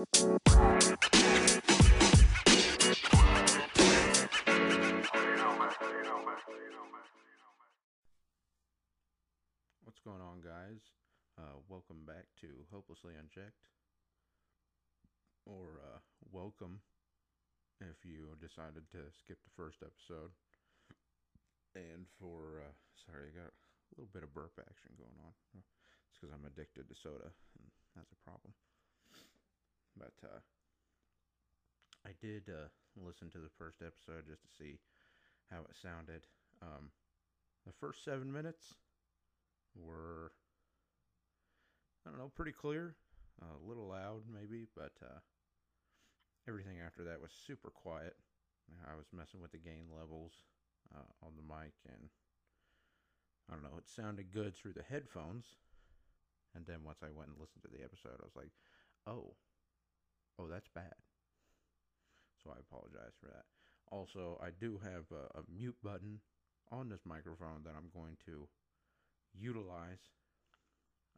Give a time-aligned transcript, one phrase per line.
[0.00, 0.16] What's
[10.00, 10.80] going on, guys?
[11.36, 13.52] Uh, welcome back to Hopelessly Unchecked.
[15.44, 16.00] Or uh,
[16.32, 16.80] welcome
[17.82, 20.32] if you decided to skip the first episode.
[21.76, 22.72] And for, uh,
[23.04, 25.36] sorry, I got a little bit of burp action going on.
[25.60, 27.28] It's because I'm addicted to soda,
[27.60, 28.56] and that's a problem.
[30.00, 30.40] But uh,
[32.06, 34.80] I did uh, listen to the first episode just to see
[35.52, 36.24] how it sounded.
[36.62, 36.88] Um,
[37.66, 38.74] the first seven minutes
[39.76, 40.32] were,
[42.06, 42.96] I don't know, pretty clear.
[43.42, 45.20] a little loud, maybe, but uh,
[46.48, 48.16] everything after that was super quiet.
[48.86, 50.32] I was messing with the gain levels
[50.94, 52.08] uh, on the mic, and
[53.50, 55.44] I don't know, it sounded good through the headphones.
[56.54, 58.54] And then once I went and listened to the episode, I was like,
[59.06, 59.34] oh,
[60.38, 60.94] oh, that's bad.
[62.42, 63.44] So I apologize for that.
[63.90, 66.20] Also, I do have a, a mute button
[66.70, 68.48] on this microphone that I'm going to
[69.34, 69.98] utilize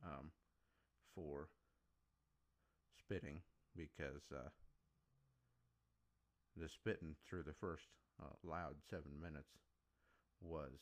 [0.05, 0.31] um,
[1.15, 1.49] for
[2.99, 3.41] spitting
[3.77, 4.49] because uh,
[6.57, 7.85] the spitting through the first
[8.23, 9.49] uh, loud seven minutes
[10.41, 10.73] was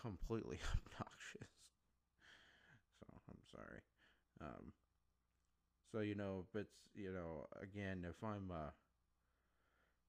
[0.00, 1.54] completely obnoxious.
[3.00, 3.80] So I'm sorry.
[4.40, 4.72] Um,
[5.92, 8.72] so you know, it's you know, again, if I'm uh,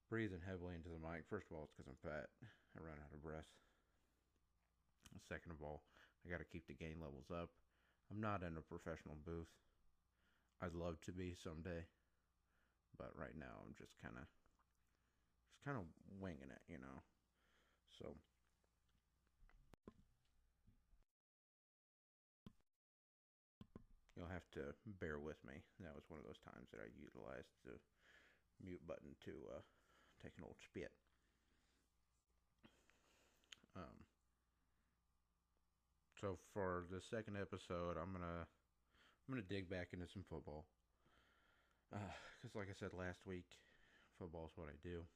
[0.10, 2.28] breathing heavily into the mic, first of all, it's because I'm fat.
[2.76, 3.48] I run out of breath.
[5.28, 5.84] Second of all,
[6.26, 7.50] I got to keep the gain levels up.
[8.10, 9.50] I'm not in a professional booth.
[10.62, 11.86] I'd love to be someday,
[12.98, 14.26] but right now I'm just kind of
[15.48, 15.86] just kind of
[16.20, 17.06] winging it, you know.
[18.02, 18.18] So
[24.20, 25.64] you'll have to bear with me.
[25.80, 27.80] That was one of those times that I utilized the
[28.60, 29.64] mute button to uh,
[30.20, 30.92] take an old spit.
[33.80, 34.04] Um,
[36.20, 40.68] so for the second episode, I'm gonna I'm gonna dig back into some football.
[41.88, 43.48] Because, uh, like I said last week,
[44.20, 45.08] football is what I do.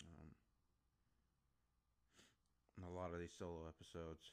[0.00, 0.32] Um,
[2.88, 4.24] a lot of these solo episodes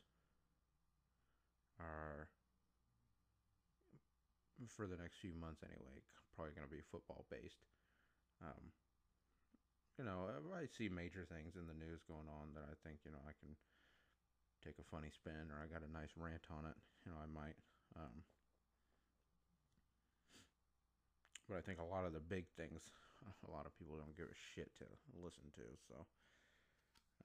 [1.80, 2.30] are,
[4.70, 6.04] for the next few months anyway,
[6.36, 7.66] probably going to be football based.
[8.42, 8.74] Um,
[9.98, 13.14] you know, I see major things in the news going on that I think, you
[13.14, 13.54] know, I can
[14.66, 17.30] take a funny spin or I got a nice rant on it, you know, I
[17.30, 17.58] might.
[17.98, 18.26] Um,
[21.50, 22.82] but I think a lot of the big things,
[23.46, 24.88] a lot of people don't give a shit to
[25.20, 25.68] listen to.
[25.86, 26.02] So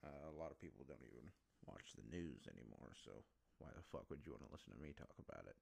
[0.05, 1.29] uh, a lot of people don't even
[1.65, 2.93] watch the news anymore.
[3.01, 3.25] So
[3.57, 5.57] why the fuck would you want to listen to me talk about it?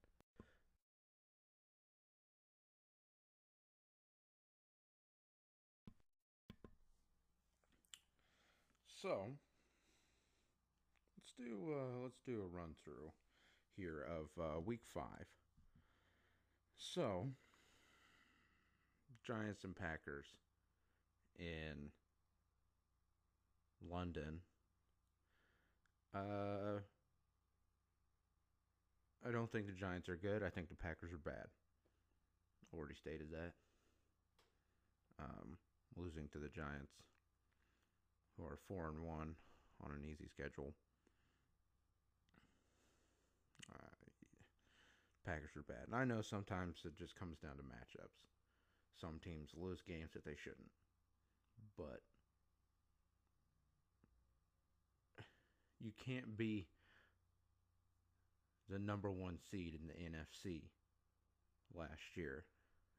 [9.05, 9.27] So
[11.15, 13.11] let's do uh, let's do a run through
[13.77, 15.27] here of uh, week five.
[16.75, 17.27] So,
[19.23, 20.25] Giants and Packers
[21.37, 21.91] in
[23.87, 24.39] London.
[26.15, 26.79] Uh,
[29.23, 30.41] I don't think the Giants are good.
[30.41, 31.45] I think the Packers are bad.
[32.75, 33.53] Already stated that.
[35.23, 35.57] Um,
[35.95, 36.93] losing to the Giants,
[38.37, 39.35] who are four and one
[39.83, 40.73] on an easy schedule.
[43.71, 44.05] Uh,
[45.25, 45.87] Packers are bad.
[45.87, 48.27] And I know sometimes it just comes down to matchups.
[48.99, 50.71] Some teams lose games that they shouldn't.
[51.77, 52.01] But
[55.81, 56.67] you can't be
[58.69, 60.61] the number one seed in the NFC
[61.73, 62.45] last year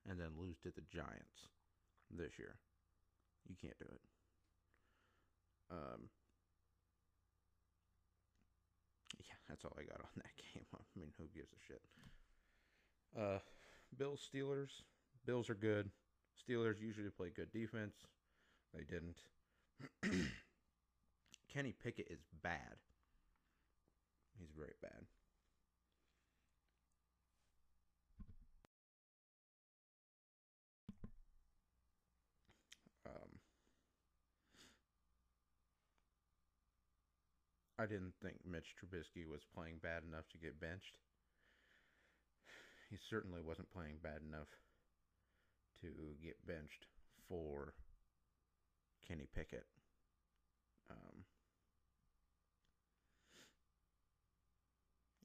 [0.08, 1.48] and then lose to the Giants
[2.10, 2.56] this year.
[3.48, 4.00] You can't do it.
[5.70, 6.08] Um,
[9.18, 10.66] yeah, that's all I got on that game.
[10.74, 11.82] I mean, who gives a shit?
[13.18, 13.38] Uh,
[13.96, 14.82] Bills Steelers.
[15.24, 15.90] Bills are good.
[16.36, 17.94] Steelers usually play good defense.
[18.74, 19.18] They didn't.
[21.52, 22.76] Kenny Pickett is bad.
[24.38, 25.06] He's very bad.
[37.78, 40.98] I didn't think Mitch Trubisky was playing bad enough to get benched
[42.90, 44.48] he certainly wasn't playing bad enough
[45.80, 45.88] to
[46.22, 46.86] get benched
[47.28, 47.74] for
[49.06, 49.66] Kenny Pickett.
[50.90, 51.24] Um,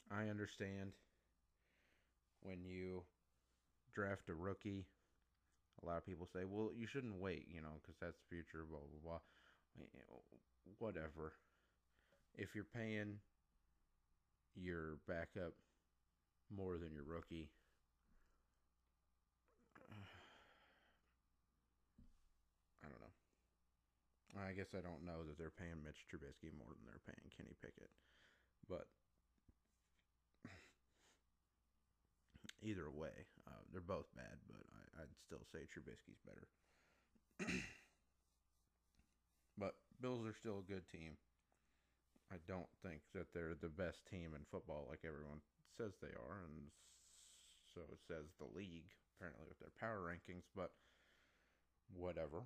[0.10, 0.94] I understand
[2.42, 3.04] when you
[3.94, 4.86] draft a rookie,
[5.82, 8.66] a lot of people say, well, you shouldn't wait, you know, because that's the future,
[8.68, 9.20] blah, blah, blah.
[10.80, 11.34] Whatever.
[12.36, 13.20] If you're paying
[14.56, 15.54] your backup
[16.50, 17.50] more than your rookie,
[22.84, 23.14] I don't know.
[24.48, 27.56] I guess I don't know that they're paying Mitch Trubisky more than they're paying Kenny
[27.62, 27.92] Pickett.
[28.70, 28.88] But
[32.64, 34.62] either way, uh, they're both bad, but
[34.98, 36.48] I, would still say Trubisky's better.
[39.58, 41.18] but Bills are still a good team.
[42.32, 45.44] I don't think that they're the best team in football like everyone
[45.78, 46.72] says they are, and
[47.76, 50.72] so says the league, apparently, with their power rankings, but
[51.94, 52.44] whatever.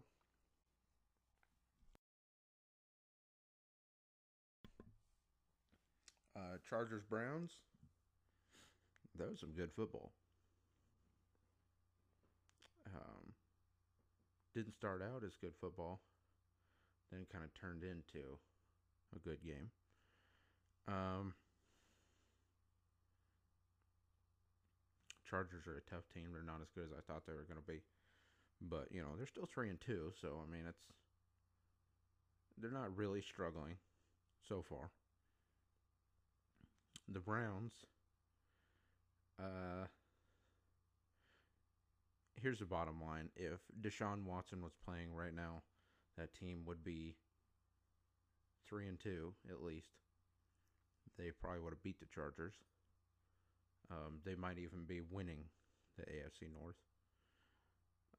[6.35, 7.51] Uh, Chargers Browns.
[9.17, 10.11] That was some good football.
[12.87, 13.33] Um,
[14.53, 16.01] didn't start out as good football,
[17.11, 18.37] then kind of turned into
[19.15, 19.71] a good game.
[20.87, 21.33] Um,
[25.29, 26.29] Chargers are a tough team.
[26.31, 27.81] They're not as good as I thought they were going to be,
[28.61, 30.11] but you know they're still three and two.
[30.21, 30.83] So I mean, it's
[32.57, 33.77] they're not really struggling
[34.47, 34.91] so far.
[37.07, 37.73] The Browns.
[39.37, 39.87] Uh,
[42.41, 45.63] here's the bottom line: if Deshaun Watson was playing right now,
[46.17, 47.15] that team would be
[48.67, 49.89] three and two at least.
[51.17, 52.53] They probably would have beat the Chargers.
[53.89, 55.45] Um, they might even be winning
[55.97, 56.75] the AFC North.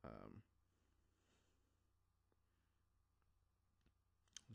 [0.04, 0.42] Um,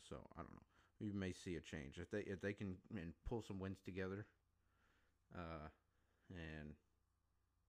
[0.08, 0.62] so I don't know.
[1.00, 4.26] You may see a change if they if they can and pull some wins together.
[5.36, 5.68] Uh,
[6.30, 6.74] and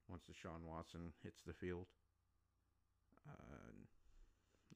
[0.08, 1.86] once Deshaun Watson hits the field,
[3.28, 3.72] uh,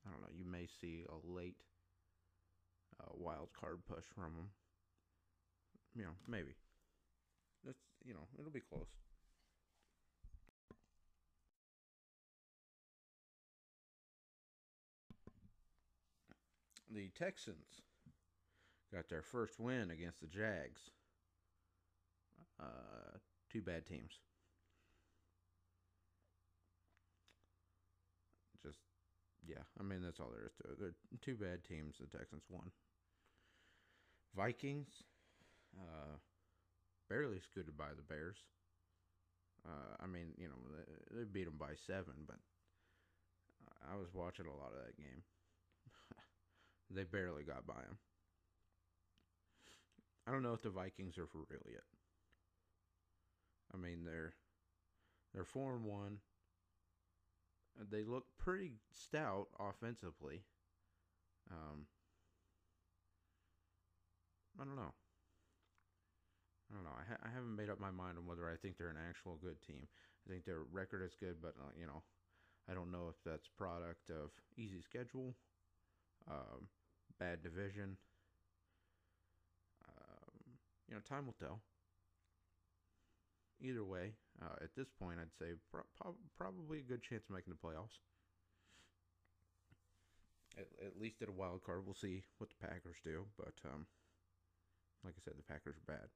[0.06, 0.32] I don't know.
[0.36, 1.56] You may see a late
[3.00, 4.50] uh, wild card push from them.
[5.94, 6.54] You know, maybe.
[7.64, 8.86] That's you know, it'll be close.
[16.90, 17.82] The Texans
[18.94, 20.90] got their first win against the Jags.
[22.58, 23.18] Uh,
[23.50, 24.20] two bad teams.
[28.62, 28.78] Just,
[29.46, 30.78] yeah, I mean, that's all there is to it.
[30.80, 31.96] They're two bad teams.
[32.00, 32.70] The Texans won.
[34.36, 34.88] Vikings,
[35.78, 36.16] uh,
[37.08, 38.36] barely scooted by the Bears.
[39.66, 40.54] Uh, I mean, you know,
[41.10, 42.36] they, beat them by seven, but
[43.90, 45.22] I was watching a lot of that game.
[46.90, 47.98] they barely got by them.
[50.26, 51.84] I don't know if the Vikings are for real yet.
[53.72, 54.34] I mean, they're
[55.34, 56.18] they're four and one.
[57.90, 60.44] They look pretty stout offensively.
[61.50, 61.86] Um,
[64.60, 64.92] I don't know.
[66.70, 66.96] I don't know.
[66.96, 69.38] I, ha- I haven't made up my mind on whether I think they're an actual
[69.42, 69.86] good team.
[70.26, 72.02] I think their record is good, but uh, you know,
[72.68, 75.34] I don't know if that's product of easy schedule,
[76.28, 76.66] um,
[77.20, 77.96] bad division.
[79.86, 80.58] Um,
[80.88, 81.60] you know, time will tell.
[83.60, 84.12] Either way,
[84.42, 87.66] uh, at this point, I'd say pro- pro- probably a good chance of making the
[87.66, 88.02] playoffs.
[90.58, 93.24] At, at, least at a wild card, we'll see what the Packers do.
[93.36, 93.86] But um,
[95.06, 96.10] like I said, the Packers are bad.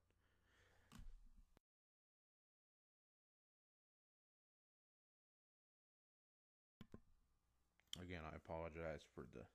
[8.02, 9.46] Again, I apologize for the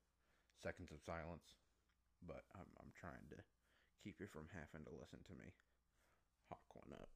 [0.64, 1.60] seconds of silence,
[2.24, 3.40] but I'm, I'm trying to
[4.00, 5.52] keep you from having to listen to me
[6.48, 7.10] hawk one up.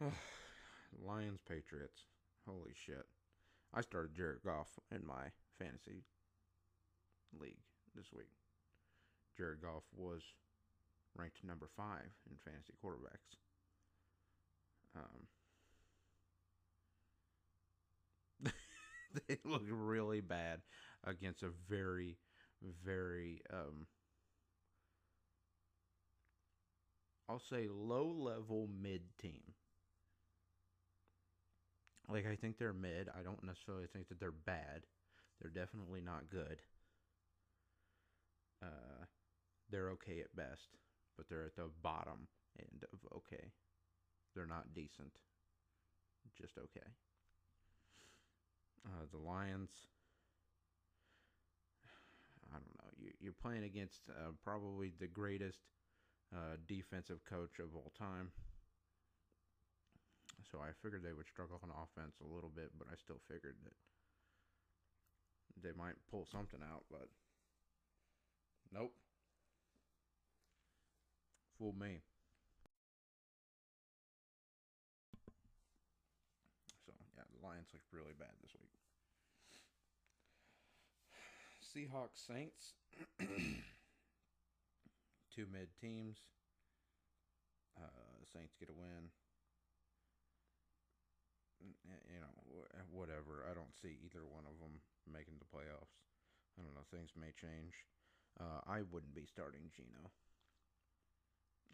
[0.00, 0.08] So,
[1.04, 2.08] Lions Patriots.
[2.46, 3.04] Holy shit!
[3.74, 6.04] I started Jared Goff in my fantasy
[7.38, 7.60] league
[7.94, 8.30] this week.
[9.36, 10.22] Jared Goff was
[11.16, 13.36] ranked number five in fantasy quarterbacks.
[14.96, 15.26] Um,
[19.28, 20.60] they look really bad
[21.04, 22.18] against a very,
[22.84, 23.86] very, um,
[27.28, 29.54] I'll say low level mid team.
[32.08, 33.08] Like, I think they're mid.
[33.08, 34.86] I don't necessarily think that they're bad.
[35.40, 36.60] They're definitely not good.
[38.62, 39.04] Uh,
[39.70, 40.76] they're okay at best,
[41.16, 42.28] but they're at the bottom
[42.58, 43.52] end of okay.
[44.34, 45.12] They're not decent,
[46.36, 46.88] just okay.
[48.86, 49.70] Uh, the Lions.
[52.52, 52.90] I don't know.
[52.98, 55.60] You, you're playing against uh, probably the greatest
[56.34, 58.32] uh, defensive coach of all time.
[60.50, 63.56] So I figured they would struggle on offense a little bit, but I still figured
[63.64, 63.74] that
[65.62, 67.08] they might pull something out, but
[68.72, 68.92] nope.
[71.58, 72.02] Fooled me.
[76.84, 78.74] So yeah, the Lions look really bad this week.
[81.62, 82.74] Seahawks Saints.
[85.34, 86.18] Two mid teams.
[87.78, 89.10] Uh, Saints get a win.
[91.62, 92.34] You know,
[92.90, 93.46] whatever.
[93.50, 95.98] I don't see either one of them making the playoffs.
[96.58, 96.86] I don't know.
[96.90, 97.74] Things may change.
[98.38, 100.10] Uh, I wouldn't be starting Geno.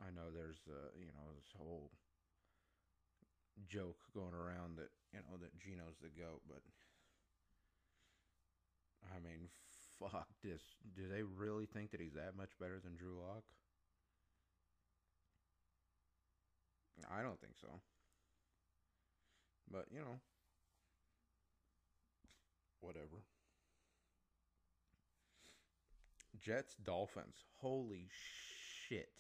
[0.01, 1.91] I know there's, uh, you know, this whole
[3.69, 6.63] joke going around that you know that Geno's the goat, but
[9.15, 9.49] I mean,
[9.99, 10.63] fuck this.
[10.97, 13.45] Do they really think that he's that much better than Drew Lock?
[17.11, 17.69] I don't think so.
[19.71, 20.21] But, you know,
[22.81, 23.25] whatever.
[26.41, 27.37] Jets, Dolphins.
[27.61, 28.09] Holy
[28.89, 29.13] shit.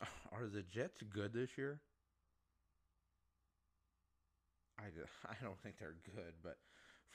[0.32, 1.80] Are the Jets good this year?
[4.78, 4.82] I,
[5.30, 6.58] I don't think they're good, but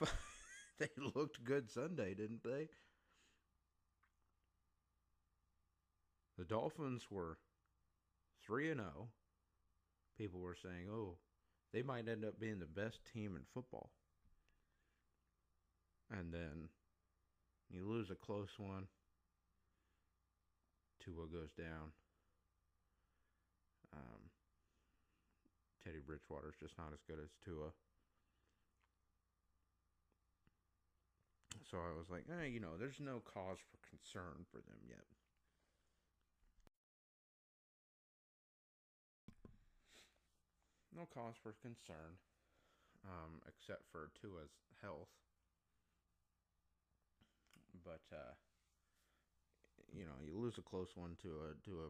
[0.78, 2.68] they looked good Sunday, didn't they?
[6.38, 7.38] The Dolphins were
[8.46, 9.08] 3 and 0.
[10.16, 11.18] People were saying, "Oh,
[11.72, 13.90] they might end up being the best team in football."
[16.10, 16.68] And then
[17.70, 18.88] you lose a close one.
[21.04, 21.92] Tua goes down.
[23.94, 24.30] Um,
[25.84, 27.72] Teddy Bridgewater's just not as good as Tua.
[31.70, 35.06] So I was like, eh, you know, there's no cause for concern for them yet.
[40.94, 42.18] No cause for concern,
[43.06, 44.50] um, except for Tua's
[44.82, 45.08] health.
[47.84, 48.34] But uh,
[49.94, 51.88] you know, you lose a close one to a to a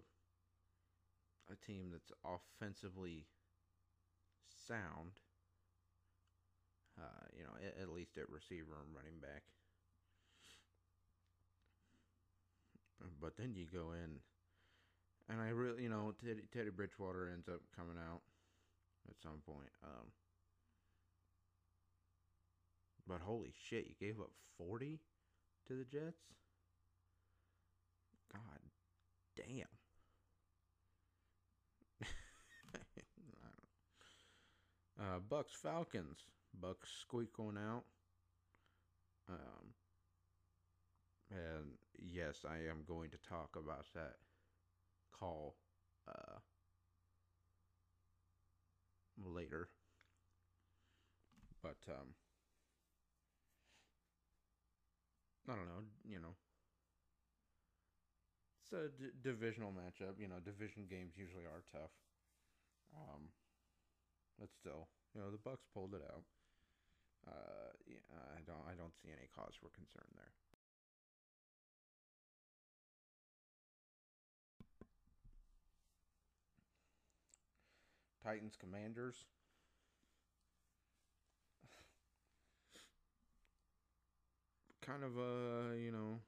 [1.50, 3.26] a team that's offensively
[4.68, 5.20] sound.
[6.98, 9.42] Uh, you know, at, at, least at receiver and running back.
[13.20, 14.20] But then you go in,
[15.28, 18.20] and I really, you know, Teddy, Teddy Bridgewater ends up coming out
[19.08, 19.70] at some point.
[19.82, 20.12] Um,
[23.06, 25.00] but holy shit, you gave up 40
[25.68, 26.20] to the Jets?
[28.32, 28.60] God
[29.36, 29.79] damn.
[35.00, 36.26] Uh, Bucs Falcons.
[36.60, 37.84] Bucs squeak one out.
[39.28, 39.74] Um,
[41.30, 44.16] and yes, I am going to talk about that
[45.12, 45.56] call
[46.08, 46.38] uh,
[49.22, 49.68] later.
[51.62, 52.14] But um,
[55.48, 55.82] I don't know.
[56.08, 56.34] You know,
[58.62, 60.18] it's a d- divisional matchup.
[60.18, 61.90] You know, division games usually are tough.
[62.94, 63.30] Um,
[64.40, 66.24] but still, you know, the Bucs pulled it out.
[67.28, 68.00] Uh, yeah,
[68.34, 70.32] I don't, I don't see any cause for concern there.
[78.24, 79.24] Titans Commanders.
[84.80, 86.20] Kind of a, you know,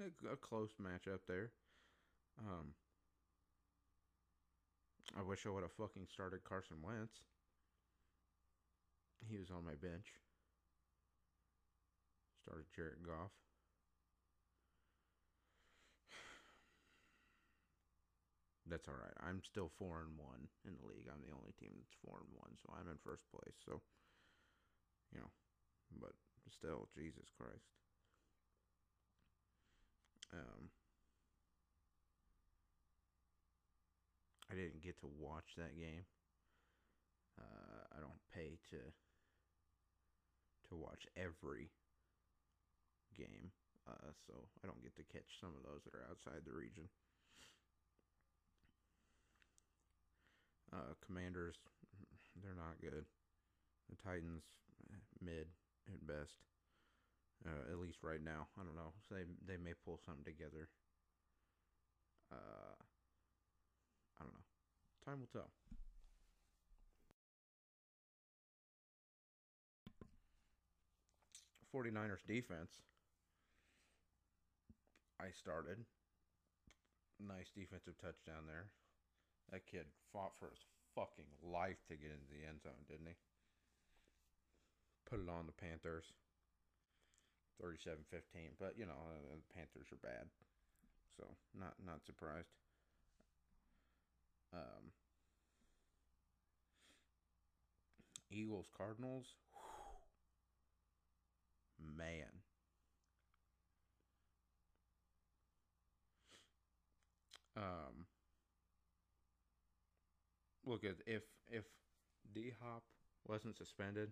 [0.00, 1.50] a, a close matchup there.
[2.38, 2.72] Um,
[5.14, 7.22] I wish I would have fucking started Carson Wentz.
[9.28, 10.18] He was on my bench.
[12.42, 13.30] Started Jared Goff.
[18.70, 19.14] That's all right.
[19.22, 21.06] I'm still four and one in the league.
[21.06, 23.54] I'm the only team that's four and one, so I'm in first place.
[23.62, 23.80] So,
[25.14, 25.30] you know,
[25.98, 26.14] but
[26.50, 27.66] still, Jesus Christ.
[30.34, 30.70] Um,
[34.50, 36.06] I didn't get to watch that game.
[37.38, 38.80] Uh, I don't pay to
[40.68, 41.70] to watch every
[43.14, 43.50] game,
[43.86, 46.88] uh, so I don't get to catch some of those that are outside the region.
[50.72, 51.54] Uh, commanders,
[52.42, 53.06] they're not good.
[53.90, 54.42] The Titans,
[55.22, 55.46] mid
[55.86, 56.34] at best.
[57.46, 58.92] Uh, at least right now, I don't know.
[59.10, 60.68] They they may pull something together.
[62.32, 62.74] Uh,
[64.20, 64.46] I don't know.
[65.04, 65.50] Time will tell.
[71.70, 72.82] Forty Niners defense.
[75.20, 75.84] I started.
[77.20, 78.68] Nice defensive touchdown there.
[79.52, 83.16] That kid fought for his fucking life to get into the end zone, didn't he?
[85.08, 86.12] Put it on the Panthers.
[87.62, 90.28] 37-15, but you know, uh, the Panthers are bad.
[91.16, 91.24] So,
[91.56, 92.52] not not surprised.
[94.52, 94.92] Um
[98.30, 99.34] Eagles Cardinals.
[101.78, 102.42] Man.
[107.56, 108.06] Um
[110.64, 111.64] look at if if
[112.34, 112.82] D Hop
[113.26, 114.10] wasn't suspended,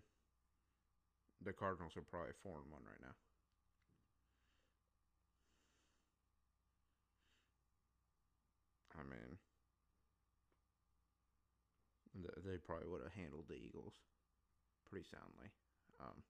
[1.43, 3.15] the Cardinals are probably four and one right now.
[8.99, 9.39] I mean,
[12.45, 13.95] they probably would have handled the Eagles
[14.89, 15.51] pretty soundly.
[16.01, 16.23] Um,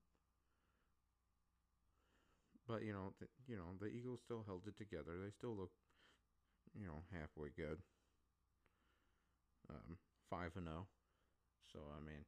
[2.69, 5.21] but you know, the, you know, the Eagles still held it together.
[5.23, 5.73] They still look,
[6.75, 7.79] you know, halfway good.
[9.71, 9.97] Um,
[10.31, 10.85] five and zero.
[10.85, 10.87] Oh.
[11.73, 12.25] So I mean,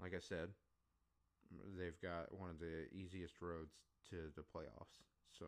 [0.00, 0.50] like I said,
[1.78, 3.74] they've got one of the easiest roads
[4.10, 5.02] to the playoffs.
[5.38, 5.46] So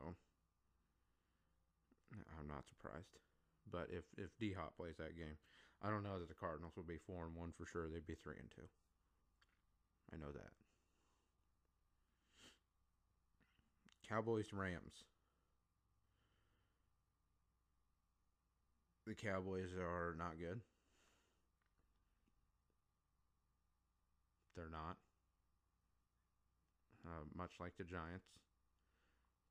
[2.38, 3.19] I'm not surprised.
[3.71, 5.37] But if if D Hop plays that game,
[5.83, 7.89] I don't know that the Cardinals would be four and one for sure.
[7.89, 8.67] They'd be three and two.
[10.13, 10.51] I know that.
[14.09, 15.05] Cowboys Rams.
[19.07, 20.61] The Cowboys are not good.
[24.57, 24.97] They're not.
[27.07, 28.27] Uh, much like the Giants.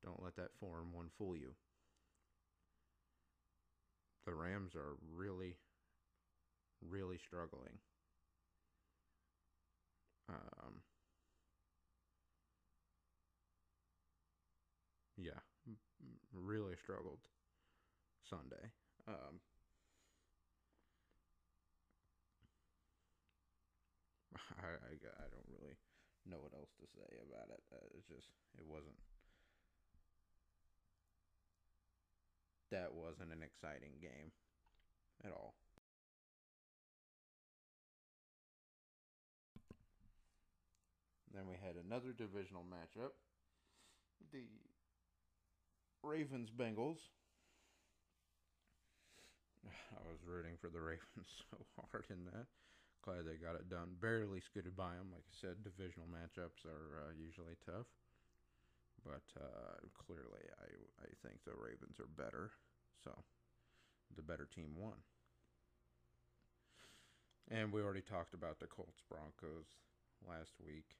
[0.04, 1.54] Don't let that form one fool you.
[4.26, 5.56] The Rams are really,
[6.82, 7.78] really struggling.
[10.28, 10.82] Um,
[15.16, 15.40] yeah,
[16.32, 17.18] really struggled
[18.28, 18.70] Sunday.
[19.08, 19.40] Um,
[24.62, 25.74] I, I, I don't really
[26.26, 27.62] know what else to say about it.
[27.72, 28.96] Uh, it's just it wasn't
[32.70, 34.30] that wasn't an exciting game
[35.24, 35.54] at all.
[41.38, 43.14] Then we had another divisional matchup.
[44.34, 44.50] The
[46.02, 46.98] Ravens Bengals.
[49.62, 52.50] I was rooting for the Ravens so hard in that.
[53.06, 53.94] Glad they got it done.
[54.02, 55.14] Barely scooted by them.
[55.14, 57.86] Like I said, divisional matchups are uh, usually tough.
[59.06, 62.50] But uh, clearly, I, I think the Ravens are better.
[63.06, 63.14] So
[64.16, 64.98] the better team won.
[67.46, 69.78] And we already talked about the Colts Broncos
[70.26, 70.98] last week.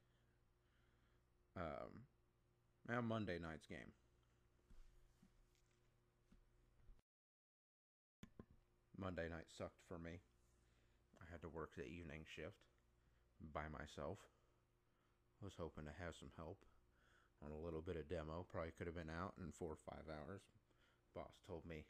[1.58, 2.06] Um,
[2.86, 3.90] now Monday night's game.
[8.96, 10.22] Monday night sucked for me.
[11.18, 12.62] I had to work the evening shift
[13.54, 14.18] by myself.
[15.42, 16.58] Was hoping to have some help
[17.42, 18.46] on a little bit of demo.
[18.50, 20.42] Probably could have been out in four or five hours.
[21.14, 21.86] Boss told me,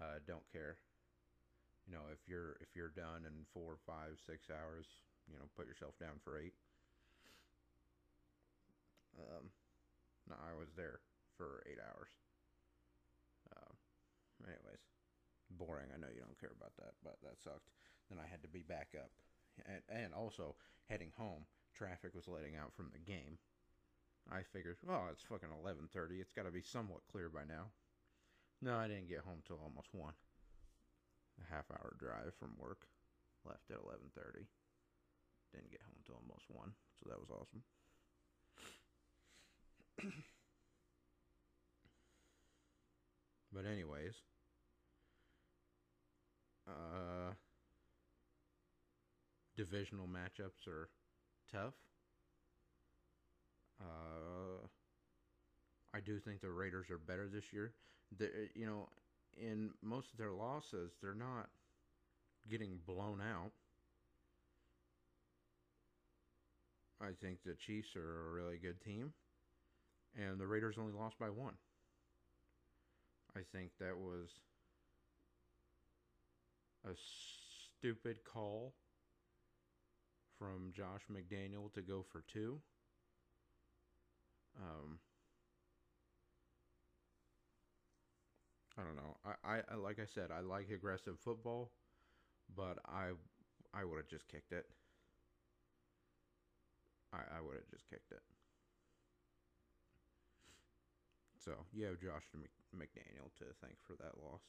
[0.00, 0.76] uh, "Don't care.
[1.88, 4.84] You know, if you're if you're done in four, five, six hours,
[5.28, 6.52] you know, put yourself down for eight.
[9.18, 9.50] Um,
[10.28, 11.00] no, I was there
[11.36, 12.10] for eight hours.
[13.52, 13.74] Um,
[14.44, 14.82] anyways,
[15.50, 15.92] boring.
[15.94, 17.70] I know you don't care about that, but that sucked.
[18.10, 19.10] Then I had to be back up,
[19.66, 20.54] and and also
[20.88, 21.46] heading home.
[21.76, 23.36] Traffic was letting out from the game.
[24.32, 26.18] I figured, well, it's fucking eleven thirty.
[26.24, 27.70] It's got to be somewhat clear by now.
[28.62, 30.16] No, I didn't get home till almost one.
[31.36, 32.88] A half hour drive from work.
[33.44, 34.48] Left at eleven thirty.
[35.52, 37.62] Didn't get home till almost one, so that was awesome.
[43.52, 44.14] but anyways,
[46.68, 47.32] uh,
[49.56, 50.88] divisional matchups are
[51.52, 51.74] tough.
[53.80, 54.66] Uh,
[55.94, 57.72] I do think the Raiders are better this year.
[58.18, 58.88] The, you know,
[59.36, 61.48] in most of their losses, they're not
[62.50, 63.52] getting blown out.
[67.00, 69.12] I think the Chiefs are a really good team
[70.16, 71.54] and the Raiders only lost by one.
[73.36, 74.30] I think that was
[76.84, 76.94] a
[77.78, 78.74] stupid call
[80.38, 82.60] from Josh McDaniel to go for two.
[84.58, 84.98] Um,
[88.78, 89.16] I don't know.
[89.44, 91.72] I, I like I said, I like aggressive football,
[92.56, 93.10] but I
[93.74, 94.66] I would have just kicked it.
[97.12, 98.22] I, I would have just kicked it.
[101.46, 102.26] So you have Josh
[102.76, 104.42] McDaniel to thank for that loss.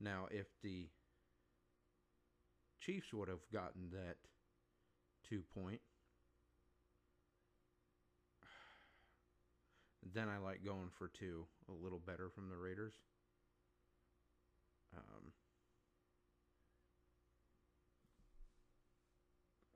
[0.00, 0.88] Now, if the
[2.80, 4.16] Chiefs would have gotten that
[5.28, 5.80] two point.
[10.14, 12.94] Then I like going for two a little better from the Raiders.
[14.96, 15.32] Um,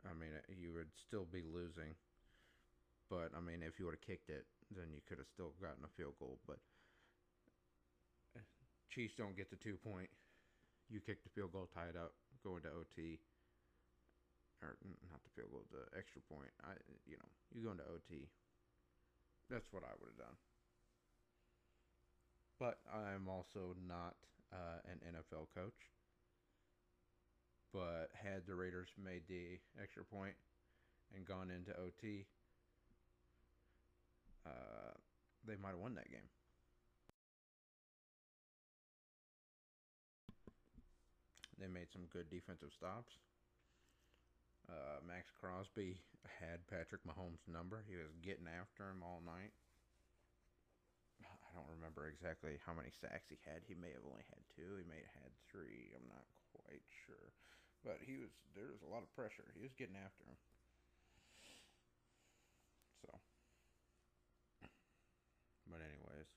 [0.09, 1.96] I mean, uh, you would still be losing.
[3.11, 5.83] But, I mean, if you would have kicked it, then you could have still gotten
[5.83, 6.38] a field goal.
[6.46, 6.59] But
[8.90, 10.11] Chiefs don't get the two point.
[10.90, 13.22] You kick the field goal, tie it up, go into OT.
[14.61, 14.76] Or
[15.09, 16.50] not the field goal, the extra point.
[16.66, 16.74] I,
[17.06, 18.26] you know, you go into OT.
[19.48, 20.38] That's what I would have done.
[22.59, 24.18] But I'm also not
[24.52, 25.80] uh, an NFL coach.
[27.72, 30.35] But had the Raiders made the extra point
[31.14, 32.26] and gone into OT,
[35.46, 36.28] they might have won that game.
[41.60, 43.20] They made some good defensive stops.
[44.70, 47.84] Uh, Maxx Crosby had Patrick Mahomes' number.
[47.84, 49.52] He was getting after him all night.
[51.20, 53.66] I don't remember exactly how many sacks he had.
[53.66, 54.78] He may have only had two.
[54.78, 55.90] He may have had three.
[55.92, 56.22] I'm not
[56.54, 57.34] quite sure.
[57.82, 59.50] But he was there was a lot of pressure.
[59.58, 60.38] He was getting after him.
[63.02, 63.10] So
[65.70, 66.28] but anyways,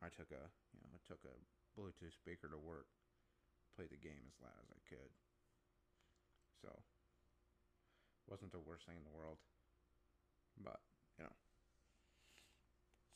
[0.00, 1.36] I took a you know, I took a
[1.76, 2.88] Bluetooth speaker to work.
[3.76, 5.12] Played the game as loud as I could.
[6.60, 6.68] So
[8.28, 9.38] wasn't the worst thing in the world.
[10.62, 10.80] But,
[11.18, 11.36] you know.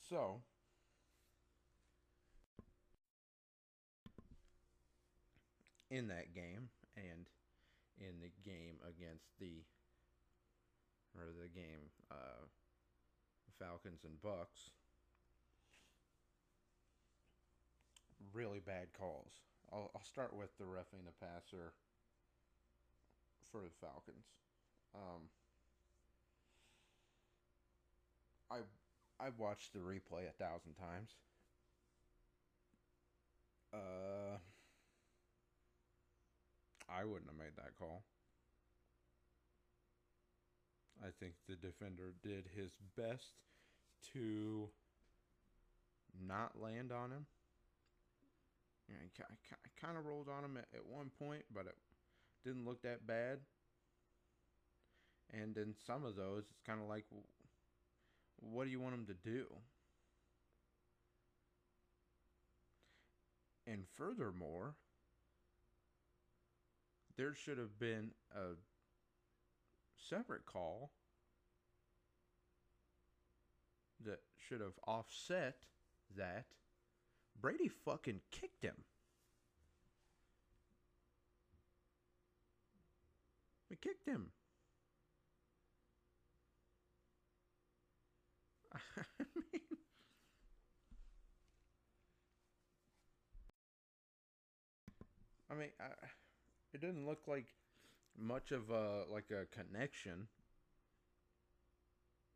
[0.08, 0.42] So
[5.90, 7.30] in that game and
[7.98, 9.62] in the game against the
[11.14, 12.50] or the game uh,
[13.58, 14.74] Falcons and Bucs
[18.32, 19.32] really bad calls.
[19.72, 21.72] I'll, I'll start with the roughing the passer
[23.50, 24.26] for the Falcons.
[24.94, 25.22] Um,
[28.50, 28.58] I
[29.24, 31.10] I've watched the replay a thousand times.
[33.72, 34.38] Uh,
[36.88, 38.04] I wouldn't have made that call.
[41.02, 43.32] I think the defender did his best
[44.12, 44.68] to
[46.26, 47.26] not land on him.
[48.88, 51.76] You I, kind of rolled on him at, at one point, but it
[52.44, 53.38] didn't look that bad.
[55.32, 57.04] And in some of those, it's kind of like,
[58.40, 59.46] what do you want him to do?
[63.66, 64.74] And furthermore,
[67.16, 68.56] there should have been a
[70.08, 70.90] separate call
[74.04, 75.56] that should have offset
[76.16, 76.44] that.
[77.40, 78.74] Brady fucking kicked him.
[83.70, 84.30] We kicked him.
[88.96, 89.04] I
[89.52, 89.60] mean,
[95.50, 95.84] I mean, I,
[96.72, 97.46] it didn't look like
[98.18, 100.28] much of a like a connection,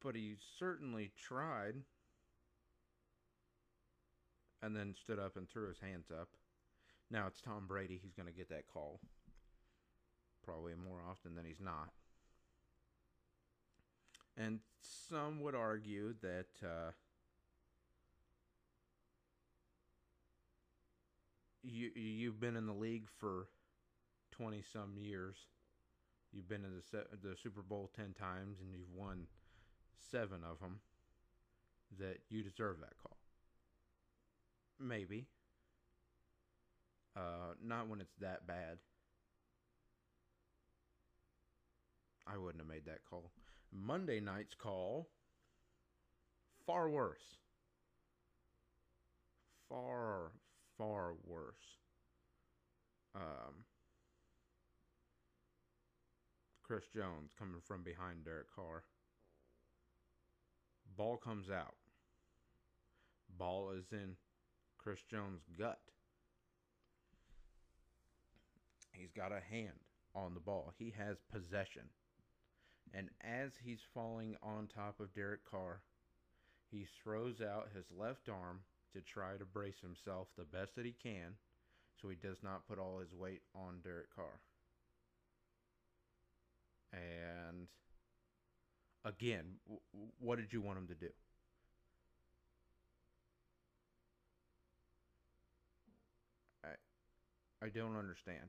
[0.02, 1.74] but he certainly tried,
[4.62, 6.28] and then stood up and threw his hands up.
[7.10, 7.98] Now it's Tom Brady.
[8.02, 9.00] He's going to get that call
[10.44, 11.90] probably more often than he's not.
[14.36, 16.92] And some would argue that uh,
[21.62, 23.48] you you've been in the league for
[24.30, 25.36] twenty some years.
[26.32, 29.26] You've been in the the Super Bowl ten times and you've won
[30.10, 30.80] seven of them.
[31.98, 33.17] That you deserve that call.
[34.80, 35.26] Maybe.
[37.16, 38.78] Uh, not when it's that bad.
[42.26, 43.30] I wouldn't have made that call.
[43.72, 45.08] Monday night's call,
[46.66, 47.36] far worse.
[49.68, 50.32] Far,
[50.76, 51.54] far worse.
[53.14, 53.64] Um,
[56.62, 58.84] Chris Jones coming from behind Derek Carr.
[60.96, 61.74] Ball comes out.
[63.38, 64.16] Ball is in
[64.78, 65.80] Chris Jones' gut.
[68.92, 69.78] He's got a hand
[70.14, 70.72] on the ball.
[70.78, 71.82] He has possession.
[72.94, 75.82] And as he's falling on top of Derek Carr,
[76.70, 78.60] he throws out his left arm
[78.94, 81.34] to try to brace himself the best that he can
[82.00, 84.40] so he does not put all his weight on Derek Carr.
[86.92, 87.66] And
[89.04, 89.56] again,
[90.18, 91.10] what did you want him to do?
[97.62, 98.48] I don't understand.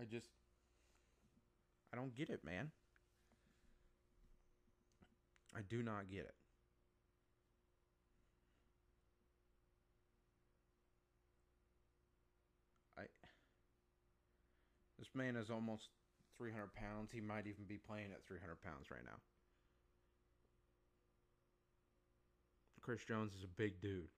[0.00, 0.28] I just
[1.92, 2.70] I don't get it, man.
[5.54, 6.34] I do not get it.
[12.96, 13.02] I
[14.98, 15.88] This man is almost
[16.38, 17.10] 300 pounds.
[17.12, 19.18] He might even be playing at 300 pounds right now.
[22.82, 24.08] Chris Jones is a big dude.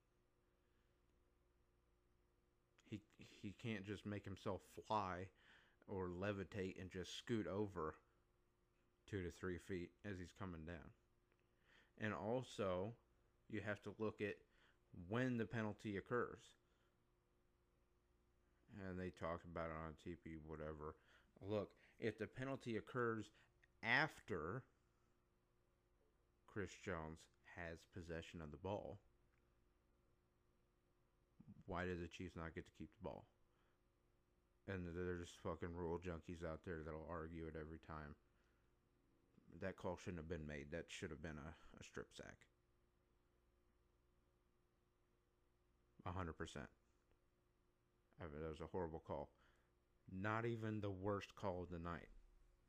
[2.89, 5.27] He he can't just make himself fly
[5.87, 7.95] or levitate and just scoot over
[9.09, 10.91] two to three feet as he's coming down.
[11.99, 12.93] And also,
[13.49, 14.35] you have to look at
[15.09, 16.41] when the penalty occurs.
[18.87, 20.95] And they talked about it on TP, whatever.
[21.41, 23.25] Look, if the penalty occurs
[23.83, 24.63] after
[26.47, 27.19] Chris Jones
[27.55, 28.99] has possession of the ball,
[31.65, 33.25] why did the Chiefs not get to keep the ball?
[34.67, 38.15] And there's fucking rule junkies out there that'll argue it every time.
[39.61, 40.67] That call shouldn't have been made.
[40.71, 42.37] That should have been a, a strip sack.
[46.07, 46.11] 100%.
[48.19, 49.29] I mean, that was a horrible call.
[50.11, 52.09] Not even the worst call of the night.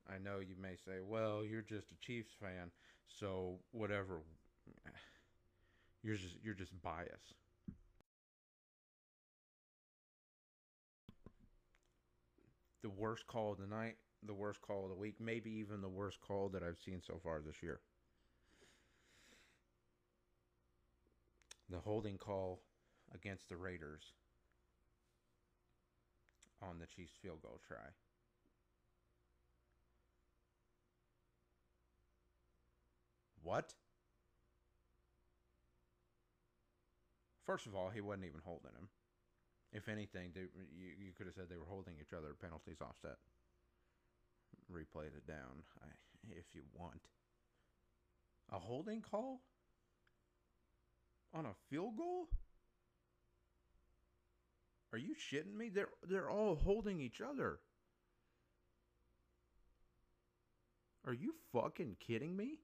[0.08, 2.70] I know you may say, well, you're just a Chiefs fan,
[3.06, 4.20] so whatever.
[6.02, 7.34] You're just you're just biased.
[12.82, 15.88] The worst call of the night, the worst call of the week, maybe even the
[15.88, 17.80] worst call that I've seen so far this year.
[21.70, 22.60] The holding call
[23.14, 24.12] against the Raiders
[26.62, 27.78] on the Chiefs field goal try.
[33.42, 33.74] What?
[37.44, 38.88] First of all, he wasn't even holding him.
[39.72, 42.34] If anything, they, you, you could have said they were holding each other.
[42.40, 43.18] Penalties offset.
[44.72, 45.64] Replayed it down
[46.30, 47.02] if you want.
[48.52, 49.40] A holding call?
[51.34, 52.28] On a field goal?
[54.92, 55.70] Are you shitting me?
[55.70, 57.58] They're they're all holding each other.
[61.04, 62.60] Are you fucking kidding me?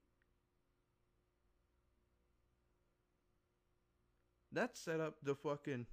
[4.51, 5.85] That set up the fucking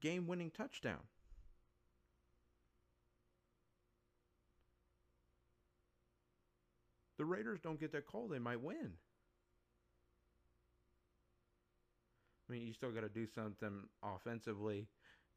[0.00, 1.00] game winning touchdown.
[7.18, 8.92] The Raiders don't get that call, they might win.
[12.48, 14.86] I mean, you still got to do something offensively,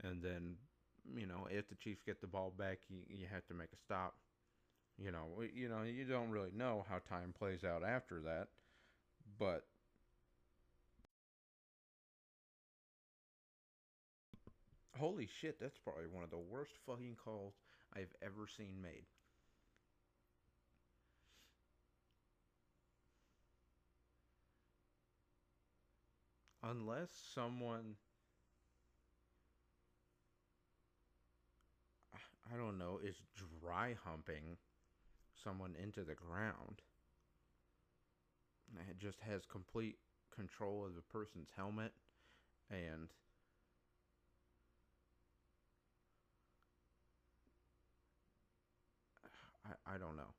[0.03, 0.55] and then,
[1.13, 3.77] you know, if the Chiefs get the ball back, you, you have to make a
[3.83, 4.13] stop.
[4.97, 8.49] You know, you know, you don't really know how time plays out after that,
[9.39, 9.63] but
[15.01, 17.55] Holy shit, that's probably one of the worst fucking calls
[17.91, 19.05] I've ever seen made.
[26.61, 27.95] Unless someone
[32.53, 33.15] I don't know, is
[33.59, 34.57] dry humping
[35.43, 36.83] someone into the ground.
[38.87, 39.97] It just has complete
[40.35, 41.91] control of the person's helmet
[42.69, 43.09] and
[49.65, 50.33] I, I don't know.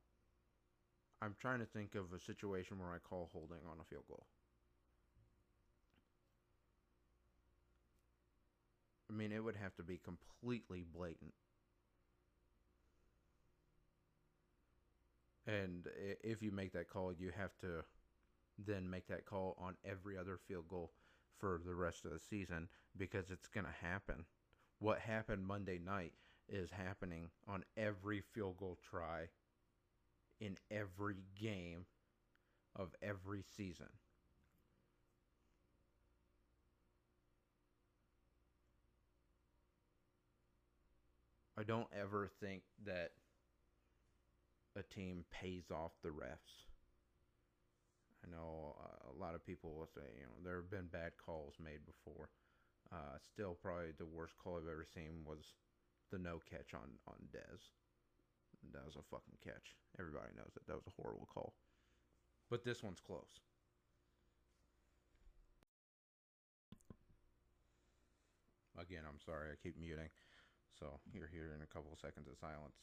[1.21, 4.25] I'm trying to think of a situation where I call holding on a field goal.
[9.09, 11.33] I mean, it would have to be completely blatant.
[15.45, 15.87] And
[16.23, 17.83] if you make that call, you have to
[18.57, 20.91] then make that call on every other field goal
[21.37, 24.25] for the rest of the season because it's going to happen.
[24.79, 26.13] What happened Monday night
[26.47, 29.27] is happening on every field goal try
[30.39, 31.85] in every game
[32.75, 33.87] of every season.
[41.57, 43.11] I don't ever think that
[44.75, 46.65] a team pays off the refs.
[48.25, 51.11] I know uh, a lot of people will say, you know, there have been bad
[51.23, 52.29] calls made before.
[52.91, 55.53] Uh, still, probably the worst call I've ever seen was
[56.13, 57.73] the no catch on on Dez.
[58.71, 59.73] That was a fucking catch.
[59.97, 60.69] Everybody knows that.
[60.69, 61.57] That was a horrible call.
[62.53, 63.41] But this one's close.
[68.77, 69.49] Again, I'm sorry.
[69.51, 70.13] I keep muting.
[70.77, 72.77] So you're hearing a couple of seconds of silence.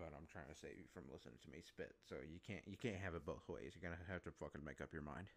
[0.00, 1.92] But I'm trying to save you from listening to me spit.
[2.08, 3.76] So you can't you can't have it both ways.
[3.76, 5.28] You're gonna have to fucking make up your mind.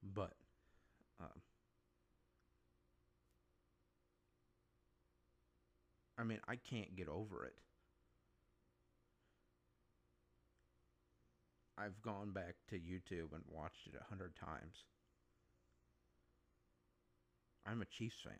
[0.00, 0.39] But
[6.20, 7.54] I mean, I can't get over it.
[11.78, 14.84] I've gone back to YouTube and watched it a hundred times.
[17.66, 18.34] I'm a Chiefs fan.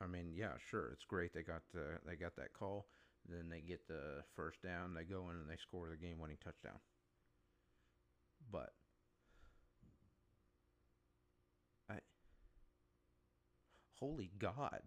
[0.00, 2.86] I mean, yeah, sure, it's great they got the, they got that call.
[3.28, 6.80] Then they get the first down, they go in and they score the game-winning touchdown.
[8.50, 8.72] But
[11.88, 12.00] I
[14.00, 14.82] holy god.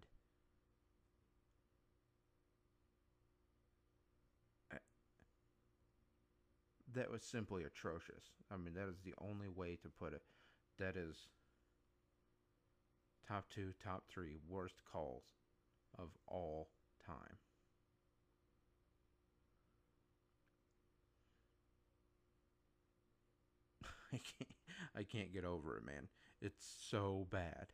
[6.98, 8.24] That was simply atrocious.
[8.50, 10.22] I mean, that is the only way to put it.
[10.78, 11.28] That is
[13.26, 15.22] top two, top three worst calls
[15.98, 16.68] of all
[17.06, 17.38] time.
[24.12, 24.50] I can't
[24.96, 26.08] I can't get over it, man.
[26.40, 27.66] It's so bad.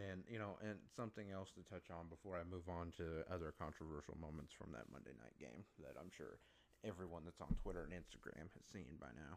[0.00, 3.52] And you know, and something else to touch on before I move on to other
[3.52, 6.40] controversial moments from that Monday night game that I'm sure
[6.80, 9.36] everyone that's on Twitter and Instagram has seen by now.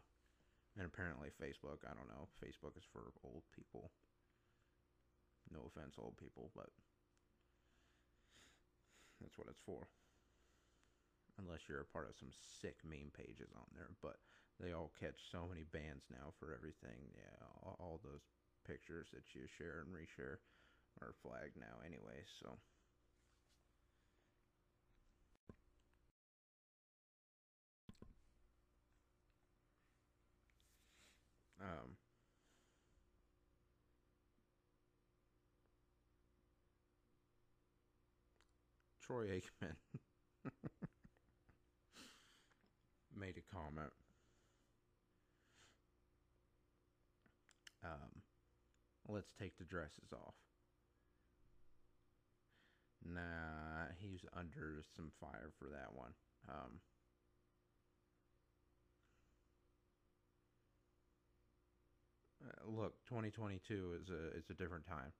[0.80, 2.32] And apparently Facebook, I don't know.
[2.40, 3.92] Facebook is for old people.
[5.52, 6.72] No offense, old people, but
[9.20, 9.86] that's what it's for.
[11.36, 14.16] Unless you're a part of some sick meme pages on there, but
[14.62, 17.10] they all catch so many bans now for everything.
[17.12, 18.24] Yeah, all, all those
[18.64, 20.40] pictures that you share and reshare
[21.00, 22.50] are flag now anyway, so.
[31.60, 31.96] Um,
[39.00, 39.76] Troy Aikman
[43.18, 43.92] made a comment.
[47.84, 48.22] Um,
[49.08, 50.34] let's take the dresses off.
[53.04, 56.12] Nah, he's under some fire for that one.
[56.48, 56.80] Um,
[62.46, 65.12] uh, look, 2022 is a it's a different time.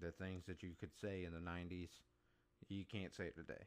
[0.00, 1.90] The things that you could say in the 90s,
[2.68, 3.64] you can't say today.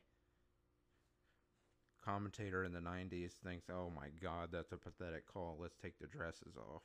[2.04, 5.58] Commentator in the 90s thinks, "Oh my God, that's a pathetic call.
[5.60, 6.84] Let's take the dresses off."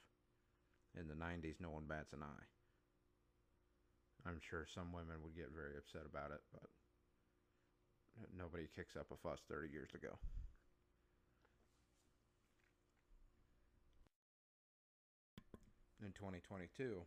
[0.94, 2.57] In the 90s, no one bats an eye.
[4.26, 6.68] I'm sure some women would get very upset about it, but
[8.37, 10.18] nobody kicks up a fuss 30 years ago.
[16.00, 17.02] In 2022,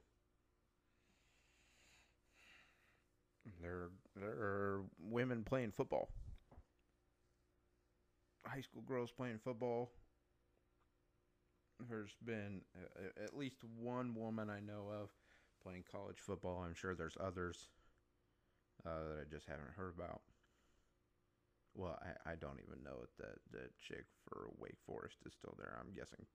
[3.62, 6.10] there there are women playing football.
[8.46, 9.92] High school girls playing football.
[11.90, 15.10] There's been uh, at least one woman I know of
[15.64, 16.64] playing college football.
[16.66, 17.68] I'm sure there's others
[18.86, 20.22] uh, that I just haven't heard about.
[21.74, 25.56] Well, I, I don't even know if the, the chick for Wake Forest is still
[25.58, 25.78] there.
[25.80, 26.26] I'm guessing.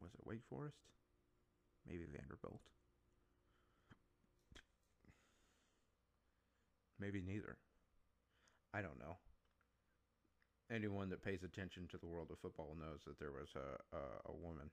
[0.00, 0.76] Was it Wake Forest?
[1.86, 2.60] Maybe Vanderbilt.
[7.00, 7.56] Maybe neither.
[8.72, 9.16] I don't know.
[10.70, 14.32] Anyone that pays attention to the world of football knows that there was a, a,
[14.32, 14.70] a woman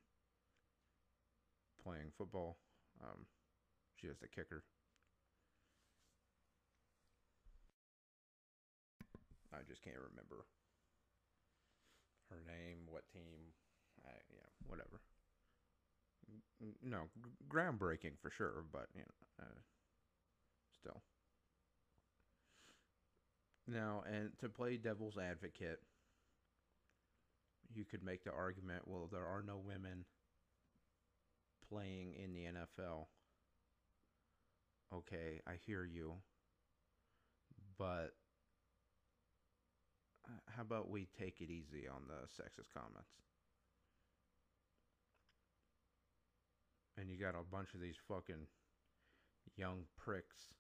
[1.83, 2.57] playing football
[3.03, 3.25] um,
[3.99, 4.63] she was the kicker.
[9.53, 10.45] I just can't remember
[12.29, 13.51] her name, what team.
[14.05, 15.01] I, yeah, whatever.
[16.83, 17.09] No,
[17.49, 19.59] groundbreaking for sure, but you know, uh,
[20.79, 21.01] still.
[23.67, 25.81] Now, and to play devil's advocate,
[27.73, 30.05] you could make the argument, well, there are no women
[31.71, 33.05] playing in the NFL.
[34.93, 36.15] Okay, I hear you.
[37.77, 38.13] But
[40.27, 43.09] uh, how about we take it easy on the sexist comments?
[46.97, 48.47] And you got a bunch of these fucking
[49.55, 50.53] young pricks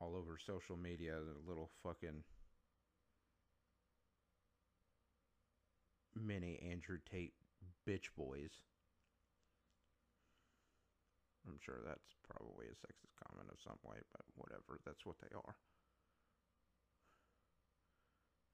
[0.00, 2.22] all over social media, the little fucking
[6.14, 7.34] mini Andrew Tate
[7.86, 8.62] bitch boys.
[11.48, 14.78] I'm sure that's probably a sexist comment of some way, but whatever.
[14.84, 15.56] That's what they are.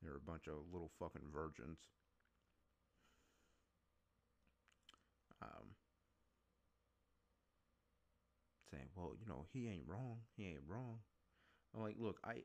[0.03, 1.79] They're a bunch of little fucking virgins.
[5.43, 5.75] Um,
[8.71, 10.19] saying, well, you know, he ain't wrong.
[10.37, 10.99] He ain't wrong.
[11.75, 12.45] I'm like, look, I,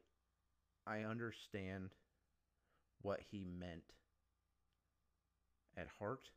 [0.88, 1.91] I understand
[3.02, 3.84] what he meant
[5.78, 6.30] at heart.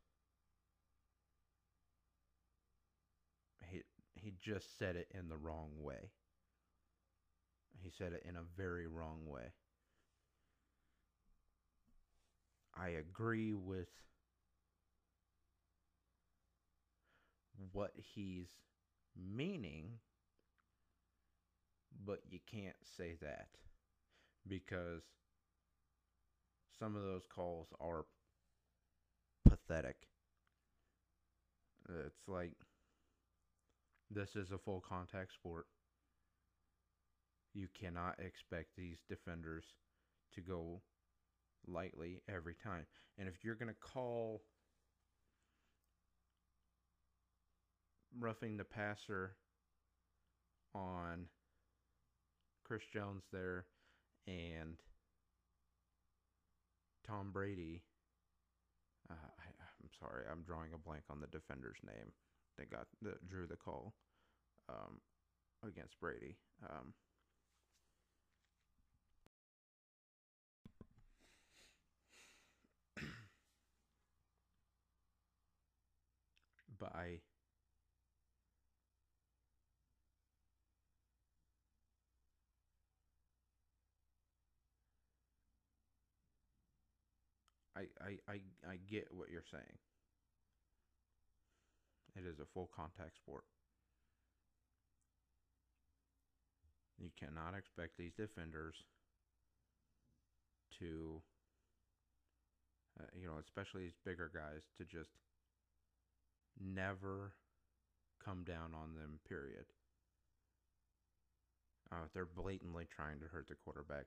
[4.23, 6.11] He just said it in the wrong way.
[7.83, 9.53] He said it in a very wrong way.
[12.79, 13.89] I agree with
[17.73, 18.49] what he's
[19.17, 19.99] meaning,
[22.07, 23.49] but you can't say that
[24.47, 25.03] because
[26.79, 28.05] some of those calls are
[29.49, 29.97] pathetic.
[31.89, 32.53] It's like
[34.15, 35.67] this is a full contact sport.
[37.55, 39.65] You cannot expect these defenders
[40.35, 40.81] to go
[41.67, 42.87] lightly every time.
[43.19, 44.43] And if you're going to call
[48.19, 49.37] roughing the passer
[50.75, 51.27] on
[52.65, 53.67] Chris Jones there
[54.27, 54.77] and
[57.07, 57.83] Tom Brady.
[59.11, 59.45] Uh, I,
[59.83, 62.13] I'm sorry, I'm drawing a blank on the defender's name
[62.59, 63.95] that got that drew the call
[64.69, 65.01] um,
[65.67, 66.37] against Brady.
[66.69, 66.95] Um,
[76.79, 77.21] but I
[87.77, 88.41] I, I, I,
[88.71, 89.79] I get what you're saying.
[92.17, 93.45] It is a full contact sport.
[96.99, 98.77] You cannot expect these defenders
[100.79, 101.23] to,
[103.01, 105.11] uh, you know, especially these bigger guys, to just
[106.61, 107.33] never
[108.25, 109.67] come down on them, period.
[111.91, 114.07] Uh, they're blatantly trying to hurt the quarterback.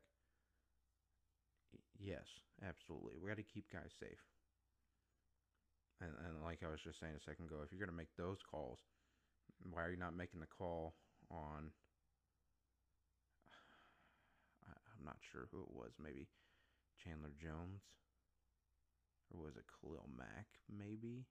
[1.99, 2.26] Yes,
[2.66, 3.14] absolutely.
[3.22, 4.24] We got to keep guys safe.
[6.02, 8.12] And, and like I was just saying a second ago, if you're going to make
[8.20, 8.80] those calls,
[9.64, 10.96] why are you not making the call
[11.32, 11.72] on?
[14.68, 15.96] I, I'm not sure who it was.
[15.96, 16.28] Maybe
[17.00, 17.88] Chandler Jones,
[19.32, 20.48] or was it Khalil Mack?
[20.68, 21.24] Maybe.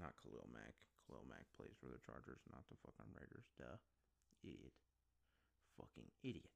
[0.00, 0.78] Not Khalil Mack.
[1.04, 3.44] Khalil Mack plays for the Chargers, not the fucking Raiders.
[3.58, 3.76] Duh.
[4.46, 4.72] Idiot
[5.78, 6.50] fucking idiot.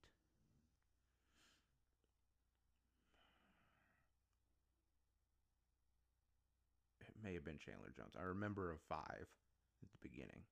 [7.01, 8.19] It may have been Chandler Jones.
[8.19, 9.27] I remember a five
[9.81, 10.43] at the beginning.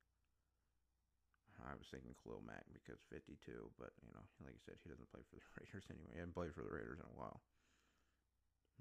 [1.60, 3.36] I was thinking Khalil Mack because 52,
[3.76, 6.16] but you know, like I said, he doesn't play for the Raiders anyway.
[6.16, 7.44] He hasn't played for the Raiders in a while.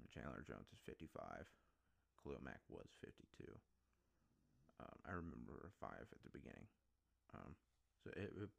[0.08, 1.12] Chandler Jones is 55.
[2.24, 3.44] Khalil Mack was 52.
[4.80, 6.64] Um, I remember a five at the beginning.
[7.36, 7.52] Um,
[8.00, 8.50] so it, it,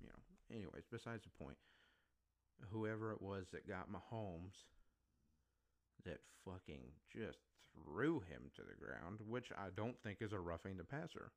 [0.00, 1.60] you know, anyways, besides the point,
[2.72, 4.64] whoever it was that got Mahomes
[6.04, 6.82] that fucking
[7.12, 7.38] just
[7.72, 11.32] threw him to the ground, which I don't think is a roughing the passer.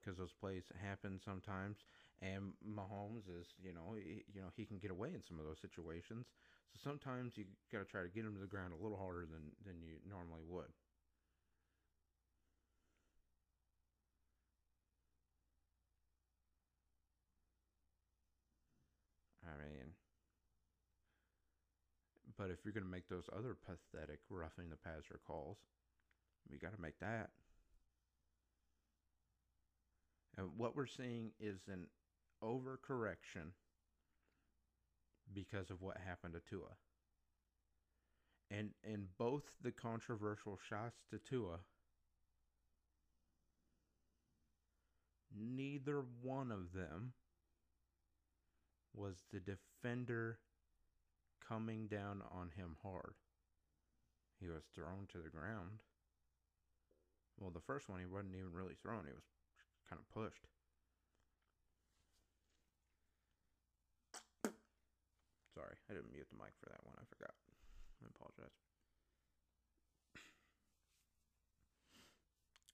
[0.00, 1.76] Because those plays happen sometimes,
[2.22, 5.44] and Mahomes is, you know, he, you know, he can get away in some of
[5.44, 6.26] those situations.
[6.72, 9.26] So sometimes you got to try to get him to the ground a little harder
[9.26, 10.70] than than you normally would.
[22.38, 25.58] But if you're going to make those other pathetic roughing the passer calls,
[26.48, 27.30] we got to make that.
[30.36, 31.86] And what we're seeing is an
[32.44, 33.50] overcorrection
[35.34, 36.70] because of what happened to Tua.
[38.50, 41.58] And in both the controversial shots to Tua,
[45.36, 47.12] neither one of them
[48.94, 50.38] was the defender
[51.48, 53.14] coming down on him hard.
[54.40, 55.80] He was thrown to the ground.
[57.40, 59.24] Well, the first one, he wasn't even really thrown, he was
[59.88, 60.44] kind of pushed.
[65.54, 66.94] Sorry, I didn't mute the mic for that one.
[67.00, 67.34] I forgot.
[67.98, 68.54] I apologize.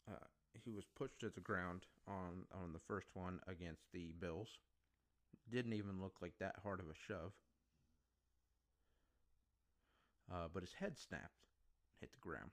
[0.04, 0.28] Uh,
[0.64, 4.48] he was pushed to the ground on on the first one against the Bills.
[5.50, 7.32] Didn't even look like that hard of a shove
[10.32, 11.42] uh, but his head snapped,
[12.00, 12.50] hit the ground.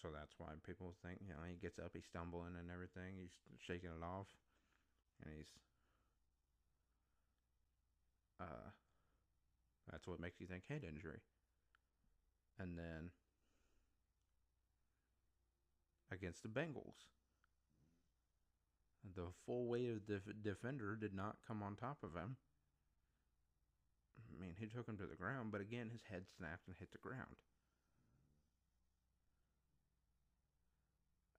[0.00, 3.34] So that's why people think, you know, he gets up, he's stumbling and everything, he's
[3.58, 4.28] shaking it off,
[5.22, 5.50] and he's,
[8.40, 8.70] uh,
[9.90, 11.20] that's what makes you think head injury.
[12.60, 13.10] And then
[16.12, 17.06] against the Bengals,
[19.16, 22.36] the full weight of the defender did not come on top of him.
[24.18, 26.92] I mean, he took him to the ground, but again, his head snapped and hit
[26.92, 27.36] the ground.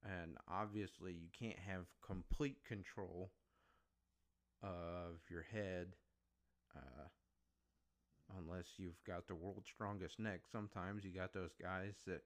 [0.04, 3.32] And obviously, you can't have complete control
[4.64, 5.88] of your head
[6.76, 7.08] uh,
[8.38, 10.42] unless you've got the world's strongest neck.
[10.52, 12.24] Sometimes you got those guys that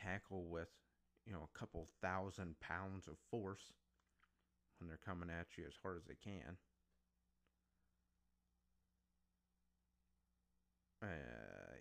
[0.00, 0.68] tackle with,
[1.26, 3.72] you know, a couple thousand pounds of force
[4.78, 6.56] when they're coming at you as hard as they can.
[11.02, 11.06] Uh,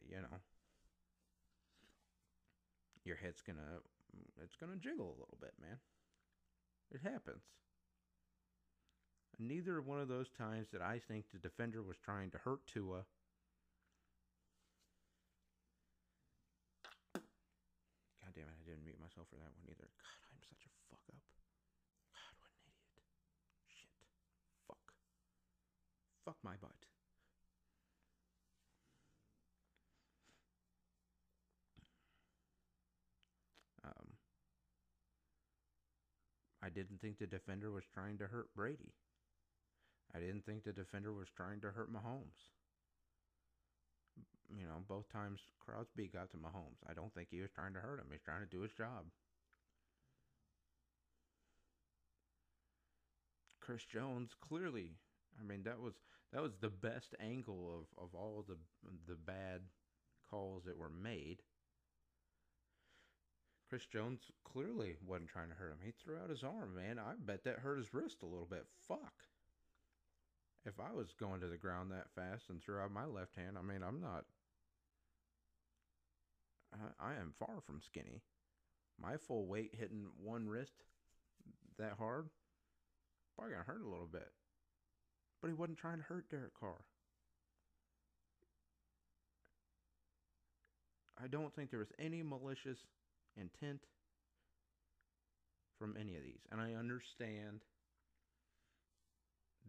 [0.07, 0.38] you know,
[3.03, 3.82] your head's gonna,
[4.43, 5.78] it's gonna jiggle a little bit, man.
[6.91, 7.43] It happens.
[9.39, 13.05] Neither one of those times that I think the defender was trying to hurt Tua.
[17.13, 19.88] God damn it, I didn't mute myself for that one either.
[19.88, 21.22] God, I'm such a fuck up.
[22.13, 23.05] God, what an idiot.
[23.70, 23.93] Shit.
[24.68, 24.93] Fuck.
[26.26, 26.97] Fuck my butt.
[36.68, 38.91] I didn't think the defender was trying to hurt Brady.
[40.13, 42.51] I didn't think the defender was trying to hurt Mahomes.
[44.49, 46.84] You know, both times Crosby got to Mahomes.
[46.89, 48.07] I don't think he was trying to hurt him.
[48.11, 49.05] He's trying to do his job.
[53.61, 54.91] Chris Jones clearly,
[55.39, 55.93] I mean that was
[56.34, 58.57] that was the best angle of, of all the
[59.07, 59.61] the bad
[60.30, 61.41] calls that were made.
[63.70, 65.80] Chris Jones clearly wasn't trying to hurt him.
[65.84, 66.99] He threw out his arm, man.
[66.99, 68.65] I bet that hurt his wrist a little bit.
[68.88, 69.24] Fuck.
[70.65, 73.57] If I was going to the ground that fast and threw out my left hand,
[73.57, 74.26] I mean, I'm not.
[76.74, 78.22] I, I am far from skinny.
[79.01, 80.84] My full weight hitting one wrist
[81.78, 82.30] that hard
[83.38, 84.32] probably gonna hurt a little bit.
[85.41, 86.84] But he wasn't trying to hurt Derek Carr.
[91.22, 92.80] I don't think there was any malicious
[93.40, 93.82] intent
[95.78, 96.46] from any of these.
[96.52, 97.62] And I understand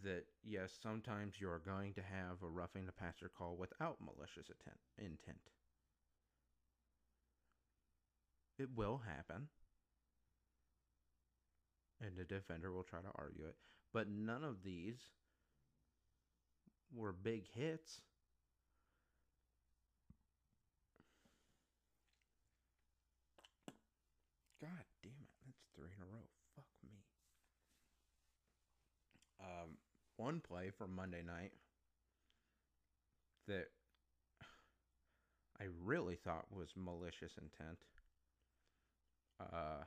[0.03, 4.51] that, yes, sometimes you are going to have a roughing the passer call without malicious
[4.99, 5.51] intent.
[8.59, 9.49] It will happen.
[12.01, 13.57] And the defender will try to argue it.
[13.93, 14.99] But none of these
[16.95, 18.01] were big hits.
[24.61, 25.31] God damn it.
[25.47, 26.27] That's three in a row.
[26.57, 26.91] Fuck me.
[29.41, 29.79] Um,
[30.19, 31.53] one play from Monday night
[33.47, 33.69] that
[35.61, 37.79] I really thought was malicious intent.
[39.41, 39.85] Uh,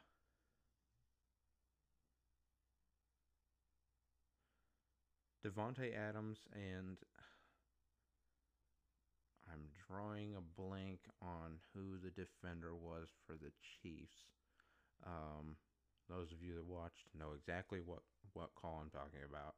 [5.45, 6.97] Davante Adams and
[9.51, 14.31] I'm drawing a blank on who the defender was for the Chiefs.
[15.05, 15.57] Um,
[16.09, 17.99] those of you that watched know exactly what,
[18.33, 19.55] what call I'm talking about.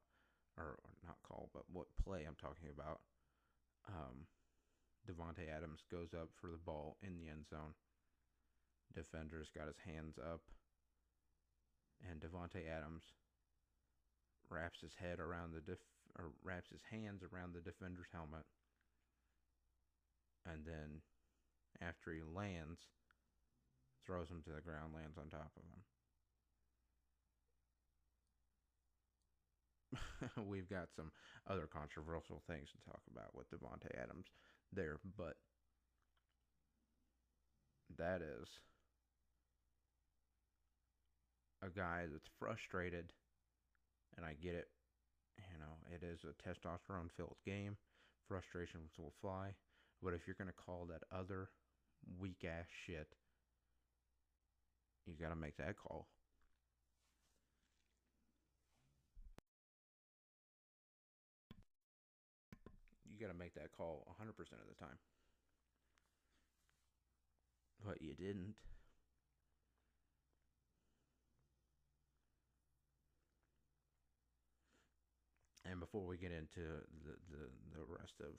[0.58, 3.02] Or, not call, but what play I'm talking about.
[3.90, 4.30] Um,
[5.10, 7.74] Davante Adams goes up for the ball in the end zone.
[8.96, 10.42] Defender's got his hands up.
[12.10, 13.04] And Davante Adams
[14.50, 15.90] wraps his head around the def-
[16.20, 18.46] or wraps his hands around the defender's helmet.
[20.46, 21.02] And then
[21.82, 22.80] after he lands,
[24.06, 25.82] throws him to the ground, lands on top of him.
[30.48, 31.12] We've got some
[31.50, 34.28] other controversial things to talk about with Davante Adams
[34.72, 35.36] there, but
[37.98, 38.48] that is
[41.62, 43.14] a guy that's frustrated,
[44.18, 44.68] and I get it.
[45.38, 47.78] You know, it is a testosterone filled game.
[48.28, 49.56] Frustrations will fly.
[50.02, 51.50] But if you're going to call that other
[52.20, 53.08] weak ass shit
[55.06, 56.08] you got to make that call.
[63.24, 65.00] Got to make that call 100% of the time.
[67.86, 68.56] But you didn't.
[75.70, 77.48] And before we get into the, the,
[77.80, 78.36] the rest of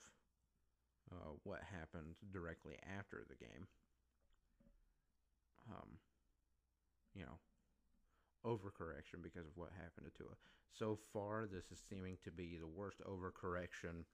[1.11, 3.65] uh, what happened directly after the game,
[5.69, 5.97] um,
[7.15, 7.39] you know,
[8.45, 10.37] overcorrection because of what happened to Tua.
[10.77, 14.05] So far, this is seeming to be the worst overcorrection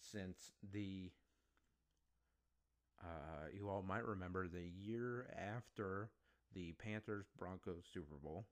[0.00, 1.10] since the
[3.02, 6.10] uh, you all might remember the year after
[6.54, 8.46] the Panthers Broncos Super Bowl.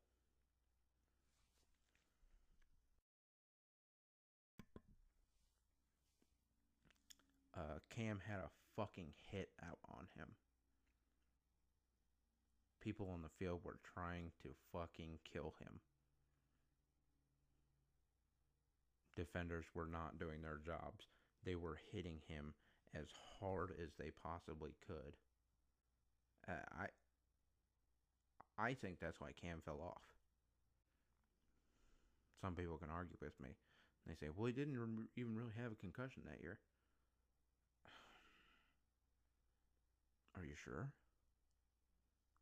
[7.56, 10.28] Uh, Cam had a fucking hit out on him.
[12.80, 15.80] People on the field were trying to fucking kill him.
[19.14, 21.06] Defenders were not doing their jobs.
[21.44, 22.54] They were hitting him
[22.94, 23.06] as
[23.40, 25.16] hard as they possibly could.
[26.48, 26.86] Uh, I
[28.58, 30.02] I think that's why Cam fell off.
[32.40, 33.56] Some people can argue with me.
[34.06, 36.58] They say, "Well, he didn't re- even really have a concussion that year."
[40.36, 40.92] Are you sure?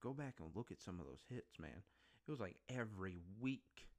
[0.02, 1.82] Go back and look at some of those hits, man.
[2.26, 3.89] It was like every week.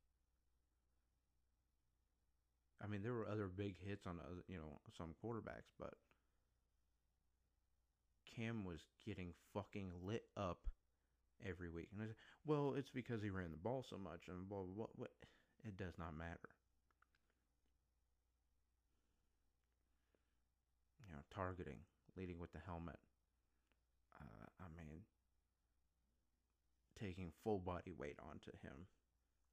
[2.84, 5.94] I mean, there were other big hits on other, you know, some quarterbacks, but
[8.36, 10.60] Cam was getting fucking lit up
[11.46, 11.90] every week.
[11.94, 12.16] And I said,
[12.46, 15.08] well, it's because he ran the ball so much and blah, blah, blah.
[15.64, 16.50] It does not matter.
[21.06, 21.80] You know, targeting,
[22.18, 22.98] leading with the helmet.
[24.20, 25.02] Uh, I mean,
[27.00, 28.88] taking full body weight onto him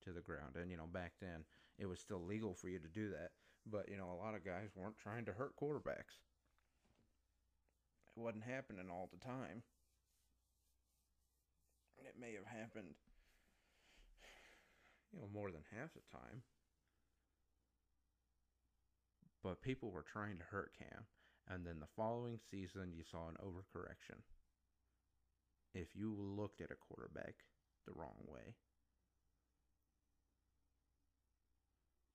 [0.04, 0.56] to the ground.
[0.60, 1.44] And, you know, back then
[1.78, 3.30] it was still legal for you to do that.
[3.70, 6.22] But, you know, a lot of guys weren't trying to hurt quarterbacks.
[8.16, 9.62] It wasn't happening all the time.
[11.98, 12.94] It may have happened,
[15.12, 16.42] you know, more than half the time.
[19.42, 21.04] But people were trying to hurt Cam.
[21.48, 24.20] And then the following season, you saw an overcorrection.
[25.74, 27.34] If you looked at a quarterback
[27.86, 28.54] the wrong way,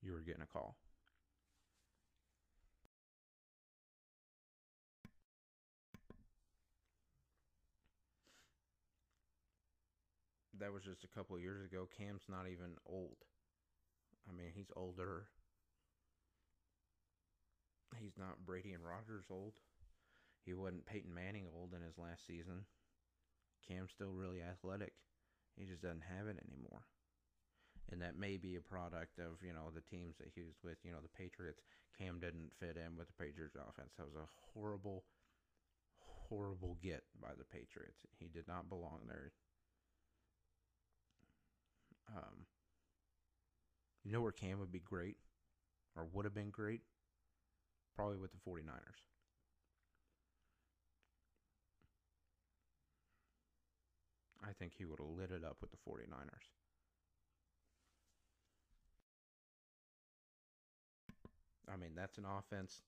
[0.04, 0.76] you were getting a call.
[10.60, 11.88] That was just a couple years ago.
[11.98, 13.18] Cam's not even old.
[14.30, 15.26] I mean, he's older.
[18.00, 19.54] He's not Brady and Rodgers old.
[20.46, 22.66] He wasn't Peyton Manning old in his last season.
[23.68, 24.94] Cam's still really athletic.
[25.58, 26.84] He just doesn't have it anymore
[27.92, 30.78] and that may be a product of you know the teams that he was with.
[30.84, 31.62] You know, the Patriots.
[31.98, 33.94] Cam didn't fit in with the Patriots offense.
[33.98, 35.04] That was a horrible,
[36.00, 38.02] horrible get by the Patriots.
[38.18, 39.32] He did not belong there.
[42.16, 42.46] Um,
[44.04, 45.18] you know where Cam would be great,
[45.96, 46.82] or would have been great?
[47.96, 49.06] Probably with the 49ers.
[54.44, 56.63] I think he would have lit it up with the 49ers.
[61.74, 62.82] I mean, that's an offense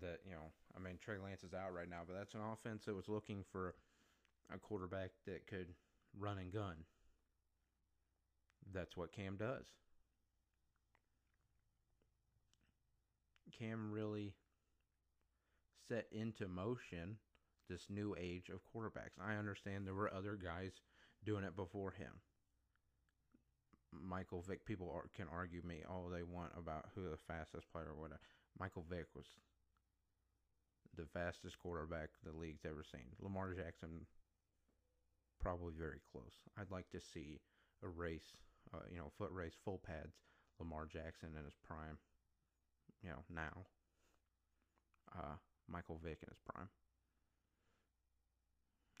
[0.00, 2.84] that, you know, I mean, Trey Lance is out right now, but that's an offense
[2.86, 3.74] that was looking for
[4.52, 5.74] a quarterback that could
[6.18, 6.76] run and gun.
[8.72, 9.64] That's what Cam does.
[13.58, 14.32] Cam really
[15.88, 17.16] set into motion
[17.68, 19.20] this new age of quarterbacks.
[19.20, 20.72] I understand there were other guys
[21.24, 22.12] doing it before him.
[23.92, 24.64] Michael Vick.
[24.64, 28.20] People are, can argue me all they want about who the fastest player or whatever.
[28.58, 29.26] Michael Vick was
[30.96, 33.06] the fastest quarterback the league's ever seen.
[33.20, 34.06] Lamar Jackson
[35.40, 36.34] probably very close.
[36.58, 37.40] I'd like to see
[37.82, 38.36] a race,
[38.74, 40.16] uh, you know, foot race, full pads.
[40.58, 41.96] Lamar Jackson in his prime,
[43.02, 43.64] you know, now.
[45.16, 45.36] Uh,
[45.68, 46.68] Michael Vick in his prime.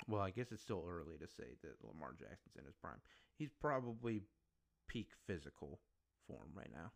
[0.08, 3.00] Well, I guess it's still early to say that Lamar Jackson's in his prime.
[3.36, 4.22] He's probably
[4.90, 5.78] peak physical
[6.26, 6.90] form right now.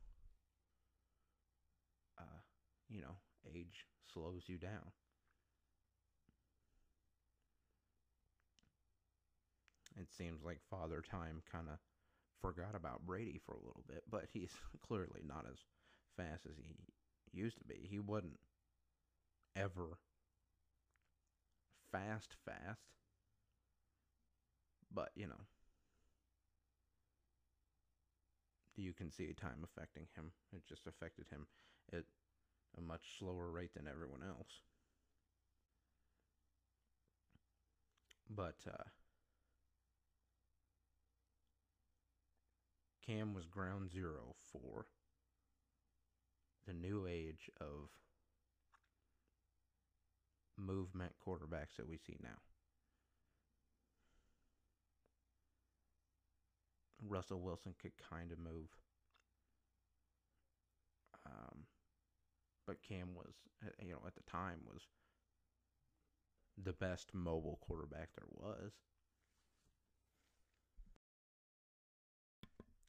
[2.19, 2.41] Uh,
[2.89, 3.17] you know,
[3.55, 4.91] age slows you down.
[9.97, 11.79] It seems like Father Time kind of
[12.43, 14.51] forgot about Brady for a little bit, but he's
[14.87, 15.59] clearly not as
[16.17, 16.75] fast as he
[17.33, 17.87] used to be.
[17.89, 18.41] He wasn't
[19.55, 19.99] ever
[21.93, 22.81] fast, fast.
[24.93, 25.41] But, you know,
[28.77, 30.33] you can see time affecting him.
[30.53, 31.47] It just affected him
[31.93, 32.05] at
[32.77, 34.61] a much slower rate than everyone else.
[38.29, 38.85] But uh,
[43.07, 44.87] Cam was ground zero for
[46.67, 47.91] the new age of
[50.57, 52.39] movement quarterbacks that we see now.
[57.07, 58.69] Russell Wilson could kind of move.
[61.27, 61.65] Um,
[62.67, 63.35] but Cam was,
[63.65, 64.83] uh, you know, at the time was
[66.63, 68.73] the best mobile quarterback there was.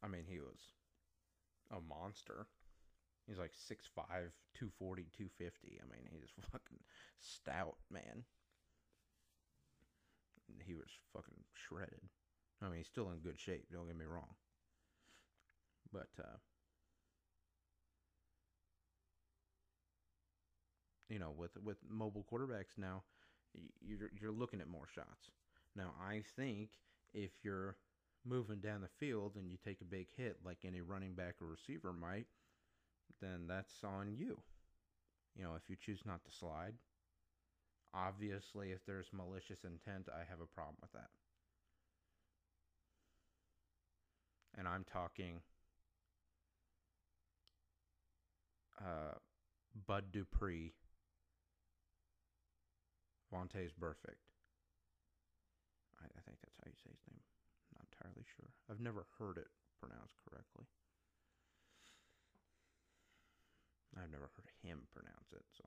[0.03, 0.59] I mean, he was
[1.71, 2.47] a monster.
[3.27, 4.05] He's like 6'5",
[4.53, 5.79] 240, 250.
[5.81, 6.79] I mean, he's fucking
[7.19, 8.23] stout, man.
[10.63, 12.01] He was fucking shredded.
[12.65, 14.33] I mean, he's still in good shape, don't get me wrong.
[15.93, 16.37] But, uh,
[21.09, 23.03] you know, with with mobile quarterbacks now,
[23.81, 25.29] you're you're looking at more shots.
[25.75, 26.69] Now, I think
[27.13, 27.77] if you're
[28.25, 31.47] moving down the field and you take a big hit like any running back or
[31.47, 32.25] receiver might,
[33.21, 34.39] then that's on you.
[35.35, 36.73] You know, if you choose not to slide,
[37.93, 41.09] obviously, if there's malicious intent, I have a problem with that.
[44.57, 45.41] And I'm talking
[48.79, 49.19] uh,
[49.87, 50.73] Bud Dupree,
[53.33, 54.23] Vontaze Burfict.
[55.99, 57.19] I, I think that's how you say his name.
[57.19, 58.47] I'm not entirely sure.
[58.71, 60.65] I've never heard it pronounced correctly.
[63.95, 65.43] I've never heard him pronounce it.
[65.55, 65.63] So,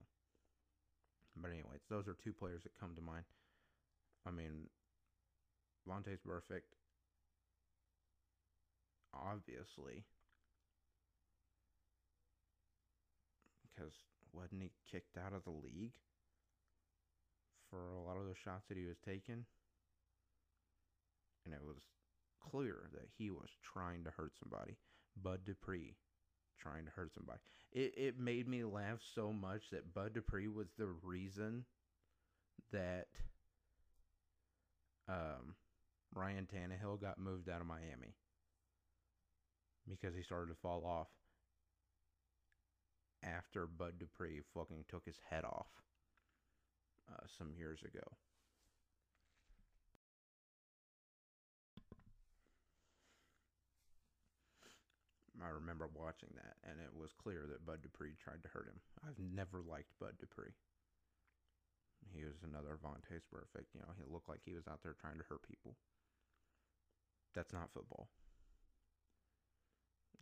[1.36, 3.24] but anyways, those are two players that come to mind.
[4.26, 4.68] I mean,
[5.89, 6.76] Vontaze Burfict,
[9.14, 10.04] obviously,
[13.62, 13.92] because
[14.32, 15.94] wasn't he kicked out of the league
[17.70, 19.44] for a lot of the shots that he was taking?
[21.44, 21.76] And it was
[22.50, 24.76] clear that he was trying to hurt somebody.
[25.20, 25.96] Bud Dupree
[26.59, 27.40] trying to hurt somebody.
[27.72, 31.64] It it made me laugh so much that Bud Dupree was the reason
[32.72, 33.06] that
[35.09, 35.54] um,
[36.14, 38.14] Ryan Tannehill got moved out of Miami
[39.89, 41.09] because he started to fall off
[43.22, 45.68] after Bud Dupree fucking took his head off
[47.11, 48.05] uh, some years ago.
[55.39, 58.82] I remember watching that, and it was clear that Bud Dupree tried to hurt him.
[59.07, 60.51] I've never liked Bud Dupree.
[62.11, 63.70] He was another Vontaze Burfict.
[63.74, 65.76] You know, he looked like he was out there trying to hurt people.
[67.34, 68.09] That's not football.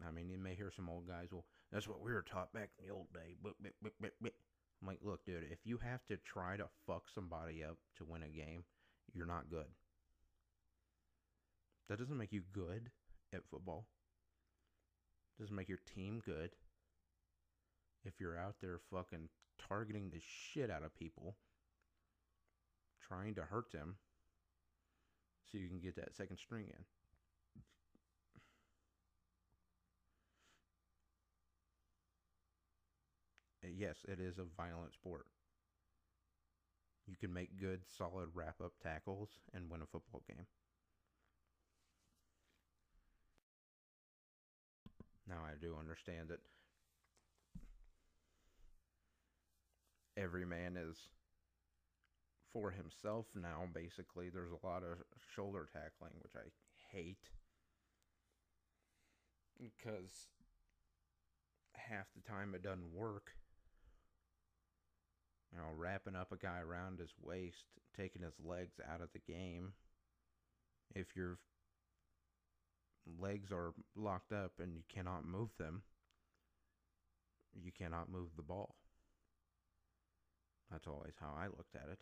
[0.06, 2.70] I mean, you may hear some old guys, well, that's what we were taught back
[2.78, 3.36] in the old day.
[3.42, 4.32] But, but, but, but, but.
[4.82, 8.22] I'm like, look, dude, if you have to try to fuck somebody up to win
[8.22, 8.64] a game,
[9.14, 9.64] you're not good.
[11.88, 12.90] That doesn't make you good
[13.32, 13.86] at football
[15.38, 16.50] It doesn't make your team good.
[18.04, 19.30] If you're out there fucking
[19.68, 21.36] targeting the shit out of people,
[23.00, 23.96] trying to hurt them
[25.50, 26.84] so you can get that second string in.
[33.66, 35.26] Uh, yes, it is a violent sport.
[37.06, 40.46] You can make good, solid wrap up tackles and win a football game.
[45.28, 46.40] Now I do understand that
[50.16, 50.96] every man is
[52.52, 54.30] for himself now, basically.
[54.30, 54.98] There's a lot of
[55.34, 56.48] shoulder tackling, which I
[56.96, 57.30] hate.
[59.58, 60.28] Because
[61.72, 63.32] half the time it doesn't work.
[65.52, 67.64] You know, wrapping up a guy around his waist,
[67.96, 69.72] taking his legs out of the game.
[70.94, 71.38] If you're
[73.20, 75.82] legs are locked up and you cannot move them,
[77.54, 78.76] you cannot move the ball.
[80.70, 82.00] That's always how I looked at it.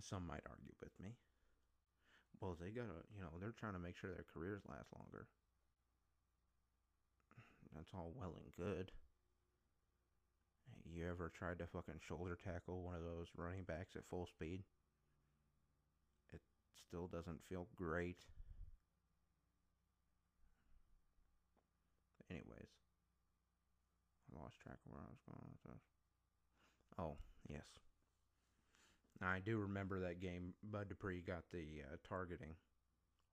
[0.00, 1.12] Some might argue with me.
[2.40, 5.26] Well, they gotta, you know, they're trying to make sure their careers last longer.
[7.74, 8.92] That's all well and good.
[10.84, 14.62] You ever tried to fucking shoulder tackle one of those running backs at full speed?
[16.32, 16.40] It
[16.88, 18.18] still doesn't feel great.
[22.30, 22.72] Anyways,
[24.26, 25.82] I lost track of where I was going with this.
[26.98, 27.16] Oh,
[27.48, 27.66] yes.
[29.20, 30.54] Now, I do remember that game.
[30.62, 32.56] Bud Dupree got the uh, targeting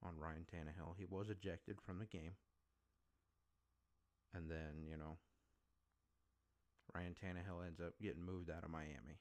[0.04, 0.96] on Ryan Tannehill.
[0.98, 2.34] He was ejected from the game.
[4.34, 5.18] And then, you know,
[6.96, 9.18] Ryan Tannehill ends up getting moved out of Miami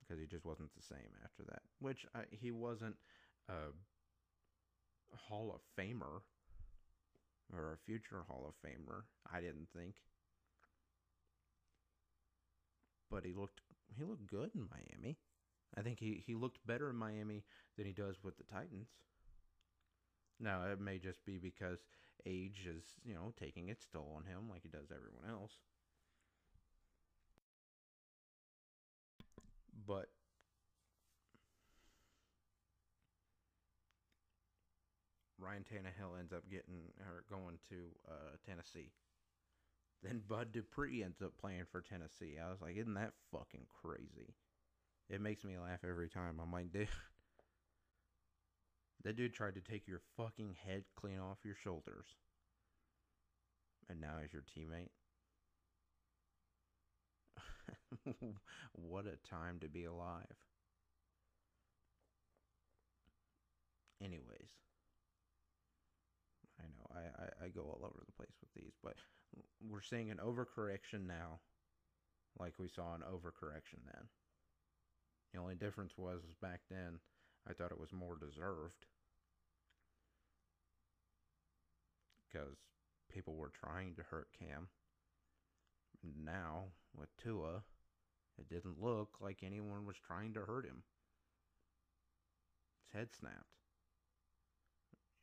[0.00, 1.62] because he just wasn't the same after that.
[1.80, 2.96] Which I, he wasn't
[3.48, 3.72] a
[5.16, 6.20] Hall of Famer
[7.52, 9.02] or a future Hall of Famer.
[9.32, 9.94] I didn't think,
[13.10, 13.60] but he looked
[13.96, 15.18] he looked good in Miami.
[15.76, 17.42] I think he, he looked better in Miami
[17.76, 18.88] than he does with the Titans.
[20.38, 21.78] Now it may just be because
[22.26, 25.52] age is you know taking its toll on him like it does everyone else.
[29.86, 30.08] But
[35.38, 37.76] Ryan Tannehill ends up getting or going to
[38.08, 38.92] uh, Tennessee.
[40.02, 42.36] Then Bud Dupree ends up playing for Tennessee.
[42.42, 44.34] I was like, isn't that fucking crazy?
[45.08, 46.38] It makes me laugh every time.
[46.42, 46.88] I'm like, dude,
[49.04, 52.06] that dude tried to take your fucking head clean off your shoulders.
[53.88, 54.88] And now he's your teammate.
[58.72, 60.36] what a time to be alive.
[64.02, 64.50] Anyways,
[66.60, 68.96] I know I, I, I, go all over the place with these, but
[69.66, 71.40] we're seeing an overcorrection now,
[72.38, 74.08] like we saw an overcorrection then.
[75.32, 76.98] The only difference was, was back then
[77.48, 78.86] I thought it was more deserved
[82.30, 82.58] because
[83.12, 84.68] people were trying to hurt Cam.
[86.24, 87.62] Now with Tua,
[88.38, 90.82] it didn't look like anyone was trying to hurt him.
[92.84, 93.54] His head snapped.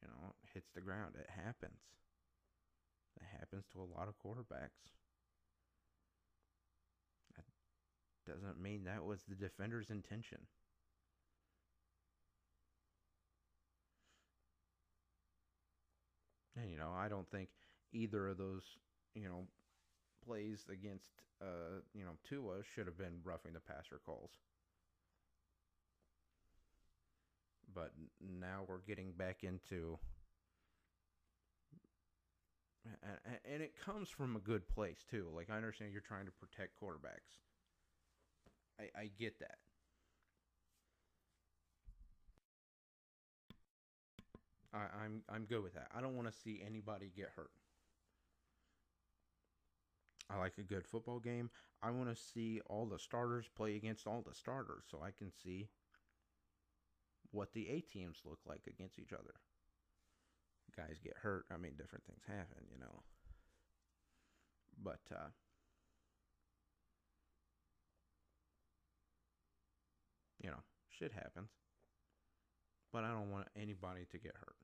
[0.01, 1.15] You know, hits the ground.
[1.19, 1.81] It happens.
[3.17, 4.95] It happens to a lot of quarterbacks.
[7.35, 7.45] That
[8.33, 10.39] doesn't mean that was the defender's intention.
[16.55, 17.49] And, you know, I don't think
[17.93, 18.63] either of those,
[19.15, 19.47] you know,
[20.25, 21.05] plays against,
[21.41, 24.31] uh, you know, Tua should have been roughing the passer calls.
[27.73, 29.97] But now we're getting back into
[33.45, 35.27] and it comes from a good place too.
[35.35, 37.39] Like I understand you're trying to protect quarterbacks.
[38.79, 39.57] I I get that.
[44.73, 45.87] I, I'm I'm good with that.
[45.95, 47.51] I don't want to see anybody get hurt.
[50.31, 51.49] I like a good football game.
[51.83, 55.31] I want to see all the starters play against all the starters so I can
[55.43, 55.67] see
[57.31, 59.33] what the A teams look like against each other
[60.75, 61.45] guys get hurt.
[61.51, 63.03] I mean, different things happen, you know.
[64.81, 65.29] But uh,
[70.41, 71.49] you know, shit happens.
[72.91, 74.60] But I don't want anybody to get hurt.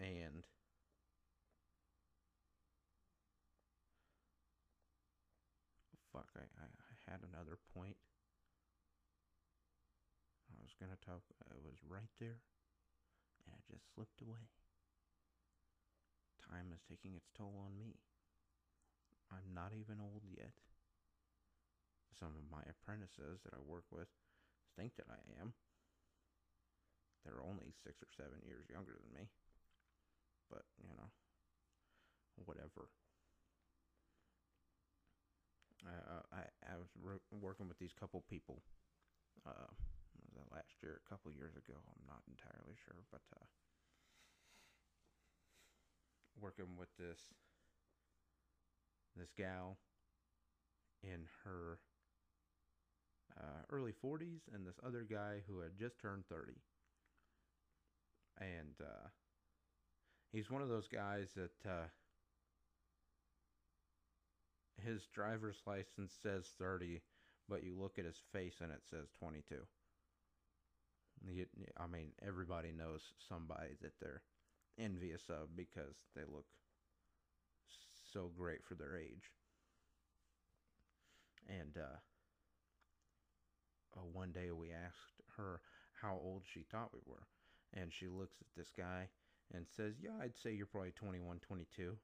[0.00, 0.48] And
[6.08, 6.68] fuck, I, I,
[7.04, 8.00] had another point.
[10.48, 11.20] I was to talk,
[11.52, 12.40] it was right there,
[13.44, 14.48] and it just slipped away.
[16.40, 18.00] Time is taking its toll on me.
[19.28, 20.56] I'm not even old yet.
[22.16, 24.08] Some of my apprentices that I work with
[24.80, 25.52] think that I am.
[27.24, 29.28] They're only six or seven years younger than me.
[30.50, 31.08] But, you know,
[32.44, 32.90] whatever.
[35.86, 38.62] Uh, I I was re- working with these couple people.
[39.46, 39.70] Uh,
[40.26, 41.00] was that last year?
[41.00, 41.78] A couple years ago.
[41.78, 43.46] I'm not entirely sure, but uh,
[46.38, 47.18] working with this
[49.16, 49.78] this gal
[51.02, 51.78] in her
[53.38, 56.52] uh, early 40s and this other guy who had just turned 30.
[58.38, 59.08] And uh,
[60.32, 61.88] he's one of those guys that uh,
[64.84, 67.00] his driver's license says 30,
[67.48, 69.56] but you look at his face and it says 22.
[71.78, 74.22] I mean, everybody knows somebody that they're
[74.78, 76.46] envious of because they look
[78.12, 79.30] so great for their age.
[81.48, 81.98] And uh,
[83.96, 85.60] uh, one day we asked her
[86.00, 87.26] how old she thought we were.
[87.74, 89.08] And she looks at this guy
[89.54, 91.96] and says, Yeah, I'd say you're probably 21, 22.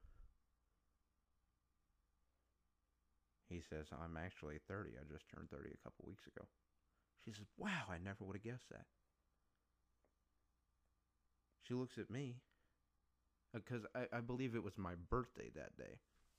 [3.49, 4.90] He says, I'm actually 30.
[4.99, 6.47] I just turned 30 a couple weeks ago.
[7.24, 8.86] She says, Wow, I never would have guessed that.
[11.62, 12.36] She looks at me
[13.55, 15.99] uh, because I, I believe it was my birthday that day,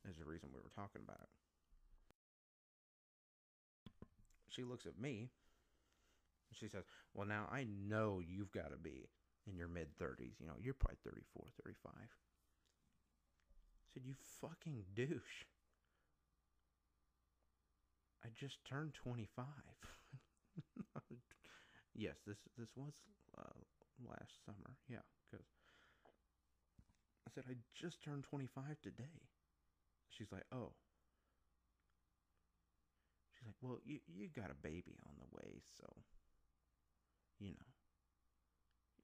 [0.09, 1.29] is the reason we were talking about it.
[4.49, 5.29] She looks at me.
[6.53, 6.83] She says,
[7.13, 9.09] Well, now I know you've got to be
[9.49, 10.39] in your mid 30s.
[10.39, 11.91] You know, you're probably 34, 35.
[11.95, 12.07] I
[13.93, 15.45] said, You fucking douche.
[18.23, 19.45] I just turned 25.
[21.95, 22.93] yes, this this was
[23.37, 23.61] uh,
[24.03, 24.75] last summer.
[24.89, 25.45] Yeah, because
[27.27, 29.29] I said I just turned 25 today.
[30.09, 30.73] She's like, "Oh."
[33.31, 35.85] She's like, "Well, you you got a baby on the way, so
[37.39, 37.76] you know,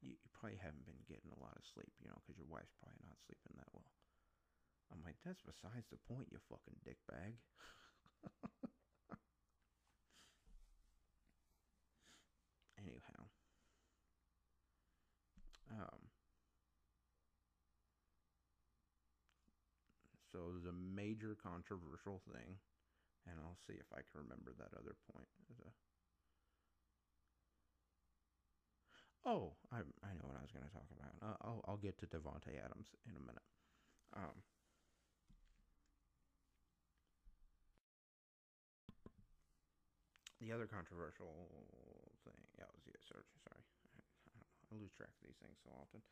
[0.04, 2.76] you, you probably haven't been getting a lot of sleep, you know, because your wife's
[2.78, 3.88] probably not sleeping that well.
[4.91, 7.39] I'm like, that's besides the point, you fucking dickbag.
[12.84, 13.24] Anyhow.
[15.72, 16.12] Um.
[20.34, 22.58] So it was a major controversial thing,
[23.30, 25.30] and I'll see if I can remember that other point.
[25.54, 25.93] A
[29.26, 31.15] Oh, I I know what I was going to talk about.
[31.24, 33.47] Uh, I'll I'll get to Davante Adams in a minute.
[34.13, 34.36] Um,
[40.43, 41.32] the other controversial
[42.28, 43.32] thing, yeah, was yeah, search.
[43.47, 46.03] Sorry, I, I, lose track of these things so often.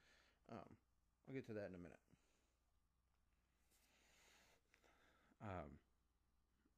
[0.47, 0.72] Um,
[1.28, 2.03] I'll get to that in a minute.
[5.43, 5.76] Um,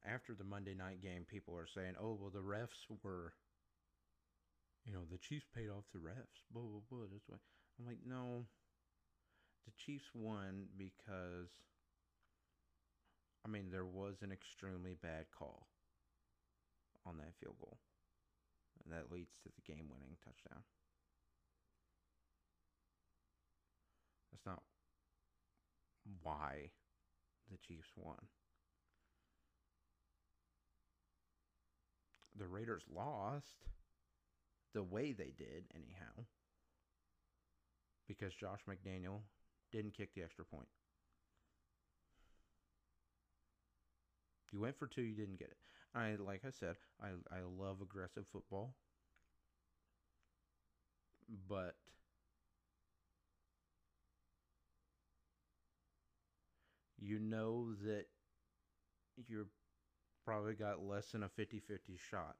[0.04, 3.32] after the Monday night game, people are saying, "Oh, well, the refs were,
[4.84, 7.06] you know, the Chiefs paid off the refs." Blah blah blah.
[7.12, 7.38] This way,
[7.78, 8.46] I'm like, no.
[9.66, 11.48] The Chiefs won because,
[13.46, 15.68] I mean, there was an extremely bad call
[17.06, 17.78] on that field goal.
[18.84, 20.62] And that leads to the game winning touchdown.
[24.30, 24.62] That's not
[26.22, 26.70] why
[27.50, 28.28] the Chiefs won.
[32.36, 33.70] The Raiders lost
[34.74, 36.26] the way they did, anyhow,
[38.06, 39.20] because Josh McDaniel
[39.72, 40.68] didn't kick the extra point.
[44.52, 45.56] You went for two, you didn't get it.
[45.94, 48.74] I like I said, I I love aggressive football.
[51.48, 51.74] But
[56.98, 58.06] you know that
[59.28, 59.46] you're
[60.24, 62.36] probably got less than a 50-50 shot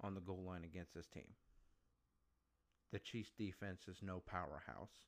[0.00, 1.34] on the goal line against this team.
[2.92, 5.06] The Chiefs defense is no powerhouse.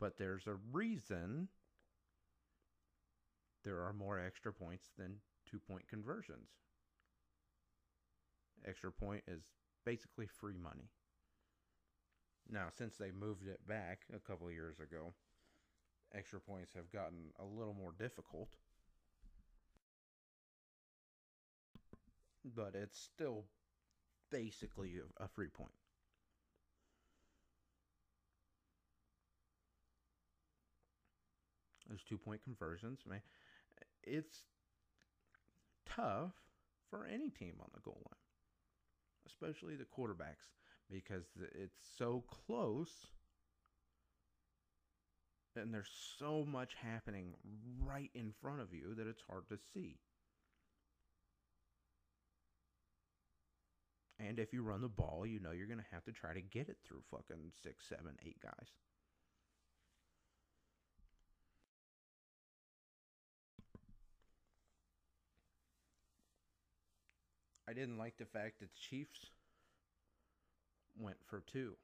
[0.00, 1.48] But there's a reason
[3.64, 5.16] there are more extra points than
[5.50, 6.48] two point conversions.
[8.66, 9.42] Extra point is
[9.84, 10.90] basically free money.
[12.50, 15.12] Now, since they moved it back a couple years ago,
[16.14, 18.48] extra points have gotten a little more difficult.
[22.54, 23.44] But it's still
[24.30, 25.70] basically a free point.
[31.88, 33.22] There's two point conversions, man
[34.08, 34.42] it's
[35.86, 36.32] tough
[36.90, 40.48] for any team on the goal line, especially the quarterbacks,
[40.90, 41.24] because
[41.54, 43.06] it's so close
[45.56, 47.34] and there's so much happening
[47.84, 49.96] right in front of you that it's hard to see.
[54.20, 56.40] And if you run the ball, you know you're going to have to try to
[56.40, 58.68] get it through fucking six, seven, eight guys.
[67.68, 69.26] I didn't like the fact that the Chiefs
[70.98, 71.74] went for two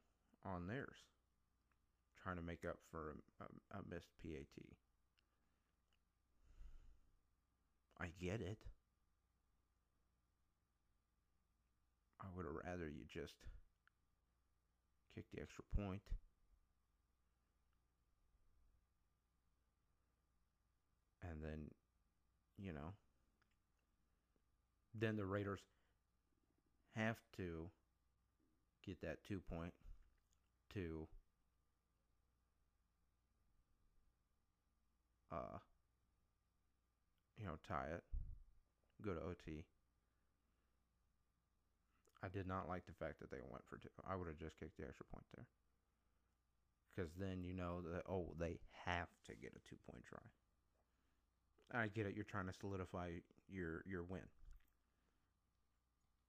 [0.43, 0.97] on theirs,
[2.23, 4.65] trying to make up for a, a, a missed PAT.
[8.01, 8.57] I get it.
[12.25, 13.35] I would have rather you just
[15.13, 16.01] kick the extra point.
[21.21, 21.69] And then,
[22.57, 22.93] you know,
[24.93, 25.59] then the Raiders
[26.95, 27.69] have to
[28.85, 29.73] get that two point
[30.73, 31.07] to
[35.31, 35.57] uh
[37.37, 38.03] you know tie it
[39.03, 39.65] go to ot
[42.25, 43.89] i did not like the fact that they went for two.
[44.07, 45.45] I would have just kicked the extra point there.
[46.89, 50.19] Because then you know that oh they have to get a two point try.
[51.73, 52.15] I get it.
[52.15, 53.09] You're trying to solidify
[53.47, 54.27] your your win.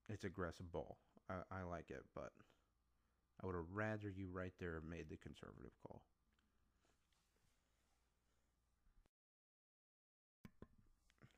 [0.09, 0.99] It's aggressive ball.
[1.28, 2.30] I, I like it, but
[3.42, 6.03] I would have rather you right there made the conservative call.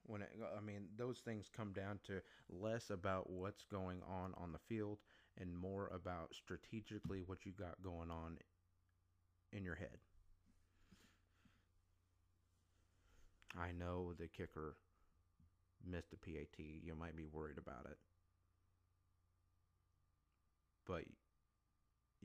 [0.09, 4.53] When it, I mean, those things come down to less about what's going on on
[4.53, 4.99] the field
[5.41, 8.39] and more about strategically what you got going on
[9.53, 9.99] in your head.
[13.57, 14.75] I know the kicker
[15.89, 16.59] missed a PAT.
[16.59, 17.99] You might be worried about it
[20.89, 21.05] but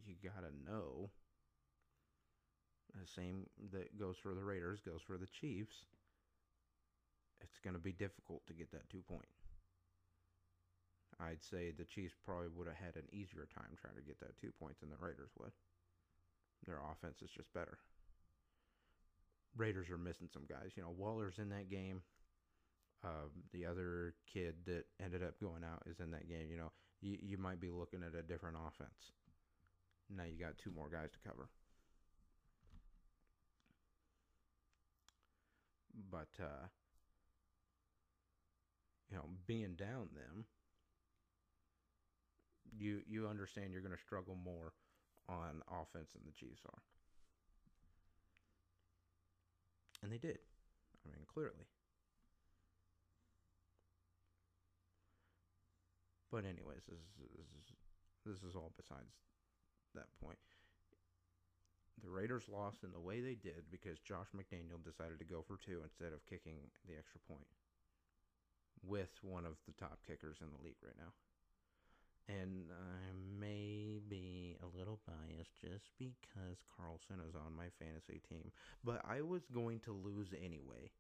[0.04, 1.12] you gotta know
[3.00, 5.86] the same that goes for the Raiders goes for the Chiefs.
[7.44, 9.28] It's going to be difficult to get that two point.
[11.20, 14.40] I'd say the Chiefs probably would have had an easier time trying to get that
[14.40, 15.52] two points than the Raiders would.
[16.66, 17.78] Their offense is just better.
[19.56, 20.72] Raiders are missing some guys.
[20.76, 22.02] You know, Waller's in that game.
[23.04, 26.50] Um, the other kid that ended up going out is in that game.
[26.50, 26.72] You know,
[27.02, 29.12] you, you might be looking at a different offense.
[30.10, 31.50] Now you got two more guys to cover.
[36.14, 36.68] but uh,
[39.14, 40.46] you know, being down them,
[42.76, 44.74] you you understand you're going to struggle more
[45.30, 46.82] on offense than the Chiefs are,
[50.02, 50.42] and they did.
[51.06, 51.70] I mean, clearly.
[56.32, 57.70] But anyways, this is, this is
[58.26, 59.14] this is all besides
[59.94, 60.42] that point.
[62.02, 65.62] The Raiders lost in the way they did because Josh McDaniel decided to go for
[65.62, 66.58] two instead of kicking
[66.90, 67.46] the extra point
[68.86, 71.14] with one of the top kickers in the league right now.
[72.30, 78.52] And I may be a little biased just because Carlson is on my fantasy team,
[78.84, 80.92] but I was going to lose anyway.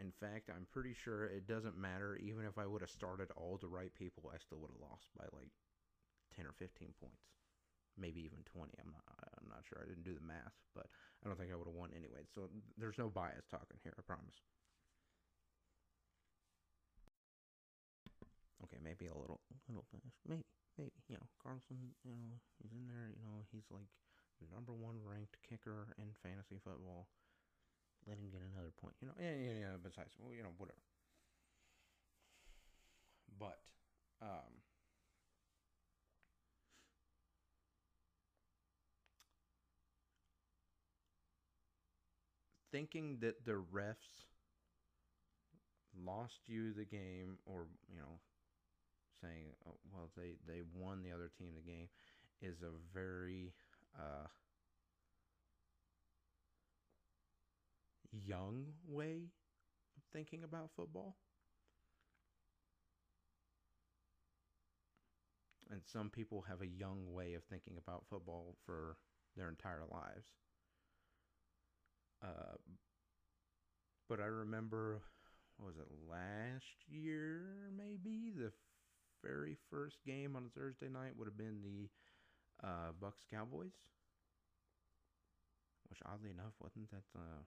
[0.00, 2.16] In fact, I'm pretty sure it doesn't matter.
[2.16, 5.06] Even if I would have started all the right people, I still would have lost
[5.14, 5.52] by like
[6.34, 7.22] 10 or 15 points.
[7.94, 8.72] Maybe even 20.
[8.80, 9.04] I'm not
[9.38, 9.84] I'm not sure.
[9.84, 10.86] I didn't do the math, but
[11.22, 12.24] I don't think I would have won anyway.
[12.34, 12.48] So
[12.78, 14.40] there's no bias talking here, I promise.
[18.64, 19.84] Okay, maybe a little little.
[20.26, 20.44] Maybe
[20.78, 23.88] maybe, you know, Carlson, you know, he's in there, you know, he's like
[24.40, 27.08] the number one ranked kicker in fantasy football
[28.06, 28.94] let him get another point.
[29.00, 29.74] You know, yeah, yeah, yeah.
[29.82, 30.78] Besides, well, you know, whatever.
[33.38, 33.58] But,
[34.22, 34.62] um,
[42.70, 44.26] thinking that the refs
[46.04, 48.20] lost you the game, or you know,
[49.22, 51.88] saying, oh, well, they they won the other team the game,
[52.40, 53.52] is a very
[53.98, 54.26] uh,
[58.12, 59.30] young way
[59.96, 61.16] of thinking about football.
[65.70, 68.98] And some people have a young way of thinking about football for
[69.36, 70.26] their entire lives.
[72.22, 72.56] Uh,
[74.08, 75.00] but I remember,
[75.56, 78.32] what was it, last year maybe?
[78.36, 78.52] The
[79.22, 81.88] very first game on a Thursday night would have been the
[82.66, 83.74] uh, Bucs Cowboys.
[85.88, 87.44] Which oddly enough wasn't that uh,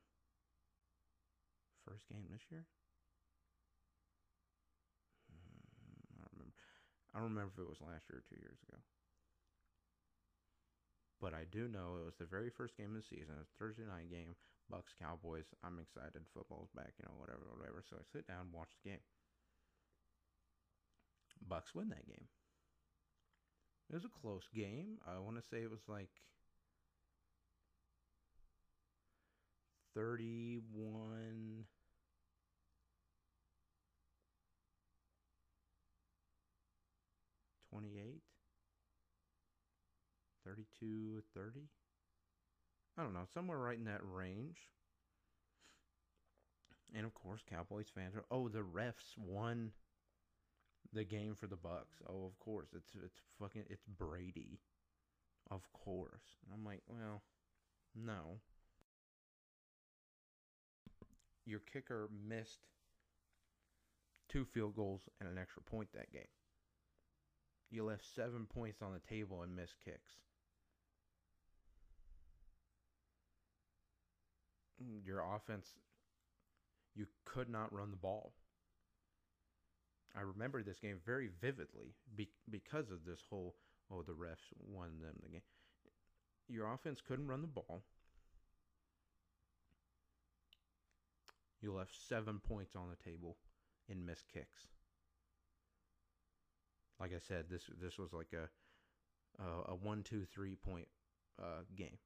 [1.84, 2.66] first game this year?
[5.30, 6.54] Hmm, I don't remember.
[7.14, 8.78] I don't remember if it was last year or two years ago.
[11.18, 13.34] But I do know it was the very first game of the season.
[13.40, 14.38] Was Thursday night game,
[14.70, 15.50] Bucs Cowboys.
[15.64, 16.22] I'm excited.
[16.36, 17.82] Football's back, you know, whatever, whatever.
[17.82, 19.04] So I sit down, watch the game.
[21.50, 22.28] Bucs win that game.
[23.90, 24.98] It was a close game.
[25.08, 26.10] I want to say it was like
[29.94, 31.66] 31
[37.70, 38.22] 28
[40.46, 41.60] 32 30
[42.98, 44.58] I don't know, somewhere right in that range.
[46.96, 49.72] And of course, Cowboys fans are oh, the refs won
[50.96, 52.02] the game for the Bucs.
[52.10, 54.60] Oh, of course, it's it's fucking it's Brady.
[55.52, 56.40] Of course.
[56.44, 57.22] And I'm like, well,
[57.94, 58.40] no.
[61.46, 62.66] Your kicker missed
[64.30, 66.24] two field goals and an extra point that game.
[67.70, 70.14] You left seven points on the table and missed kicks.
[75.06, 75.68] Your offense,
[76.96, 78.34] you could not run the ball.
[80.18, 83.56] I remember this game very vividly be- because of this whole,
[83.92, 85.42] oh, the refs won them the game.
[86.48, 87.84] Your offense couldn't run the ball.
[91.62, 93.38] You left seven points on the table
[93.90, 94.68] in missed kicks
[97.00, 98.50] like I said, this this was like a
[99.44, 100.88] a, a one two three point
[101.42, 101.98] uh, game,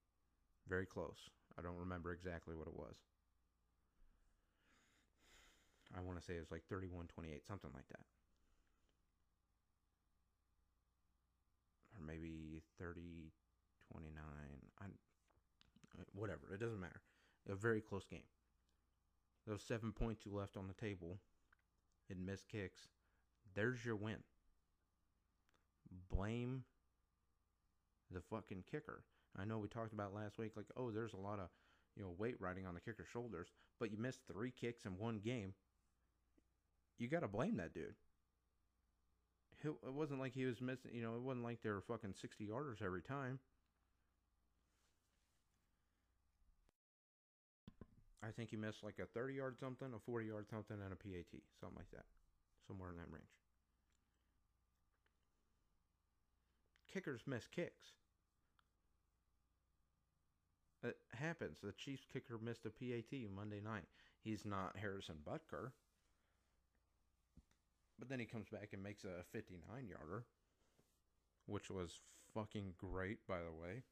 [0.68, 1.30] very close.
[1.58, 2.96] I don't remember exactly what it was.
[5.96, 8.06] I want to say it was like 31-28, something like that.
[11.98, 13.32] Or maybe 30
[13.92, 14.22] 29.
[14.80, 17.02] I, uh, whatever, it doesn't matter.
[17.50, 18.28] A very close game.
[19.48, 21.18] Those seven points you left on the table
[22.08, 22.90] in missed kicks,
[23.56, 24.18] there's your win
[26.12, 26.64] blame
[28.12, 29.04] the fucking kicker.
[29.38, 31.50] I know we talked about last week, like, oh, there's a lot of,
[31.96, 33.50] you know, weight riding on the kicker's shoulders,
[33.80, 35.54] but you missed three kicks in one game.
[37.00, 37.96] You got to blame that dude.
[39.64, 42.46] It wasn't like he was missing, you know, it wasn't like they were fucking 60
[42.46, 43.40] yarders every time.
[48.24, 50.96] I think he missed like a 30 yard something, a 40 yard something, and a
[50.96, 52.06] PAT, something like that.
[52.68, 53.28] Somewhere in that range.
[56.92, 57.94] kickers miss kicks.
[60.84, 61.58] It happens.
[61.62, 63.86] The Chiefs kicker missed a PAT Monday night.
[64.22, 65.72] He's not Harrison Butker.
[68.00, 70.24] But then he comes back and makes a 59 yarder,
[71.46, 72.00] which was
[72.34, 73.84] fucking great, by the way.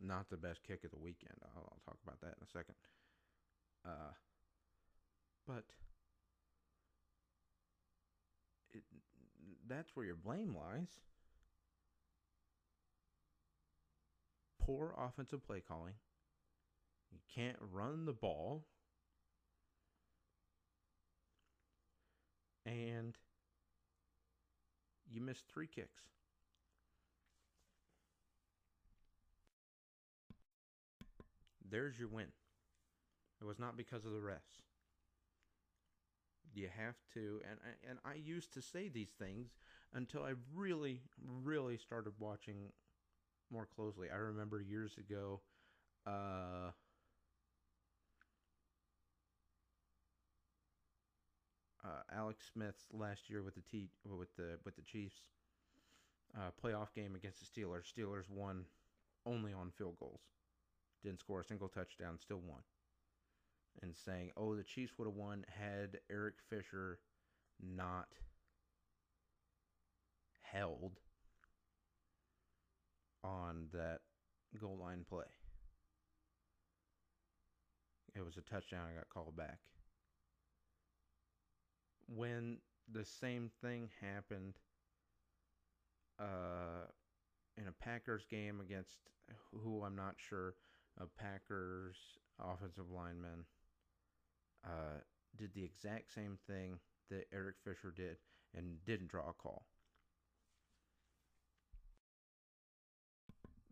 [0.00, 1.34] Not the best kick of the weekend.
[1.42, 2.74] I'll, I'll talk about that in a second.
[3.84, 4.12] Uh,
[5.46, 5.64] but
[8.72, 8.82] it,
[9.68, 10.88] that's where your blame lies.
[14.60, 15.94] Poor offensive play calling.
[17.12, 18.64] You can't run the ball.
[22.66, 23.16] And
[25.10, 26.02] you missed three kicks.
[31.68, 32.28] There's your win.
[33.40, 34.60] It was not because of the refs.
[36.54, 37.58] You have to, and
[37.88, 39.48] and I used to say these things
[39.92, 41.02] until I really,
[41.42, 42.70] really started watching
[43.50, 44.08] more closely.
[44.12, 45.40] I remember years ago,
[46.06, 46.70] uh,
[51.84, 55.16] uh, Alex Smith's last year with the T with the with the Chiefs
[56.36, 57.92] uh, playoff game against the Steelers.
[57.92, 58.64] Steelers won
[59.26, 60.20] only on field goals,
[61.02, 62.60] didn't score a single touchdown, still won.
[63.82, 67.00] And saying, "Oh, the Chiefs would have won had Eric Fisher
[67.60, 68.08] not
[70.42, 71.00] held
[73.22, 74.00] on that
[74.58, 75.24] goal line play."
[78.14, 78.86] It was a touchdown.
[78.90, 79.58] I got called back
[82.08, 82.58] when
[82.92, 84.54] the same thing happened
[86.20, 86.86] uh,
[87.56, 88.98] in a Packers game against
[89.52, 90.54] who I'm not sure,
[91.00, 91.96] a Packers
[92.38, 93.44] offensive lineman
[94.64, 95.00] uh,
[95.36, 96.78] did the exact same thing
[97.10, 98.16] that Eric Fisher did
[98.56, 99.66] and didn't draw a call.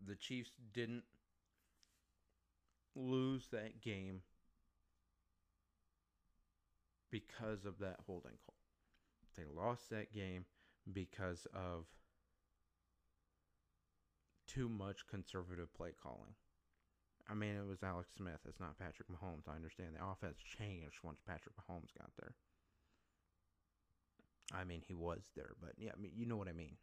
[0.05, 1.03] The Chiefs didn't
[2.95, 4.21] lose that game
[7.13, 8.57] because of that holding call.
[9.37, 10.45] They lost that game
[10.91, 11.85] because of
[14.47, 16.33] too much conservative play calling.
[17.29, 18.39] I mean, it was Alex Smith.
[18.49, 19.47] It's not Patrick Mahomes.
[19.47, 22.33] I understand the offense changed once Patrick Mahomes got there.
[24.51, 26.77] I mean, he was there, but yeah, I mean, you know what I mean.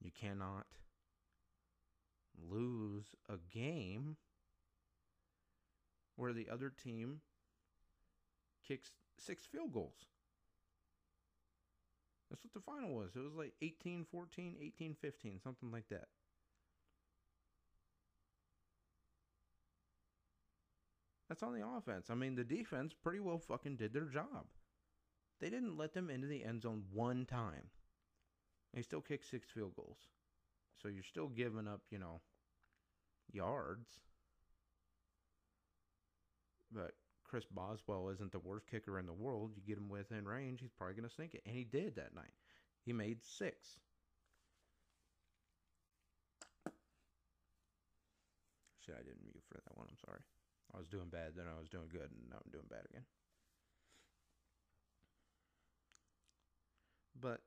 [0.00, 0.66] You cannot
[2.38, 4.16] lose a game
[6.16, 7.20] where the other team
[8.66, 10.06] kicks six field goals.
[12.30, 13.14] That's what the final was.
[13.14, 16.08] It was like 18 14, 18 15, something like that.
[21.28, 22.10] That's on the offense.
[22.10, 24.46] I mean, the defense pretty well fucking did their job.
[25.40, 27.70] They didn't let them into the end zone one time.
[28.72, 29.98] They still kicked six field goals.
[30.80, 32.20] So you're still giving up, you know,
[33.32, 33.88] yards.
[36.74, 36.92] But
[37.22, 39.52] Chris Boswell isn't the worst kicker in the world.
[39.56, 41.42] You get him within range, he's probably going to sink it.
[41.46, 42.34] And he did that night.
[42.84, 43.78] He made six.
[48.84, 49.86] Shit, I didn't mute for that one.
[49.88, 50.20] I'm sorry.
[50.74, 53.04] I was doing bad, then I was doing good, and now I'm doing bad again.
[57.18, 57.40] But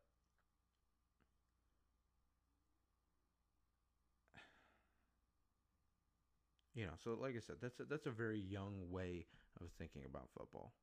[6.78, 9.26] You know, so like I said, that's a, that's a very young way
[9.60, 10.74] of thinking about football.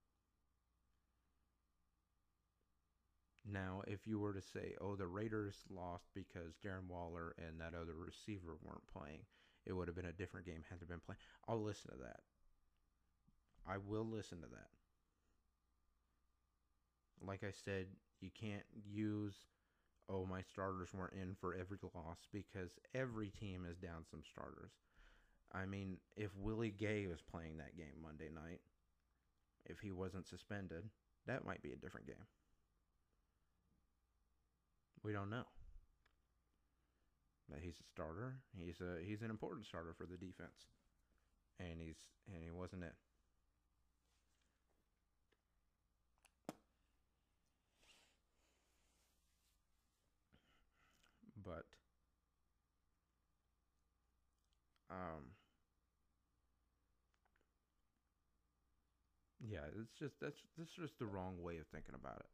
[3.46, 7.72] Now, if you were to say, "Oh, the Raiders lost because Darren Waller and that
[7.74, 9.24] other receiver weren't playing,"
[9.64, 11.20] it would have been a different game had they been playing.
[11.46, 12.24] I'll listen to that.
[13.66, 14.70] I will listen to that.
[17.20, 17.88] Like I said,
[18.20, 19.34] you can't use,
[20.08, 24.72] "Oh, my starters weren't in for every loss," because every team is down some starters.
[25.54, 28.60] I mean, if Willie Gay was playing that game Monday night,
[29.66, 30.88] if he wasn't suspended,
[31.26, 32.26] that might be a different game.
[35.02, 35.44] We don't know.
[37.48, 38.36] But he's a starter.
[38.56, 40.66] He's a he's an important starter for the defense.
[41.60, 41.98] And he's
[42.32, 42.94] and he wasn't it.
[51.44, 51.64] But
[54.90, 55.33] um
[59.46, 62.26] Yeah, it's just that's that's just the wrong way of thinking about it.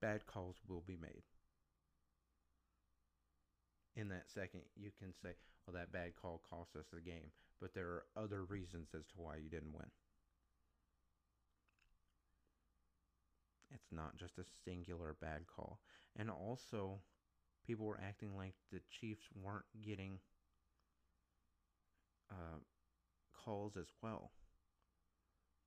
[0.00, 1.22] Bad calls will be made.
[3.94, 7.72] In that second, you can say, "Well, that bad call cost us the game," but
[7.72, 9.92] there are other reasons as to why you didn't win.
[13.70, 15.80] It's not just a singular bad call.
[16.16, 17.00] And also,
[17.66, 20.20] people were acting like the Chiefs weren't getting
[22.30, 22.58] uh,
[23.34, 24.32] calls as well.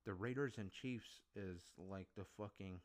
[0.06, 2.80] The Raiders and Chiefs is like the fucking.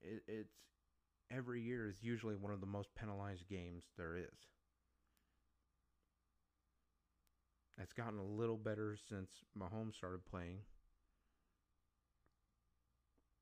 [0.00, 0.54] It, it's
[1.30, 4.48] every year is usually one of the most penalized games there is.
[7.80, 10.58] It's gotten a little better since Mahomes started playing.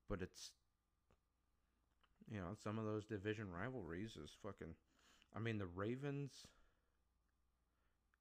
[0.08, 0.50] But it's
[2.30, 4.74] you know, some of those division rivalries is fucking
[5.34, 6.46] I mean the Ravens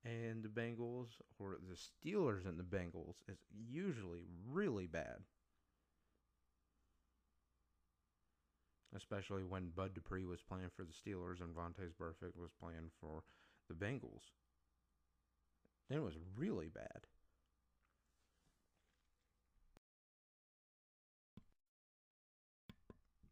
[0.06, 1.08] and the Bengals
[1.40, 5.18] or the Steelers and the Bengals is usually really bad.
[8.96, 13.24] Especially when Bud Dupree was playing for the Steelers and Vontaze Burfict was playing for
[13.68, 14.32] the Bengals.
[15.90, 17.06] Then it was really bad.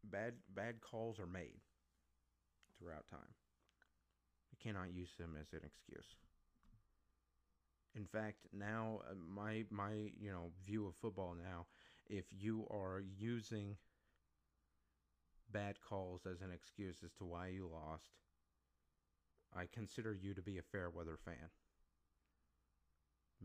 [0.04, 1.60] Bad bad calls are made
[2.78, 3.34] throughout time.
[4.50, 6.06] You cannot use them as an excuse.
[7.94, 11.66] In fact, now uh, my my you know view of football now,
[12.08, 13.76] if you are using
[15.50, 18.10] bad calls as an excuse as to why you lost,
[19.56, 21.50] I consider you to be a fair weather fan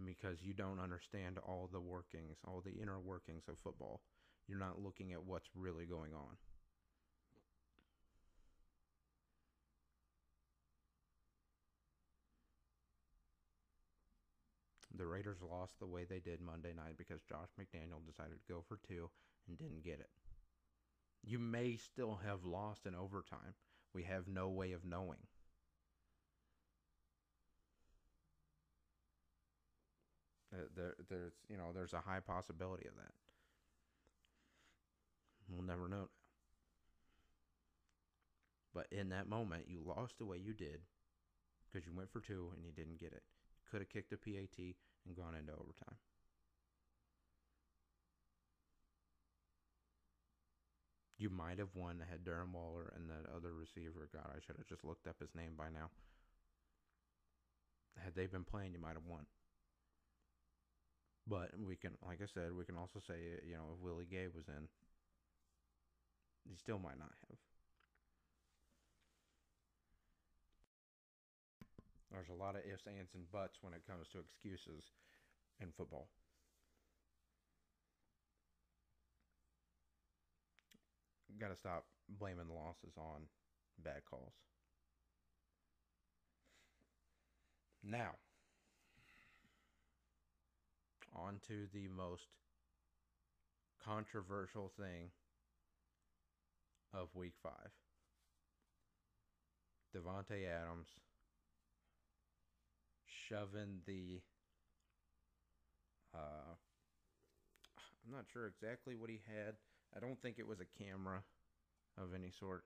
[0.06, 4.02] because you don't understand all the workings, all the inner workings of football.
[4.48, 6.36] You're not looking at what's really going on.
[14.96, 18.64] The Raiders lost the way they did Monday night because Josh McDaniel decided to go
[18.68, 19.10] for two
[19.48, 20.10] and didn't get it.
[21.24, 23.56] You may still have lost in overtime.
[23.94, 25.20] We have no way of knowing.
[30.54, 33.14] Uh, there, there's, you know, there's a high possibility of that.
[35.50, 36.10] We'll never know.
[38.74, 40.82] But in that moment, you lost the way you did
[41.72, 43.24] because you went for two and you didn't get it.
[43.74, 44.78] Could have kicked a PAT
[45.08, 45.98] and gone into overtime.
[51.18, 54.08] You might have won had Darren Waller and that other receiver.
[54.14, 55.90] God, I should have just looked up his name by now.
[57.98, 59.26] Had they been playing, you might have won.
[61.26, 64.28] But we can, like I said, we can also say, you know, if Willie Gay
[64.28, 64.68] was in,
[66.48, 67.53] he still might not have.
[72.14, 74.92] There's a lot of ifs, ands, and buts when it comes to excuses
[75.60, 76.08] in football.
[81.40, 83.26] Got to stop blaming the losses on
[83.84, 84.34] bad calls.
[87.84, 88.12] Now,
[91.16, 92.28] on to the most
[93.84, 95.10] controversial thing
[96.94, 97.72] of week five.
[99.96, 100.88] Davante Adams
[103.34, 104.22] shoving the
[106.14, 106.54] uh,
[108.06, 109.56] I'm not sure exactly what he had.
[109.96, 111.24] I don't think it was a camera
[111.98, 112.64] of any sort.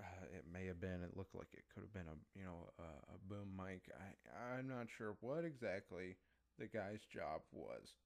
[0.00, 1.00] Uh, it may have been.
[1.04, 3.88] It looked like it could have been a you know a, a boom mic.
[3.96, 6.16] I I'm not sure what exactly
[6.58, 7.96] the guy's job was.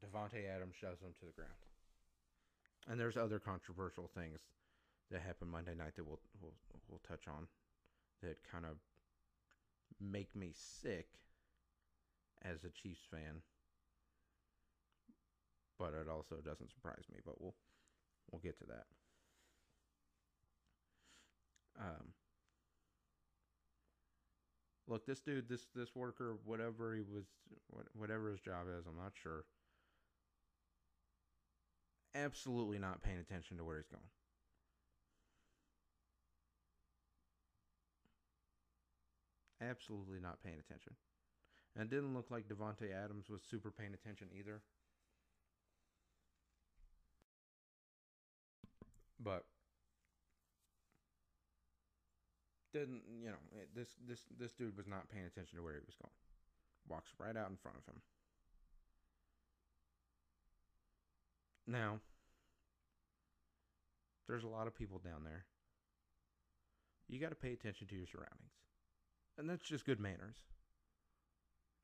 [0.00, 1.60] Davante Adams shoves him to the ground.
[2.86, 4.40] And there's other controversial things
[5.10, 6.54] that happened Monday night that we'll we'll,
[6.88, 7.48] we'll touch on
[8.22, 8.76] that kind of
[10.00, 11.08] make me sick
[12.42, 13.42] as a Chiefs fan.
[15.78, 17.54] But it also doesn't surprise me, but we'll
[18.30, 18.86] we'll get to that.
[21.80, 22.12] Um
[24.88, 27.24] look, this dude, this this worker, whatever he was,
[27.94, 29.44] whatever his job is, I'm not sure.
[32.14, 34.02] Absolutely not paying attention to where he's going.
[39.60, 40.94] Absolutely not paying attention.
[41.74, 44.62] And it didn't look like Davante Adams was super paying attention either.
[49.20, 49.44] But
[52.72, 55.96] didn't you know this this this dude was not paying attention to where he was
[55.96, 56.14] going.
[56.88, 58.00] Walks right out in front of him.
[61.66, 62.00] Now,
[64.26, 65.44] there's a lot of people down there.
[67.08, 68.52] You got to pay attention to your surroundings.
[69.38, 70.36] And that's just good manners.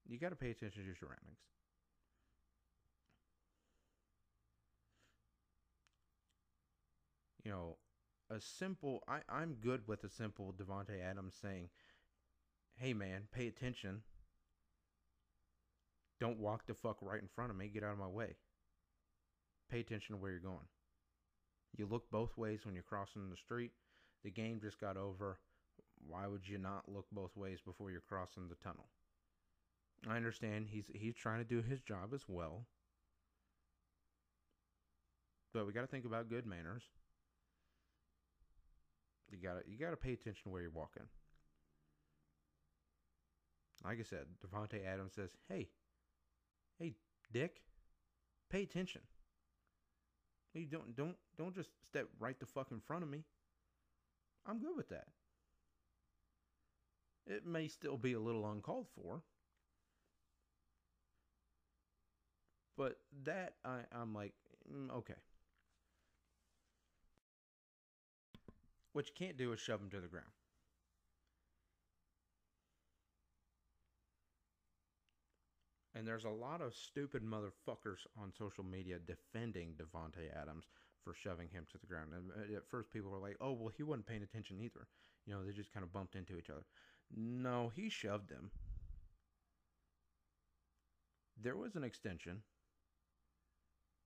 [0.06, 1.38] You got to pay attention to your surroundings.
[7.44, 7.76] You know,
[8.30, 11.68] a simple I, I'm good with a simple Davante Adams saying,
[12.76, 14.02] Hey man, pay attention.
[16.20, 17.68] Don't walk the fuck right in front of me.
[17.68, 18.36] Get out of my way.
[19.70, 20.66] Pay attention to where you're going.
[21.76, 23.72] You look both ways when you're crossing the street.
[24.22, 25.38] The game just got over.
[26.08, 28.86] Why would you not look both ways before you're crossing the tunnel?
[30.08, 32.66] I understand he's he's trying to do his job as well.
[35.52, 36.82] But we got to think about good manners.
[39.30, 41.04] You got to you got to pay attention where you're walking.
[43.84, 45.68] Like I said, Davante Adams says, "Hey,
[46.78, 46.94] hey,
[47.32, 47.62] Dick,
[48.50, 49.02] pay attention.
[50.54, 53.24] You don't don't don't just step right the fuck in front of me.
[54.46, 55.08] I'm good with that.
[57.26, 59.22] It may still be a little uncalled for,
[62.76, 64.32] but that I I'm like
[64.70, 65.14] mm, okay.
[68.92, 70.30] What you can't do is shove him to the ground.
[75.94, 80.66] And there's a lot of stupid motherfuckers on social media defending Davante Adams
[81.02, 82.12] for shoving him to the ground.
[82.12, 84.88] And uh, at first, people were like, "Oh, well, he wasn't paying attention either."
[85.26, 86.64] You know, they just kind of bumped into each other.
[87.10, 88.50] No, he shoved him.
[91.40, 92.42] There was an extension.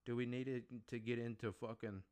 [0.07, 2.03] Do we need it to get into fucking,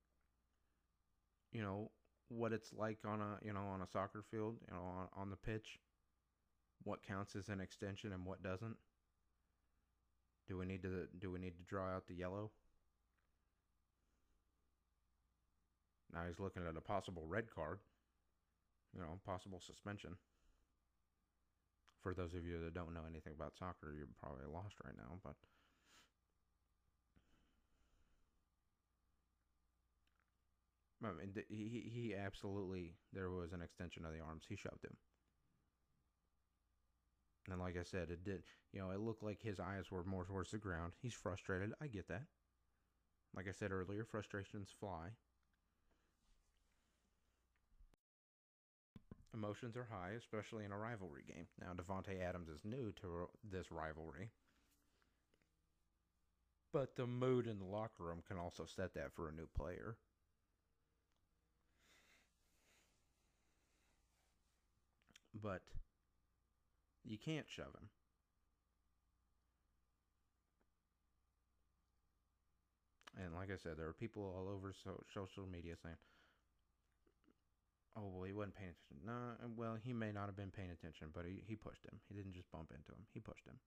[1.52, 1.90] you know,
[2.28, 5.30] what it's like on a you know on a soccer field, you know, on, on
[5.30, 5.78] the pitch?
[6.82, 8.76] What counts as an extension and what doesn't?
[10.48, 12.50] Do we need to do we need to draw out the yellow?
[16.12, 17.80] Now he's looking at a possible red card.
[18.94, 20.16] You know, possible suspension.
[22.06, 25.18] For those of you that don't know anything about soccer, you're probably lost right now,
[25.24, 25.34] but
[31.02, 34.44] I mean, he he absolutely there was an extension of the arms.
[34.48, 34.96] He shoved him.
[37.50, 40.24] And like I said, it did, you know, it looked like his eyes were more
[40.24, 40.92] towards the ground.
[41.02, 41.72] He's frustrated.
[41.82, 42.26] I get that.
[43.34, 45.08] Like I said earlier, frustrations fly.
[49.36, 51.46] Emotions are high, especially in a rivalry game.
[51.60, 54.30] Now, Davante Adams is new to this rivalry.
[56.72, 59.96] But the mood in the locker room can also set that for a new player.
[65.42, 65.60] But
[67.04, 67.90] you can't shove him.
[73.22, 75.96] And like I said, there are people all over so, social media saying,
[77.96, 80.70] "Oh well, he wasn't paying attention." No, uh, well, he may not have been paying
[80.70, 81.98] attention, but he, he pushed him.
[82.08, 83.06] He didn't just bump into him.
[83.12, 83.58] He pushed him.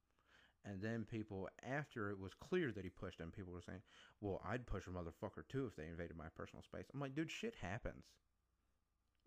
[0.65, 3.81] And then people, after it was clear that he pushed him, people were saying,
[4.21, 7.31] "Well, I'd push a motherfucker too if they invaded my personal space." I'm like, dude,
[7.31, 8.05] shit happens.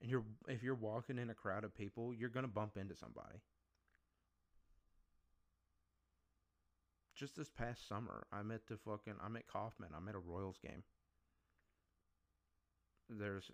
[0.01, 3.41] And you're if you're walking in a crowd of people, you're gonna bump into somebody.
[7.23, 9.91] just this past summer, I'm at the fucking I'm at Kauffman.
[9.97, 10.83] I'm at a Royals game.
[13.09, 13.49] There's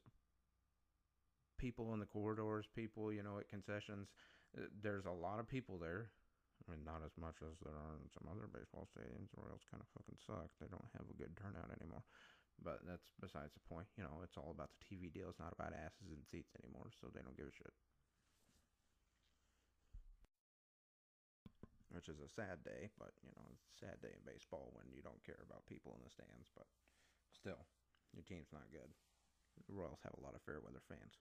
[1.59, 4.09] people in the corridors, people, you know, at concessions.
[4.56, 6.10] Uh, there's a lot of people there.
[6.62, 9.30] I mean, not as much as there are in some other baseball stadiums.
[9.30, 10.51] The Royals kind of fucking suck.
[10.59, 12.02] They don't have a good turnout anymore.
[12.59, 13.86] But that's besides the point.
[13.94, 15.30] You know, it's all about the TV deal.
[15.30, 17.74] It's not about asses and seats anymore, so they don't give a shit.
[21.98, 24.86] which is a sad day, but you know, it's a sad day in baseball when
[24.93, 26.68] you don't care about people in the stands, but
[27.35, 27.64] still,
[28.14, 28.86] your team's not good.
[29.66, 31.18] The Royals have a lot of fair weather fans.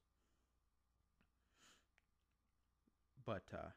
[3.28, 3.72] But uh,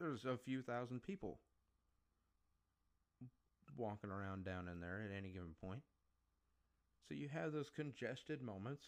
[0.00, 1.38] there's a few thousand people
[3.76, 5.82] walking around down in there at any given point.
[7.08, 8.82] So you have those congested moments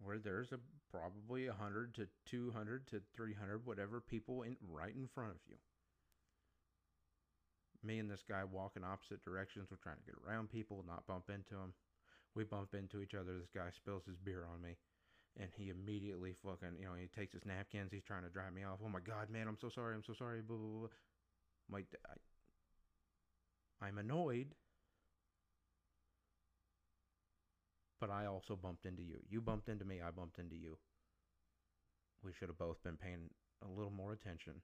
[0.00, 0.58] where there's a
[0.90, 5.56] probably 100 to 200 to 300 whatever people in right in front of you.
[7.82, 11.06] Me and this guy walk in opposite directions we're trying to get around people not
[11.06, 11.72] bump into them
[12.34, 13.32] we bump into each other.
[13.38, 14.76] This guy spills his beer on me
[15.38, 18.64] and he immediately fucking you know he takes his napkins he's trying to drive me
[18.64, 20.88] off oh my god man i'm so sorry i'm so sorry blah blah blah
[21.68, 21.86] I'm like
[23.82, 24.54] I, i'm annoyed
[28.02, 29.20] but I also bumped into you.
[29.30, 30.76] You bumped into me, I bumped into you.
[32.24, 33.30] We should have both been paying
[33.64, 34.54] a little more attention.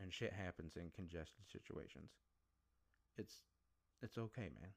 [0.00, 2.10] And shit happens in congested situations.
[3.16, 3.36] It's
[4.02, 4.70] it's okay, man.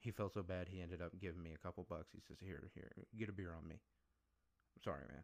[0.00, 2.08] He felt so bad he ended up giving me a couple bucks.
[2.12, 5.22] He says, "Here, here, get a beer on me." I'm sorry, man.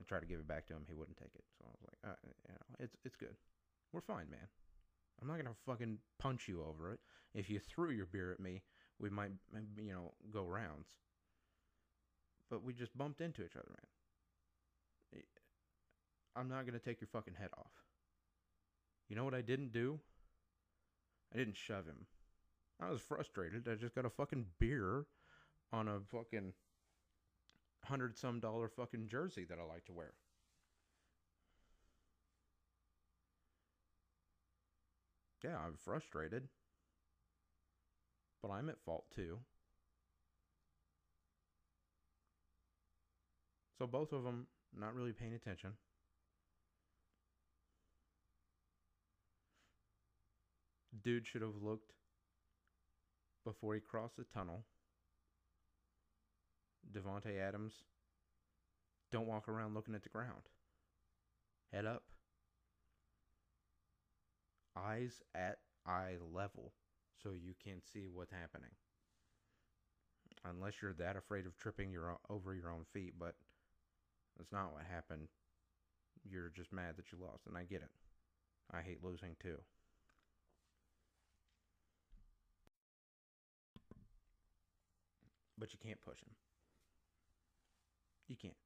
[0.00, 0.84] I tried to give it back to him.
[0.86, 1.44] He wouldn't take it.
[1.58, 3.36] So I was like, uh, you know, it's it's good.
[3.92, 4.48] We're fine, man.
[5.20, 7.00] I'm not gonna fucking punch you over it.
[7.34, 8.62] If you threw your beer at me,
[8.98, 9.32] we might,
[9.76, 10.88] you know, go rounds.
[12.50, 13.86] But we just bumped into each other, man.
[16.34, 17.72] I'm not to take your fucking head off.
[19.08, 20.00] You know what I didn't do?
[21.34, 22.06] I didn't shove him.
[22.80, 23.68] I was frustrated.
[23.68, 25.06] I just got a fucking beer
[25.72, 26.52] on a fucking
[27.84, 30.12] hundred some dollar fucking jersey that I like to wear.
[35.42, 36.48] Yeah, I'm frustrated.
[38.42, 39.38] But I'm at fault too.
[43.78, 44.46] So both of them
[44.76, 45.72] not really paying attention.
[51.02, 51.92] Dude should have looked
[53.44, 54.64] before he crossed the tunnel.
[56.92, 57.72] Davante Adams,
[59.10, 60.48] don't walk around looking at the ground.
[61.72, 62.02] Head up.
[64.76, 66.72] Eyes at eye level
[67.22, 68.70] so you can see what's happening.
[70.44, 73.34] Unless you're that afraid of tripping your over your own feet, but
[74.36, 75.28] that's not what happened.
[76.28, 77.90] You're just mad that you lost, and I get it.
[78.72, 79.58] I hate losing too.
[85.62, 86.34] But you can't push him.
[88.26, 88.56] You can't.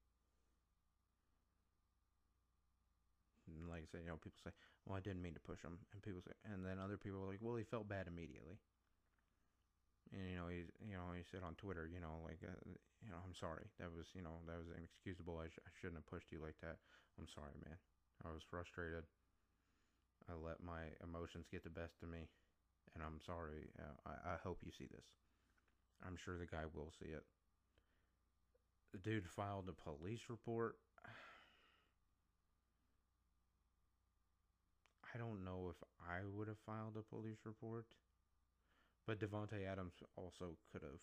[3.47, 4.51] And like I said, you know, people say,
[4.85, 7.28] "Well, I didn't mean to push him," and people say, and then other people are
[7.28, 8.59] like, "Well, he felt bad immediately."
[10.14, 12.55] And you know, he's you know, he said on Twitter, you know, like, uh,
[13.02, 13.66] you know, I'm sorry.
[13.78, 15.39] That was you know, that was inexcusable.
[15.39, 16.78] I, sh- I shouldn't have pushed you like that.
[17.18, 17.77] I'm sorry, man.
[18.24, 19.05] I was frustrated.
[20.31, 22.28] I let my emotions get the best of me,
[22.94, 23.70] and I'm sorry.
[23.78, 25.06] Uh, I, I hope you see this.
[26.05, 27.24] I'm sure the guy will see it.
[28.93, 30.77] The dude filed a police report.
[35.14, 37.86] I don't know if I would have filed a police report,
[39.06, 41.01] but Davante Adams also could have,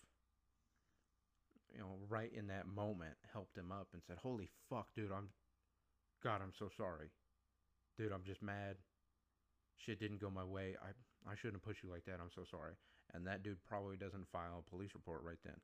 [1.74, 5.12] you know, right in that moment helped him up and said, "Holy fuck, dude!
[5.12, 5.30] I'm,
[6.24, 7.10] God, I'm so sorry,
[7.98, 8.12] dude.
[8.12, 8.78] I'm just mad.
[9.78, 10.76] Shit didn't go my way.
[10.82, 10.94] I
[11.30, 12.20] I shouldn't have pushed you like that.
[12.22, 12.76] I'm so sorry."
[13.14, 15.56] And that dude probably doesn't file a police report right then.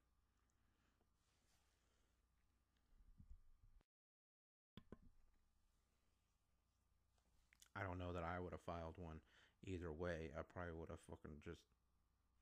[7.75, 9.21] I don't know that I would have filed one
[9.65, 10.31] either way.
[10.37, 11.61] I probably would have fucking just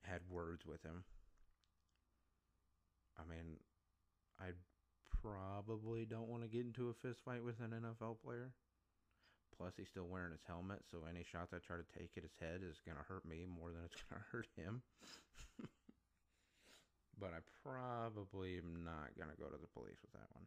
[0.03, 1.03] had words with him.
[3.19, 3.57] I mean,
[4.39, 4.53] I
[5.21, 8.51] probably don't want to get into a fist fight with an NFL player.
[9.57, 12.37] Plus, he's still wearing his helmet, so any shots I try to take at his
[12.39, 14.85] head is going to hurt me more than it's going to hurt him.
[17.19, 20.45] but I probably am not going to go to the police with that one.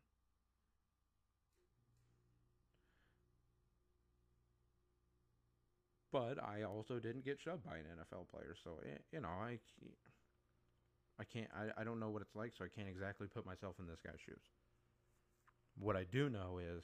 [6.13, 9.59] But I also didn't get shoved by an NFL player, so eh, you know I,
[11.21, 11.47] I can't.
[11.55, 14.01] I, I don't know what it's like, so I can't exactly put myself in this
[14.05, 14.43] guy's shoes.
[15.79, 16.83] What I do know is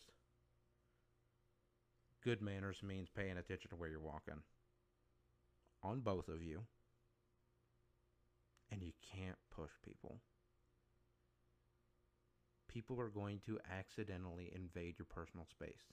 [2.27, 4.43] good manners means paying attention to where you're walking.
[5.85, 6.63] On both of you.
[8.73, 10.17] And you can't push people.
[12.69, 15.87] People are going to accidentally invade your personal space.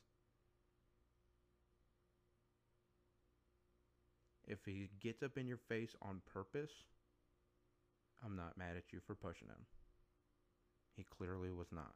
[4.47, 6.71] If he gets up in your face on purpose,
[8.25, 9.67] I'm not mad at you for pushing him.
[10.97, 11.93] He clearly was not.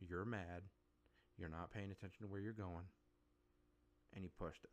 [0.00, 0.62] You're mad.
[1.38, 2.84] You're not paying attention to where you're going.
[4.14, 4.70] And you pushed him.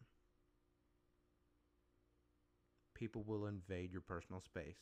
[2.93, 4.77] People will invade your personal space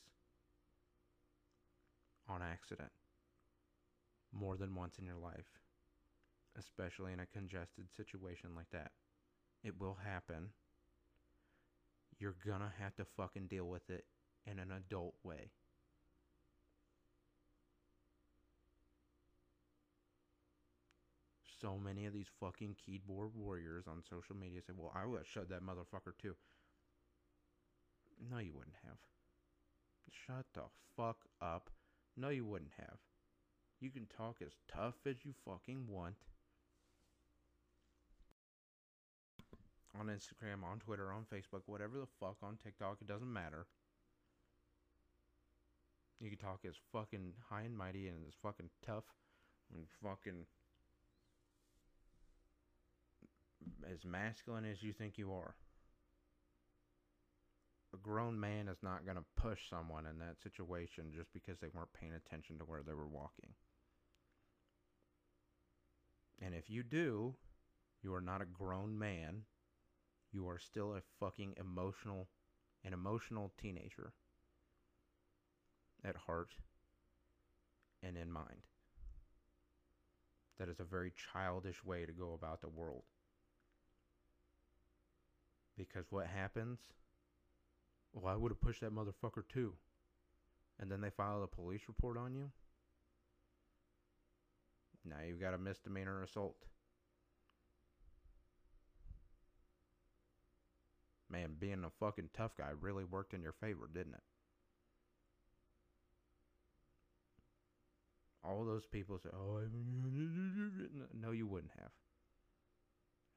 [2.27, 2.91] on accident
[4.33, 5.47] more than once in your life,
[6.57, 8.91] especially in a congested situation like that.
[9.63, 10.49] It will happen
[12.19, 14.05] you're gonna have to fucking deal with it
[14.45, 15.51] in an adult way.
[21.61, 25.27] So many of these fucking keyboard warriors on social media say, well, I would have
[25.27, 26.35] shut that motherfucker too.
[28.31, 28.97] No, you wouldn't have.
[30.11, 30.63] Shut the
[30.95, 31.69] fuck up.
[32.15, 32.97] No, you wouldn't have.
[33.79, 36.15] You can talk as tough as you fucking want.
[39.99, 43.65] on Instagram, on Twitter, on Facebook, whatever the fuck, on TikTok, it doesn't matter.
[46.19, 49.05] You can talk as fucking high and mighty and as fucking tough
[49.73, 50.45] and fucking
[53.91, 55.55] as masculine as you think you are.
[57.93, 61.69] A grown man is not going to push someone in that situation just because they
[61.73, 63.49] weren't paying attention to where they were walking.
[66.41, 67.35] And if you do,
[68.03, 69.43] you are not a grown man
[70.31, 72.27] you are still a fucking emotional,
[72.83, 74.13] an emotional teenager
[76.03, 76.53] at heart
[78.03, 78.67] and in mind.
[80.59, 83.03] That is a very childish way to go about the world.
[85.79, 86.77] Because what happens?
[88.13, 89.73] Well, I would have pushed that motherfucker too.
[90.77, 92.51] And then they file a police report on you?
[95.05, 96.57] Now you've got a misdemeanor assault.
[101.31, 104.23] Man, being a fucking tough guy really worked in your favor, didn't it?
[108.43, 109.61] All those people say, "Oh,
[111.13, 111.91] no, you wouldn't have."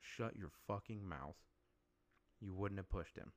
[0.01, 1.37] Shut your fucking mouth.
[2.43, 3.31] You wouldn't have pushed him.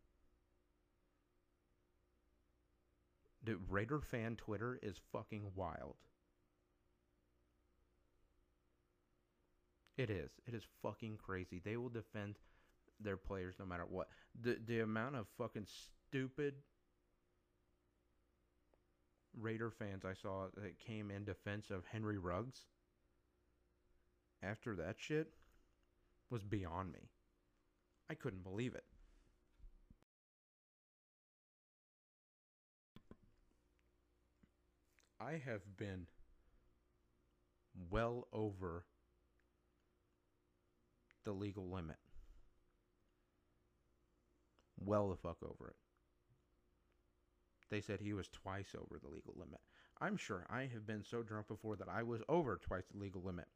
[3.43, 5.95] Dude, Raider fan Twitter is fucking wild.
[9.97, 10.31] It is.
[10.47, 11.61] It is fucking crazy.
[11.63, 12.35] They will defend
[12.99, 14.07] their players no matter what.
[14.41, 16.55] The the amount of fucking stupid
[19.39, 22.61] Raider fans I saw that came in defense of Henry Ruggs
[24.41, 25.33] after that shit
[26.29, 27.09] was beyond me.
[28.09, 28.85] I couldn't believe it.
[35.25, 36.05] I have been
[37.89, 38.85] well over
[41.23, 41.97] the legal limit.
[44.79, 45.75] Well the fuck over it.
[47.71, 49.61] They said he was twice over the legal limit.
[49.99, 53.23] I'm sure I have been so drunk before that I was over twice the legal
[53.23, 53.47] limit.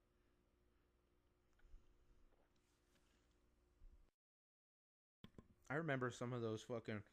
[5.70, 7.04] I remember some of those fucking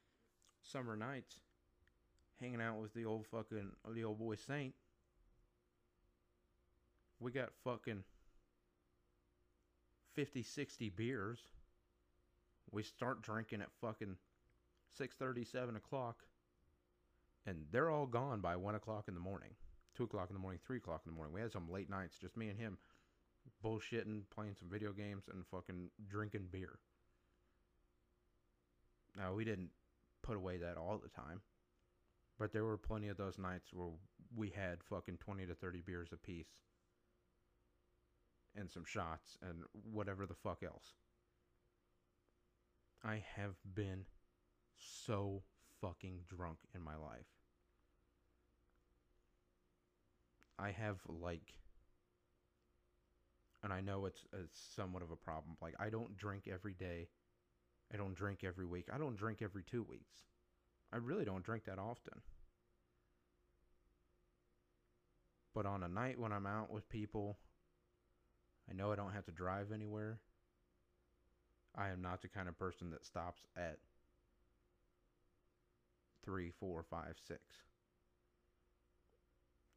[0.62, 1.40] summer nights
[2.40, 4.74] hanging out with the old fucking the old boy Saint.
[7.18, 8.04] We got fucking
[10.14, 11.38] 50, 60 beers.
[12.70, 14.16] We start drinking at fucking
[15.00, 16.24] 6.30, 7 o'clock.
[17.46, 19.50] And they're all gone by 1 o'clock in the morning.
[19.96, 21.32] 2 o'clock in the morning, 3 o'clock in the morning.
[21.32, 22.76] We had some late nights, just me and him
[23.64, 26.78] bullshitting, playing some video games, and fucking drinking beer.
[29.16, 29.70] Now, we didn't
[30.22, 31.40] put away that all the time.
[32.38, 33.88] But there were plenty of those nights where
[34.34, 36.50] we had fucking 20 to 30 beers apiece
[38.54, 40.94] and some shots and whatever the fuck else.
[43.04, 44.04] I have been
[44.76, 45.42] so
[45.80, 47.26] fucking drunk in my life.
[50.58, 51.54] I have like
[53.62, 55.56] and I know it's, it's somewhat of a problem.
[55.60, 57.08] Like I don't drink every day.
[57.92, 58.86] I don't drink every week.
[58.92, 60.16] I don't drink every 2 weeks.
[60.92, 62.20] I really don't drink that often.
[65.54, 67.38] But on a night when I'm out with people,
[68.70, 70.18] I know I don't have to drive anywhere.
[71.74, 73.78] I am not the kind of person that stops at
[76.24, 77.40] three, four, five, six.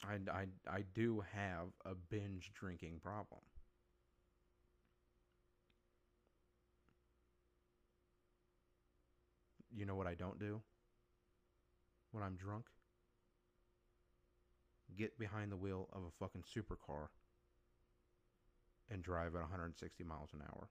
[0.03, 3.41] I, I, I do have a binge drinking problem.
[9.75, 10.61] You know what I don't do?
[12.11, 12.65] When I'm drunk?
[14.97, 17.07] Get behind the wheel of a fucking supercar
[18.89, 20.69] and drive at 160 miles an hour.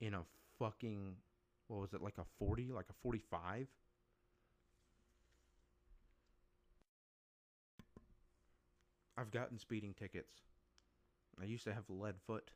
[0.00, 0.22] In a
[0.58, 1.14] fucking,
[1.68, 3.68] what was it, like a 40, like a 45?
[9.16, 10.42] I've gotten speeding tickets.
[11.40, 12.50] I used to have lead foot.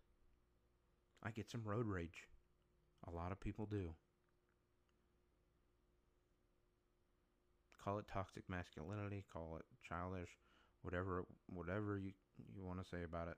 [1.22, 2.28] I get some road rage.
[3.06, 3.94] A lot of people do.
[7.82, 10.30] Call it toxic masculinity, call it childish,
[10.82, 12.12] whatever whatever you
[12.54, 13.36] you want to say about it.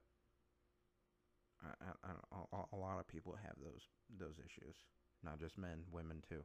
[1.62, 3.89] I, I, I, a lot of people have those
[4.19, 4.77] those issues,
[5.23, 6.45] not just men, women too.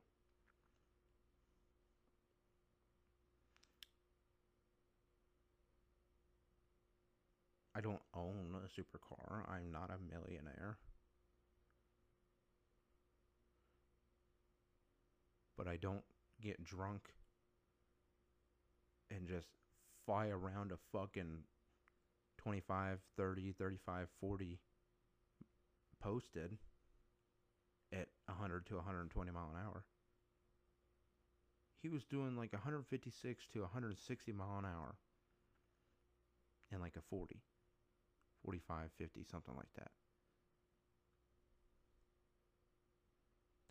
[7.75, 9.49] I don't own a supercar.
[9.49, 10.77] I'm not a millionaire.
[15.57, 16.03] But I don't
[16.41, 17.03] get drunk
[19.11, 19.47] and just
[20.05, 21.43] fly around a fucking
[22.37, 24.59] 25, 30, 35, 40
[26.01, 26.57] posted
[27.91, 29.83] at 100 to 120 mile an hour.
[31.81, 34.95] He was doing like 156 to 160 mile an hour
[36.71, 37.41] in like a 40,
[38.45, 39.91] 45, 50, something like that.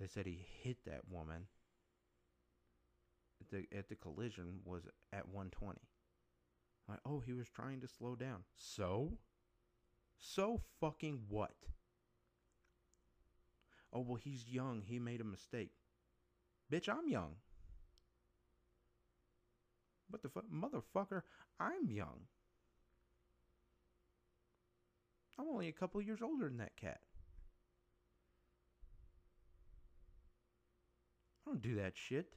[0.01, 1.47] They said he hit that woman
[3.53, 5.79] at the at the collision was at 120.
[6.89, 8.45] Like, oh, he was trying to slow down.
[8.57, 9.19] So?
[10.19, 11.55] So fucking what?
[13.93, 14.83] Oh, well, he's young.
[14.85, 15.73] He made a mistake.
[16.73, 17.37] Bitch, I'm young.
[20.11, 20.45] What the fuck?
[20.53, 21.23] Motherfucker,
[21.61, 22.21] I'm young.
[25.39, 27.01] I'm only a couple years older than that cat.
[31.47, 32.35] I don't do that shit.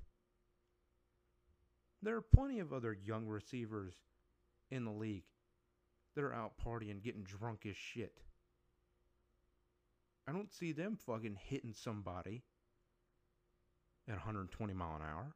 [2.04, 3.94] There are plenty of other young receivers
[4.72, 5.26] in the league
[6.16, 8.18] that are out partying, getting drunk as shit.
[10.28, 12.44] I don't see them fucking hitting somebody
[14.08, 15.36] at 120 mile an hour.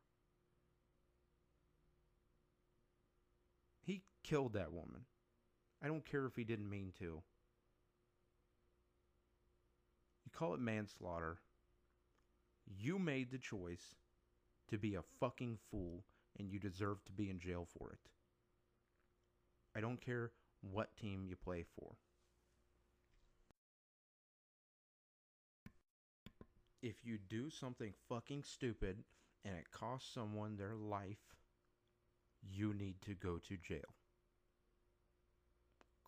[3.84, 5.06] He killed that woman.
[5.84, 7.22] I don't care if he didn't mean to.
[10.24, 11.38] You call it manslaughter.
[12.80, 13.96] You made the choice
[14.70, 16.04] to be a fucking fool
[16.40, 18.00] and you deserve to be in jail for it.
[19.76, 20.32] I don't care
[20.62, 21.96] what team you play for.
[26.82, 29.04] If you do something fucking stupid
[29.44, 31.36] and it costs someone their life,
[32.48, 33.96] you need to go to jail.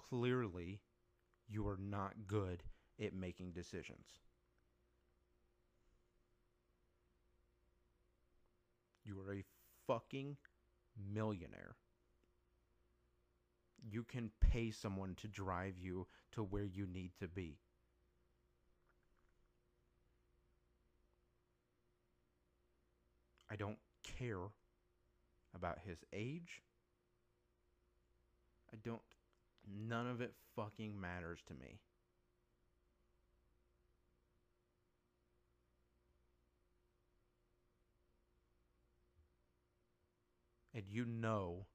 [0.09, 0.79] Clearly,
[1.49, 2.63] you are not good
[3.03, 4.19] at making decisions.
[9.03, 9.43] You are a
[9.87, 10.37] fucking
[11.13, 11.75] millionaire.
[13.89, 17.57] You can pay someone to drive you to where you need to be.
[23.49, 24.49] I don't care
[25.55, 26.61] about his age.
[28.73, 29.01] I don't.
[29.87, 31.79] None of it fucking matters to me.
[40.77, 41.65] And you know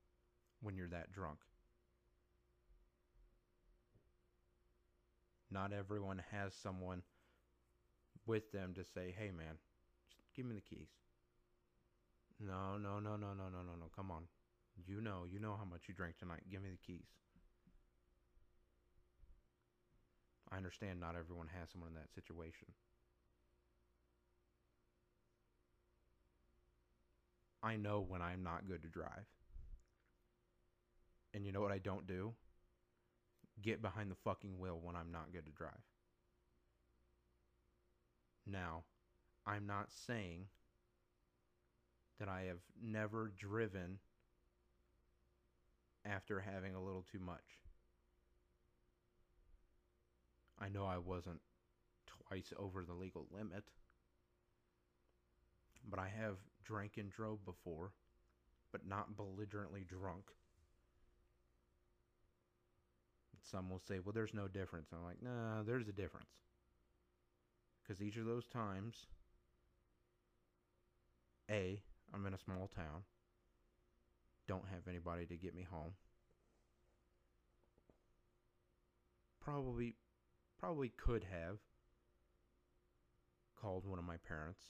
[0.60, 1.38] when you're that drunk.
[5.50, 7.02] Not everyone has someone
[8.26, 9.58] with them to say, hey man,
[10.08, 10.86] just give me the keys.
[12.38, 13.90] No, no, no, no, no, no, no, no.
[13.96, 14.22] Come on.
[14.86, 16.42] You know, you know how much you drank tonight.
[16.48, 17.08] Give me the keys.
[20.52, 22.68] I understand not everyone has someone in that situation.
[27.62, 29.26] I know when I'm not good to drive.
[31.34, 32.32] And you know what I don't do?
[33.60, 35.72] Get behind the fucking wheel when I'm not good to drive.
[38.46, 38.82] Now,
[39.46, 40.46] I'm not saying
[42.18, 43.98] that I have never driven
[46.04, 47.60] after having a little too much.
[50.60, 51.40] I know I wasn't
[52.06, 53.64] twice over the legal limit,
[55.88, 57.92] but I have drank and drove before,
[58.70, 60.24] but not belligerently drunk.
[63.42, 64.88] Some will say, well, there's no difference.
[64.92, 66.30] I'm like, nah, there's a difference.
[67.82, 69.06] Because each of those times,
[71.50, 71.82] A,
[72.14, 73.02] I'm in a small town,
[74.46, 75.92] don't have anybody to get me home.
[79.40, 79.96] Probably,
[80.60, 81.58] probably could have
[83.60, 84.60] called one of my parents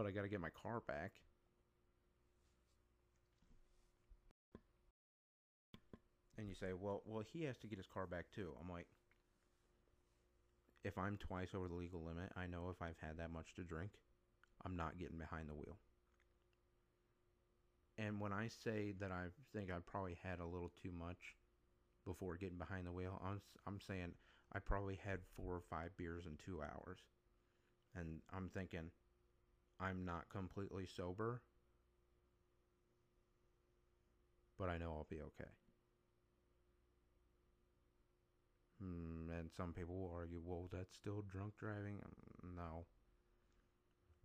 [0.00, 1.12] but I got to get my car back.
[6.38, 8.54] And you say, well, well, he has to get his car back too.
[8.58, 8.86] I'm like,
[10.84, 13.62] if I'm twice over the legal limit, I know if I've had that much to
[13.62, 13.90] drink,
[14.64, 15.76] I'm not getting behind the wheel.
[17.98, 21.36] And when I say that I think I probably had a little too much
[22.06, 24.12] before getting behind the wheel, I'm I'm saying
[24.54, 27.00] I probably had four or five beers in two hours,
[27.94, 28.90] and I'm thinking
[29.80, 31.42] I'm not completely sober,
[34.58, 35.50] but I know I'll be okay.
[38.82, 42.00] Hmm, and some people will argue, well, that's still drunk driving.
[42.04, 42.84] Um, no.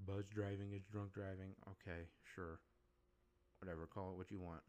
[0.06, 1.56] Buzz driving is drunk driving.
[1.68, 2.60] Okay, sure.
[3.60, 4.62] Whatever, call it what you want.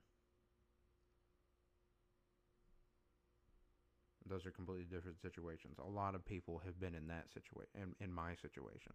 [4.28, 5.78] Those are completely different situations.
[5.78, 8.92] A lot of people have been in that situation, in, in my situation.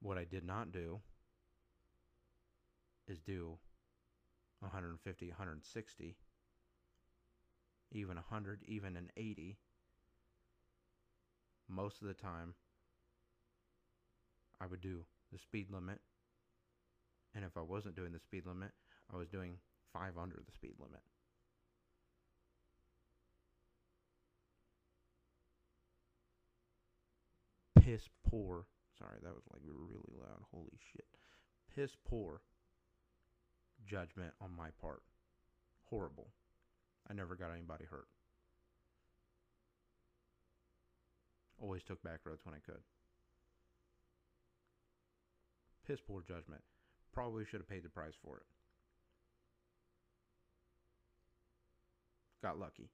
[0.00, 1.00] What I did not do
[3.08, 3.58] is do
[4.60, 6.16] 150, 160,
[7.92, 9.56] even 100, even an 80.
[11.68, 12.54] Most of the time,
[14.60, 16.00] I would do the speed limit.
[17.34, 18.70] And if I wasn't doing the speed limit,
[19.12, 19.58] I was doing
[19.92, 21.00] 5 under the speed limit.
[27.78, 28.64] Piss poor
[28.98, 30.42] Sorry, that was like really loud.
[30.52, 31.04] Holy shit.
[31.74, 32.40] Piss poor
[33.84, 35.02] judgment on my part.
[35.84, 36.28] Horrible.
[37.08, 38.08] I never got anybody hurt.
[41.60, 42.80] Always took back roads when I could.
[45.86, 46.62] Piss poor judgment.
[47.12, 48.46] Probably should have paid the price for it.
[52.42, 52.90] Got lucky.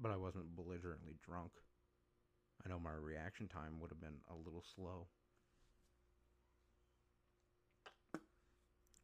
[0.00, 1.52] But I wasn't belligerently drunk.
[2.64, 5.06] I know my reaction time would have been a little slow.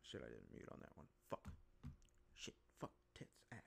[0.03, 1.07] Shit, I didn't mute on that one.
[1.29, 1.49] Fuck.
[2.35, 3.59] Shit, fuck, tits, ass.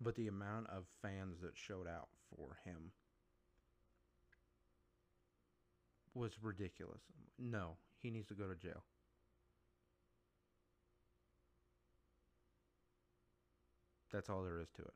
[0.00, 2.92] But the amount of fans that showed out for him
[6.14, 7.02] was ridiculous.
[7.38, 8.84] No, he needs to go to jail.
[14.12, 14.94] That's all there is to it.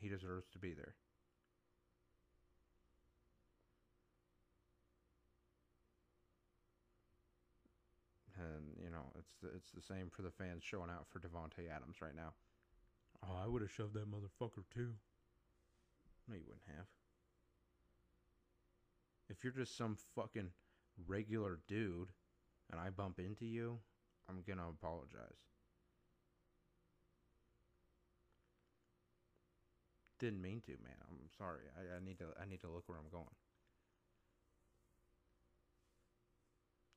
[0.00, 0.94] He deserves to be there.
[8.38, 11.68] And you know, it's the, it's the same for the fans showing out for Davante
[11.74, 12.32] Adams right now.
[13.24, 14.92] Oh, I would have shoved that motherfucker too.
[16.28, 16.86] No, you wouldn't have.
[19.28, 20.50] If you're just some fucking
[21.06, 22.12] regular dude
[22.70, 23.78] and I bump into you,
[24.28, 25.48] I'm gonna apologize.
[30.18, 30.98] Didn't mean to, man.
[31.08, 31.62] I'm sorry.
[31.76, 33.34] I, I need to I need to look where I'm going.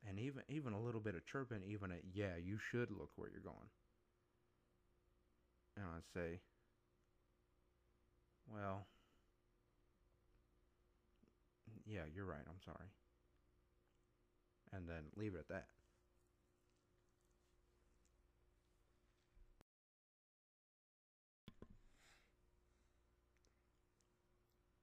[0.08, 3.30] And even even a little bit of chirping, even a yeah, you should look where
[3.32, 3.70] you're going.
[5.78, 6.40] And I'd say,
[8.54, 8.86] well,
[11.86, 12.44] yeah, you're right.
[12.48, 12.90] I'm sorry.
[14.74, 15.66] And then leave it at that.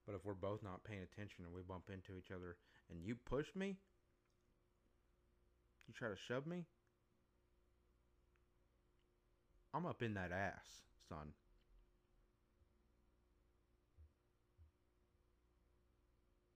[0.09, 2.55] But if we're both not paying attention and we bump into each other
[2.89, 3.77] and you push me,
[5.87, 6.65] you try to shove me,
[9.71, 11.27] I'm up in that ass, son.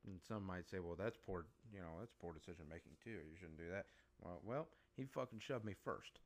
[0.07, 3.11] And some might say, well, that's poor, you know, that's poor decision making too.
[3.11, 3.85] You shouldn't do that.
[4.19, 4.67] Well, well,
[4.97, 6.17] he fucking shoved me first.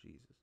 [0.00, 0.36] Jesus.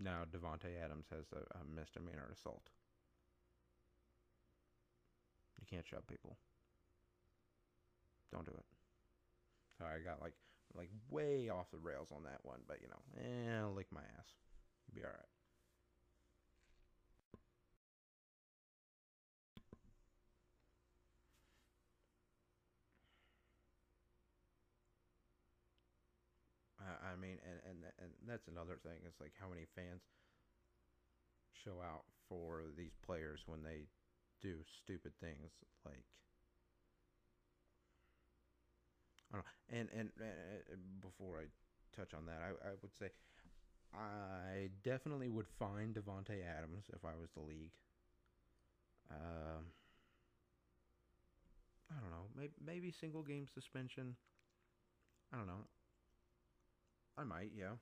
[0.00, 2.70] Now Davante Adams has a, a misdemeanor assault.
[5.60, 6.36] You can't shove people.
[8.32, 8.64] Don't do it.
[9.76, 10.32] Sorry, I got like
[10.74, 14.32] like way off the rails on that one, but you know, eh, lick my ass.
[14.86, 15.28] You'll be all right.
[27.10, 29.02] I mean, and, and and that's another thing.
[29.04, 30.02] It's like how many fans
[31.64, 33.90] show out for these players when they
[34.40, 35.50] do stupid things
[35.84, 36.04] like
[39.32, 39.78] I don't know.
[39.78, 41.46] And, and and before I
[41.94, 43.10] touch on that, I, I would say
[43.94, 47.72] I definitely would find Davante Adams if I was the league.
[49.10, 49.66] Um,
[51.90, 52.26] I don't know.
[52.36, 54.16] Maybe maybe single game suspension.
[55.32, 55.66] I don't know.
[57.16, 57.74] I might, yeah.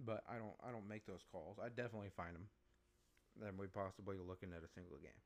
[0.00, 1.58] But I don't I don't make those calls.
[1.62, 2.48] I definitely find them.
[3.40, 5.20] Then we possibly looking at a single game.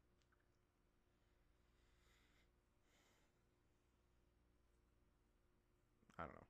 [6.19, 6.47] I don't know.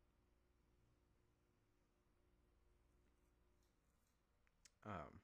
[4.86, 5.20] Um,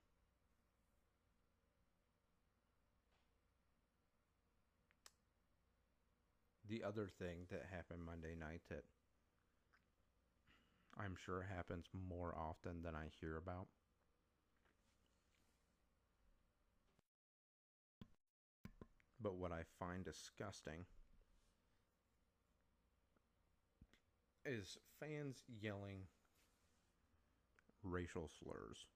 [6.68, 8.84] the other thing that happened Monday night that
[11.02, 13.66] I'm sure happens more often than I hear about.
[19.22, 20.84] But what I find disgusting
[24.44, 26.02] is fans yelling
[27.82, 28.86] racial slurs.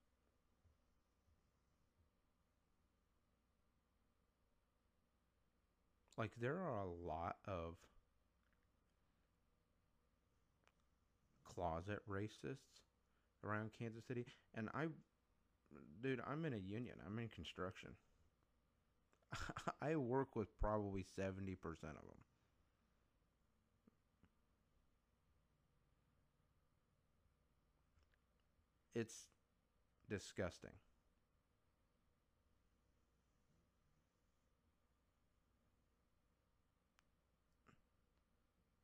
[6.16, 7.76] Like, there are a lot of
[11.55, 12.82] closet racists
[13.44, 14.26] around Kansas City.
[14.55, 14.86] And I,
[16.02, 17.90] dude, I'm in a union, I'm in construction.
[19.82, 22.22] I work with probably 70% of them.
[28.94, 29.26] It's
[30.09, 30.70] disgusting.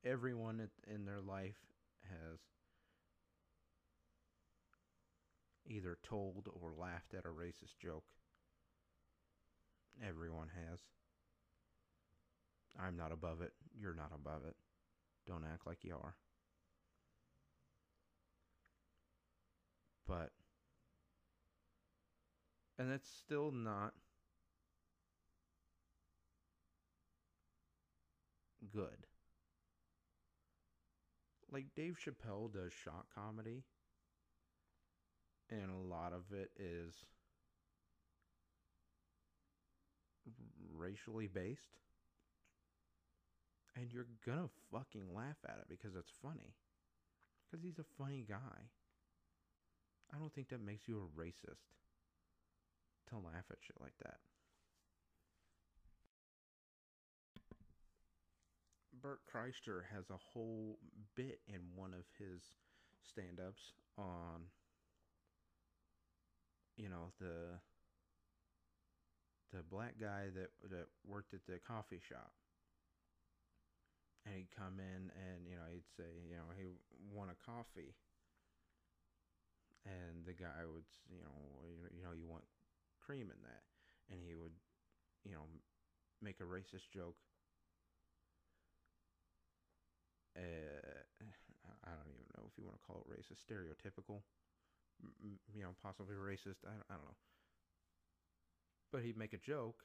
[0.05, 1.61] Everyone in their life
[2.09, 2.41] has
[5.71, 8.05] either told or laughed at a racist joke.
[10.07, 10.81] Everyone has.
[12.79, 13.53] I'm not above it.
[13.79, 14.57] You're not above it.
[15.27, 16.17] Don't act like you are.
[20.07, 20.31] But,
[22.79, 23.93] and it's still not
[28.73, 29.07] good.
[31.53, 33.63] Like Dave Chappelle does shock comedy,
[35.51, 36.95] and a lot of it is
[40.77, 41.79] racially based.
[43.77, 46.55] And you're gonna fucking laugh at it because it's funny.
[47.51, 48.71] Because he's a funny guy.
[50.13, 51.71] I don't think that makes you a racist
[53.09, 54.19] to laugh at shit like that.
[59.01, 60.79] Bert Kreischer has a whole
[61.15, 62.43] bit in one of his
[63.09, 64.43] stand ups on,
[66.81, 67.61] you know, the
[69.53, 72.33] the black guy that that worked at the coffee shop.
[74.25, 76.69] And he'd come in and, you know, he'd say, you know, he
[77.09, 77.97] want a coffee.
[79.89, 81.37] And the guy would, you know,
[81.89, 82.45] you know, you want
[83.01, 83.65] cream in that.
[84.13, 84.53] And he would,
[85.25, 85.49] you know,
[86.21, 87.17] make a racist joke
[90.37, 91.01] uh,
[91.85, 94.23] I don't even know if you want to call it racist, stereotypical,
[95.55, 96.63] you know, possibly racist.
[96.65, 97.21] I, I don't know.
[98.93, 99.85] But he'd make a joke,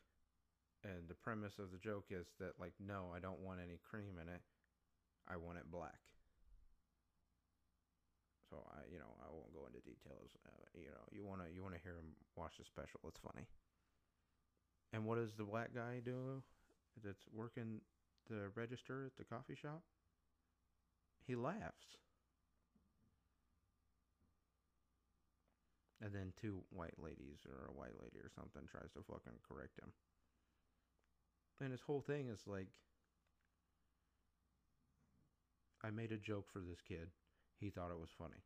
[0.83, 4.17] and the premise of the joke is that, like, no, I don't want any cream
[4.21, 4.41] in it.
[5.27, 6.01] I want it black.
[8.49, 10.29] So I, you know, I won't go into details.
[10.45, 13.01] Uh, you know, you wanna you wanna hear him watch the special.
[13.07, 13.47] It's funny.
[14.93, 16.43] And what does the black guy do?
[17.03, 17.81] That's working
[18.29, 19.81] the register at the coffee shop
[21.25, 21.97] he laughs.
[26.05, 29.73] And then two white ladies or a white lady or something tries to fucking correct
[29.81, 29.89] him.
[31.59, 32.69] And his whole thing is like
[35.81, 37.09] I made a joke for this kid.
[37.59, 38.45] He thought it was funny.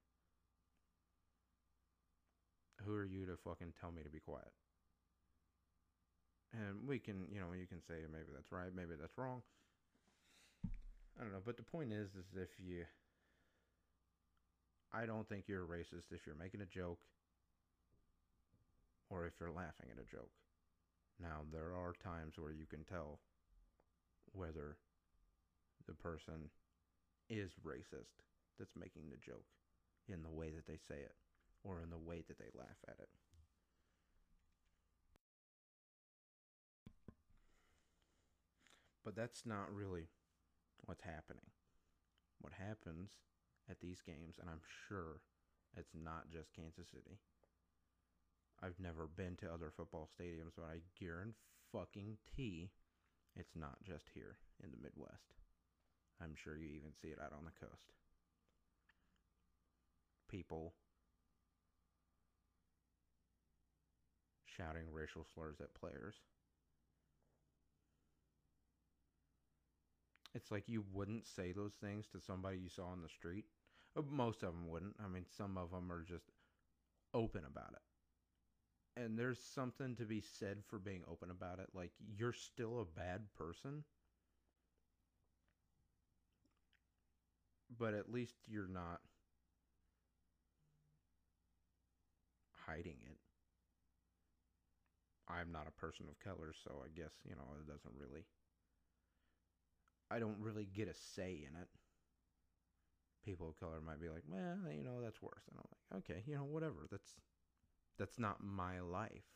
[2.86, 4.56] Who are you to fucking tell me to be quiet?
[6.54, 9.42] And we can, you know, you can say maybe that's right, maybe that's wrong.
[11.20, 12.86] I don't know, but the point is, is if you,
[14.94, 17.00] I don't think you're a racist if you're making a joke
[19.10, 20.32] or if you're laughing at a joke.
[21.22, 23.20] Now, there are times where you can tell
[24.32, 24.78] whether
[25.88, 26.50] the person
[27.30, 28.24] is racist
[28.58, 29.46] that's making the joke
[30.08, 31.16] in the way that they say it
[31.64, 33.10] or in the way that they laugh at it.
[39.04, 40.08] But that's not really
[40.86, 41.50] what's happening.
[42.42, 43.12] What happens
[43.70, 45.22] at these games, and I'm sure
[45.76, 47.18] it's not just Kansas City.
[48.62, 52.72] I've never been to other football stadiums, but I guarantee
[53.36, 55.34] it's not just here in the Midwest.
[56.22, 57.94] I'm sure you even see it out on the coast.
[60.30, 60.74] People
[64.46, 66.16] shouting racial slurs at players.
[70.36, 73.46] It's like you wouldn't say those things to somebody you saw on the street.
[73.98, 74.96] Uh, most of them wouldn't.
[75.04, 76.26] I mean, some of them are just
[77.14, 77.89] open about it.
[78.98, 81.70] And there's something to be said for being open about it.
[81.74, 83.84] Like, you're still a bad person.
[87.78, 89.02] But at least you're not
[92.66, 93.18] hiding it.
[95.28, 98.26] I'm not a person of color, so I guess, you know, it doesn't really
[100.12, 101.68] I don't really get a say in it.
[103.24, 105.44] People of color might be like, well, you know, that's worse.
[105.50, 106.88] And I'm like, okay, you know, whatever.
[106.90, 107.14] That's
[108.00, 109.28] that's not my life.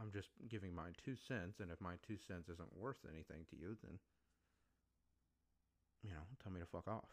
[0.00, 3.56] I'm just giving my two cents, and if my two cents isn't worth anything to
[3.56, 3.98] you, then
[6.02, 7.08] you know, tell me to fuck off.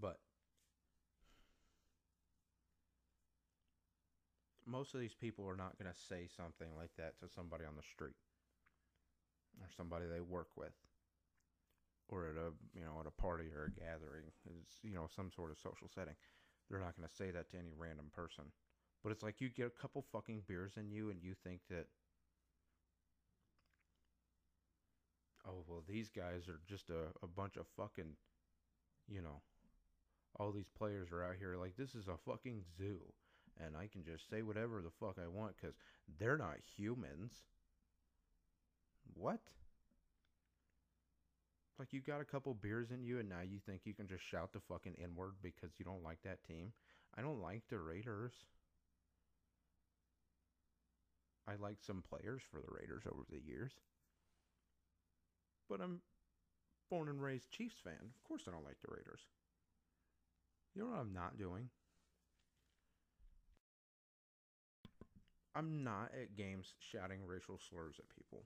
[0.00, 0.18] But
[4.66, 7.76] most of these people are not going to say something like that to somebody on
[7.76, 8.16] the street
[9.60, 10.72] or somebody they work with
[12.08, 15.30] or at a you know at a party or a gathering is you know some
[15.30, 16.14] sort of social setting
[16.68, 18.44] they're not going to say that to any random person
[19.02, 21.86] but it's like you get a couple fucking beers in you and you think that
[25.46, 28.16] oh well these guys are just a, a bunch of fucking
[29.08, 29.40] you know
[30.38, 33.00] all these players are out here like this is a fucking zoo
[33.62, 35.76] and I can just say whatever the fuck I want because
[36.18, 37.32] they're not humans.
[39.14, 39.40] What?
[41.78, 44.22] Like you got a couple beers in you and now you think you can just
[44.22, 46.72] shout the fucking N word because you don't like that team?
[47.16, 48.32] I don't like the Raiders.
[51.48, 53.72] I like some players for the Raiders over the years.
[55.68, 56.00] But I'm
[56.90, 57.94] born and raised Chiefs fan.
[58.00, 59.20] Of course I don't like the Raiders.
[60.74, 61.68] You know what I'm not doing?
[65.54, 68.44] I'm not at games shouting racial slurs at people.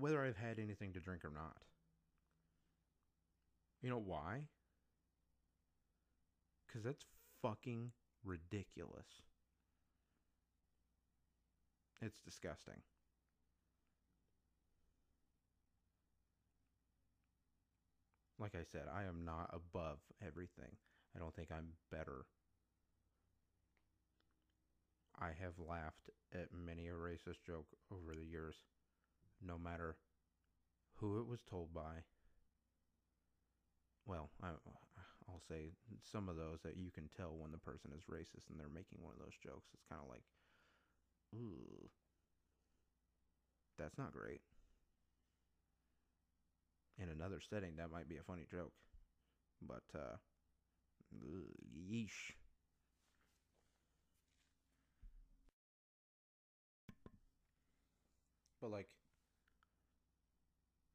[0.00, 1.56] Whether I've had anything to drink or not.
[3.82, 4.40] You know why?
[6.66, 7.04] Because that's
[7.42, 7.92] fucking
[8.24, 9.06] ridiculous.
[12.00, 12.80] It's disgusting.
[18.38, 20.76] Like I said, I am not above everything.
[21.14, 22.24] I don't think I'm better.
[25.20, 28.56] I have laughed at many a racist joke over the years,
[29.44, 29.96] no matter
[30.96, 32.04] who it was told by.
[34.06, 34.48] Well, I,
[35.28, 35.72] I'll say
[36.02, 38.98] some of those that you can tell when the person is racist and they're making
[39.00, 39.70] one of those jokes.
[39.72, 40.24] It's kind of like,
[41.34, 41.88] ooh,
[43.78, 44.40] that's not great.
[46.98, 48.72] In another setting, that might be a funny joke,
[49.62, 50.16] but uh,
[51.14, 52.34] yeesh.
[58.60, 58.88] But like,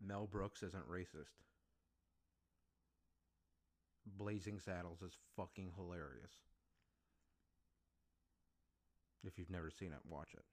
[0.06, 1.34] Mel Brooks isn't racist.
[4.06, 6.32] Blazing Saddles is fucking hilarious.
[9.26, 10.45] If you've never seen it, watch it.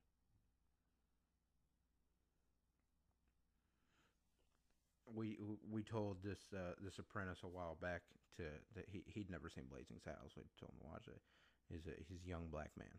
[5.15, 5.37] We
[5.71, 8.01] we told this uh, this apprentice a while back
[8.39, 10.33] to that he he'd never seen Blazing Saddles.
[10.35, 11.21] We told him to watch it.
[11.69, 12.97] He's a he's a young black man.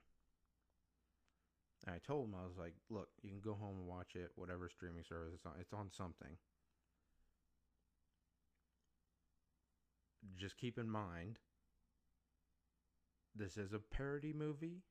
[1.86, 4.32] And I told him I was like, look, you can go home and watch it,
[4.36, 5.54] whatever streaming service it's on.
[5.60, 6.38] It's on something.
[10.38, 11.40] just keep in mind
[13.36, 14.84] this is a parody movie.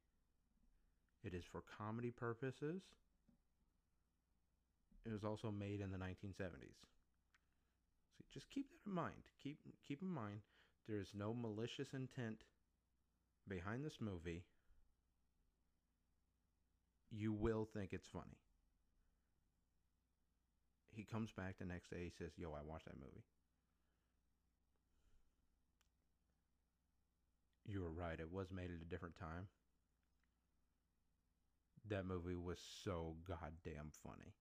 [1.23, 2.82] It is for comedy purposes.
[5.06, 6.81] It was also made in the 1970s.
[8.16, 9.28] So just keep that in mind.
[9.43, 10.40] Keep keep in mind
[10.89, 12.43] there is no malicious intent
[13.48, 14.43] behind this movie.
[17.15, 18.39] You will think it's funny.
[20.91, 22.05] He comes back the next day.
[22.05, 23.25] He says, "Yo, I watched that movie."
[27.65, 28.19] you were right.
[28.19, 29.49] It was made at a different time.
[31.89, 34.35] That movie was so goddamn funny.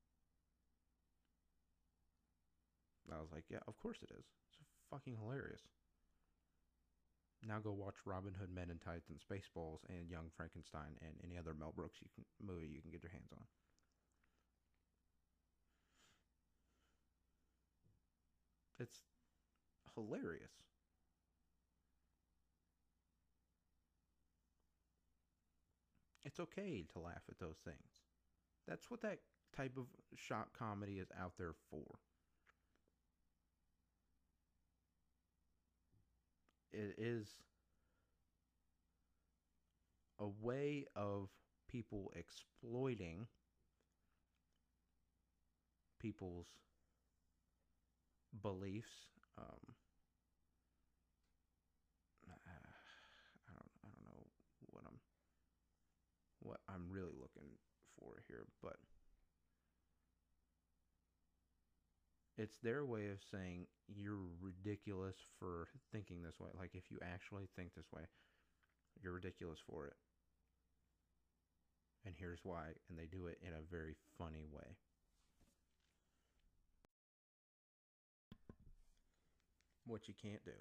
[3.11, 4.25] I was like, yeah, of course it is.
[4.47, 4.57] It's
[4.89, 5.61] fucking hilarious.
[7.47, 11.37] Now go watch Robin Hood Men in Tights and Spaceballs and Young Frankenstein and any
[11.37, 13.43] other Mel Brooks you can, movie you can get your hands on.
[18.79, 18.99] It's
[19.95, 20.51] hilarious.
[26.23, 27.77] It's okay to laugh at those things.
[28.67, 29.19] That's what that
[29.55, 29.85] type of
[30.15, 31.99] shock comedy is out there for.
[36.73, 37.27] It is
[40.19, 41.29] a way of
[41.67, 43.27] people exploiting
[45.99, 46.47] people's
[48.41, 49.09] beliefs.
[49.37, 49.75] Um,
[56.41, 57.49] what I'm really looking
[57.97, 58.75] for here, but
[62.41, 66.49] it's their way of saying you're ridiculous for thinking this way.
[66.57, 68.01] Like if you actually think this way,
[68.99, 69.93] you're ridiculous for it.
[72.03, 74.75] And here's why, and they do it in a very funny way.
[79.85, 80.51] What you can't do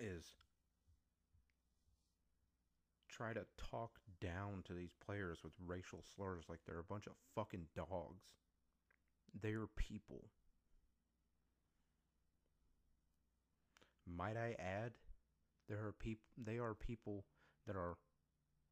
[0.00, 0.24] is
[3.08, 7.12] try to talk down to these players with racial slurs like they're a bunch of
[7.34, 8.24] fucking dogs.
[9.40, 10.24] They're people.
[14.06, 14.92] Might I add,
[15.68, 17.24] there are people they are people
[17.66, 17.96] that are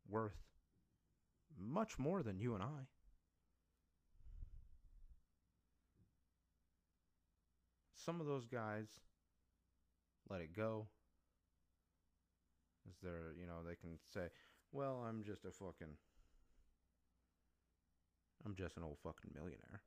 [0.08, 0.36] worth
[1.58, 2.86] much more than you and I.
[7.94, 8.86] Some of those guys
[10.30, 10.86] let it go.
[12.88, 14.28] Is there, you know, they can say,
[14.76, 15.96] well, I'm just a fucking,
[18.44, 19.80] I'm just an old fucking millionaire.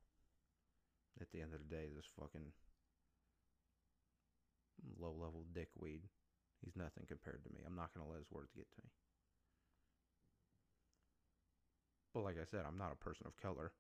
[1.22, 2.50] At the end of the day, this fucking
[4.98, 6.02] low level dickweed,
[6.66, 7.62] he's nothing compared to me.
[7.66, 8.90] I'm not going to let his words get to me.
[12.14, 13.72] But like I said, I'm not a person of color.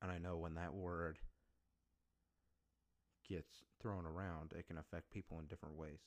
[0.00, 1.18] And I know when that word
[3.28, 5.98] gets thrown around, it can affect people in different ways.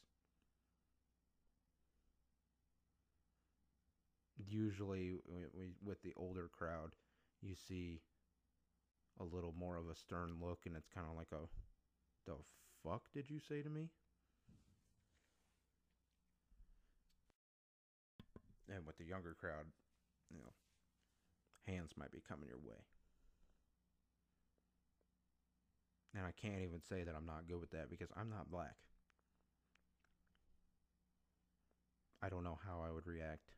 [4.38, 6.92] usually we, we, with the older crowd,
[7.42, 8.02] you see
[9.20, 11.48] a little more of a stern look, and it's kind of like a,
[12.26, 12.36] the
[12.84, 13.90] fuck did you say to me?
[18.74, 19.66] And with the younger crowd,
[20.34, 20.54] you know,
[21.72, 22.82] hands might be coming your way.
[26.16, 28.76] And I can't even say that I'm not good with that because I'm not black.
[32.24, 33.52] I don't know how I would react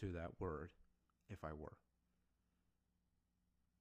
[0.00, 0.70] to that word
[1.28, 1.76] if I were.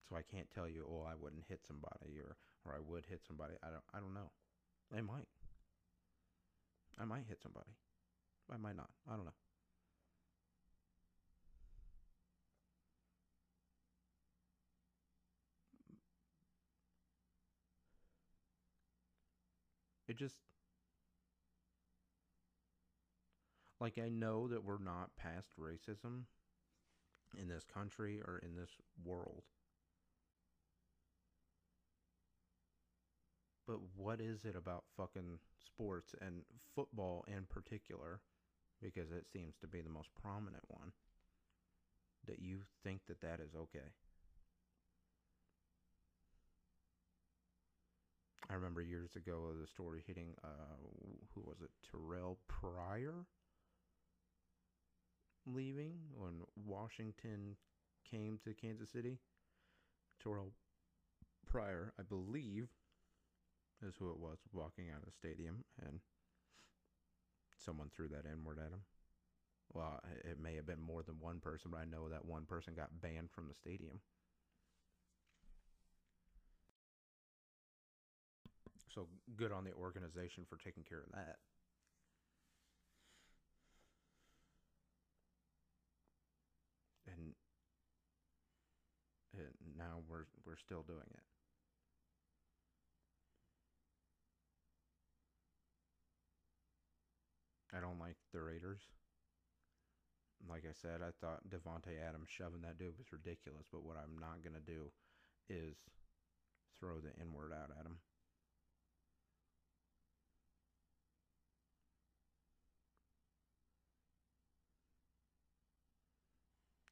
[0.10, 3.22] So I can't tell you, oh, I wouldn't hit somebody or or I would hit
[3.26, 3.54] somebody.
[3.64, 4.32] I don't I don't know.
[4.96, 5.28] I might.
[7.00, 7.72] I might hit somebody.
[8.52, 8.90] I might not.
[9.12, 9.34] I don't know.
[20.08, 20.36] It just
[23.80, 26.24] like I know that we're not past racism
[27.38, 28.70] in this country or in this
[29.04, 29.44] world.
[33.68, 36.44] But what is it about fucking sports and
[36.76, 38.22] football in particular,
[38.82, 40.92] because it seems to be the most prominent one,
[42.28, 43.90] that you think that that is okay?
[48.48, 50.78] I remember years ago the story hitting, uh,
[51.34, 53.26] who was it, Terrelle Pryor?
[55.46, 57.56] Leaving when Washington
[58.10, 59.20] came to Kansas City.
[60.24, 60.52] Terrelle
[61.46, 62.70] Pryor, I believe,
[63.86, 66.00] is who it was walking out of the stadium, and
[67.64, 68.82] someone threw that N word at him.
[69.74, 72.74] Well, it may have been more than one person, but I know that one person
[72.76, 74.00] got banned from the stadium.
[78.94, 81.38] So good on the organization for taking care of that.
[87.08, 87.34] And,
[89.78, 91.24] now we're we're still doing it.
[97.74, 98.82] I don't like the Raiders.
[100.48, 104.18] Like I said, I thought Davante Adams shoving that dude was ridiculous, but what I'm
[104.20, 104.92] not gonna do
[105.50, 105.76] is
[106.80, 107.98] throw the N word out at him.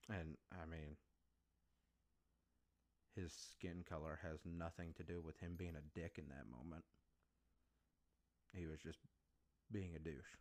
[0.10, 0.96] And I mean,
[3.16, 6.84] his skin color has nothing to do with him being a dick in that moment.
[8.54, 9.00] He was just
[9.72, 10.38] being a douche.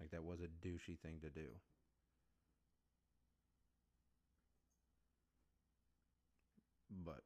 [0.00, 1.46] Like that was a douchey thing to do.
[6.90, 7.22] But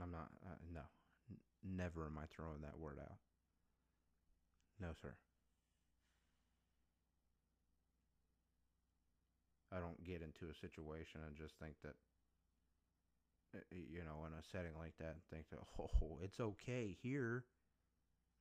[0.00, 0.30] I'm not.
[0.44, 0.80] Uh, no,
[1.30, 3.16] N- never am I throwing that word out.
[4.80, 5.16] No, sir.
[9.76, 11.94] I don't get into a situation and just think that,
[13.54, 17.44] uh, you know, in a setting like that, and think that, oh, it's okay here.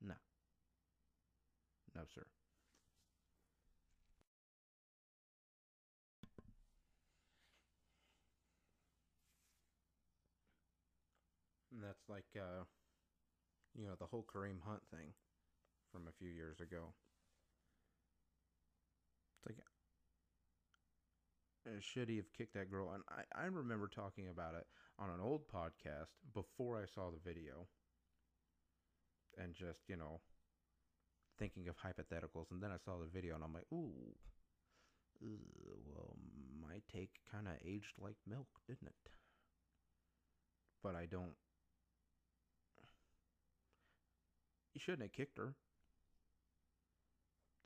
[0.01, 0.15] No.
[1.95, 2.25] No, sir.
[11.71, 12.63] And that's like, uh,
[13.75, 15.13] you know, the whole Kareem Hunt thing
[15.91, 16.93] from a few years ago.
[19.37, 19.57] It's like,
[21.65, 22.91] Uh, should he have kicked that girl?
[22.93, 24.67] And I, I remember talking about it
[24.99, 27.67] on an old podcast before I saw the video.
[29.37, 30.21] And just, you know,
[31.37, 32.51] thinking of hypotheticals.
[32.51, 34.15] And then I saw the video and I'm like, ooh,
[35.21, 36.15] well,
[36.61, 39.11] my take kind of aged like milk, didn't it?
[40.83, 41.33] But I don't.
[44.73, 45.55] You shouldn't have kicked her.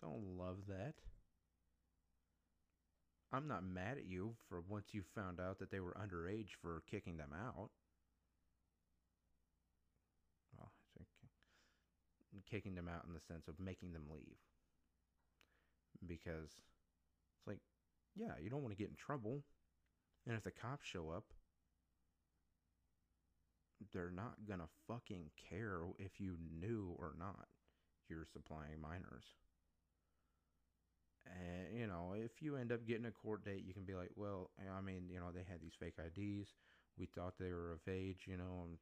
[0.01, 0.93] Don't love that.
[3.31, 6.81] I'm not mad at you for once you found out that they were underage for
[6.89, 7.69] kicking them out.
[10.57, 11.03] Well, I
[12.31, 14.37] think kicking them out in the sense of making them leave.
[16.07, 17.59] Because it's like,
[18.15, 19.43] yeah, you don't want to get in trouble.
[20.25, 21.25] And if the cops show up,
[23.93, 27.47] they're not going to fucking care if you knew or not
[28.09, 29.25] you're supplying minors.
[31.25, 34.11] And, you know, if you end up getting a court date, you can be like,
[34.15, 36.49] well, I mean, you know, they had these fake IDs.
[36.97, 38.77] We thought they were of age, you know, I'm,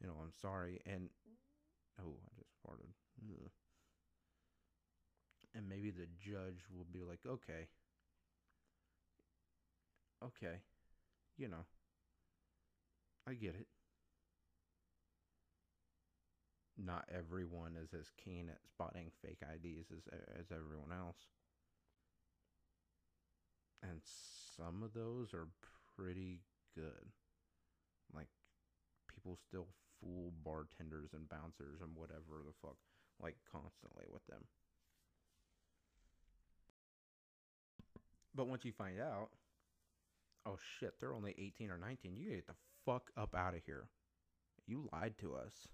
[0.00, 0.80] you know, I'm sorry.
[0.86, 1.08] And,
[2.00, 2.90] oh, I just farted.
[3.22, 3.50] Ugh.
[5.54, 7.68] And maybe the judge will be like, okay,
[10.24, 10.60] okay,
[11.36, 11.64] you know,
[13.26, 13.66] I get it.
[16.76, 20.06] Not everyone is as keen at spotting fake IDs as,
[20.38, 21.16] as everyone else
[23.82, 24.00] and
[24.56, 25.48] some of those are
[25.96, 26.40] pretty
[26.74, 27.12] good.
[28.14, 28.28] Like
[29.12, 29.66] people still
[30.00, 32.76] fool bartenders and bouncers and whatever the fuck.
[33.20, 34.44] like constantly with them.
[38.34, 39.30] But once you find out,
[40.46, 42.54] oh shit, they're only 18 or 19, you get the
[42.86, 43.88] fuck up out of here.
[44.66, 45.66] You lied to us.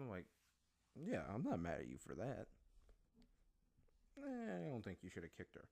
[0.00, 0.24] I'm like,
[0.96, 2.46] yeah, I'm not mad at you for that.
[4.18, 5.68] Eh, I don't think you should have kicked her.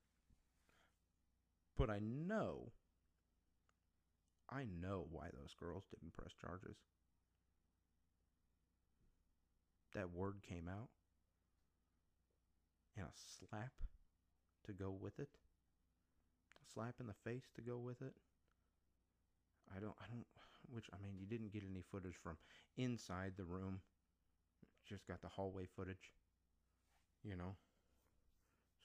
[1.77, 2.73] But I know,
[4.51, 6.77] I know why those girls didn't press charges.
[9.94, 10.89] That word came out,
[12.97, 13.73] and a slap
[14.66, 15.28] to go with it,
[16.60, 18.15] a slap in the face to go with it.
[19.74, 20.27] I don't, I don't,
[20.70, 22.36] which, I mean, you didn't get any footage from
[22.77, 23.81] inside the room,
[24.89, 26.12] just got the hallway footage,
[27.23, 27.56] you know.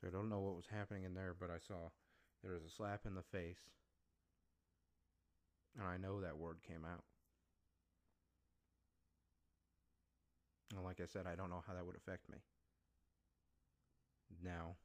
[0.04, 1.90] So I don't know what was happening in there, but I saw
[2.44, 3.70] there was a slap in the face.
[5.80, 7.04] And I know that word came out.
[10.76, 12.40] And like I said, I don't know how that would affect me.
[14.44, 14.76] Now,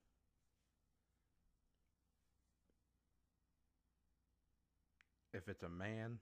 [5.32, 6.18] if it's a man,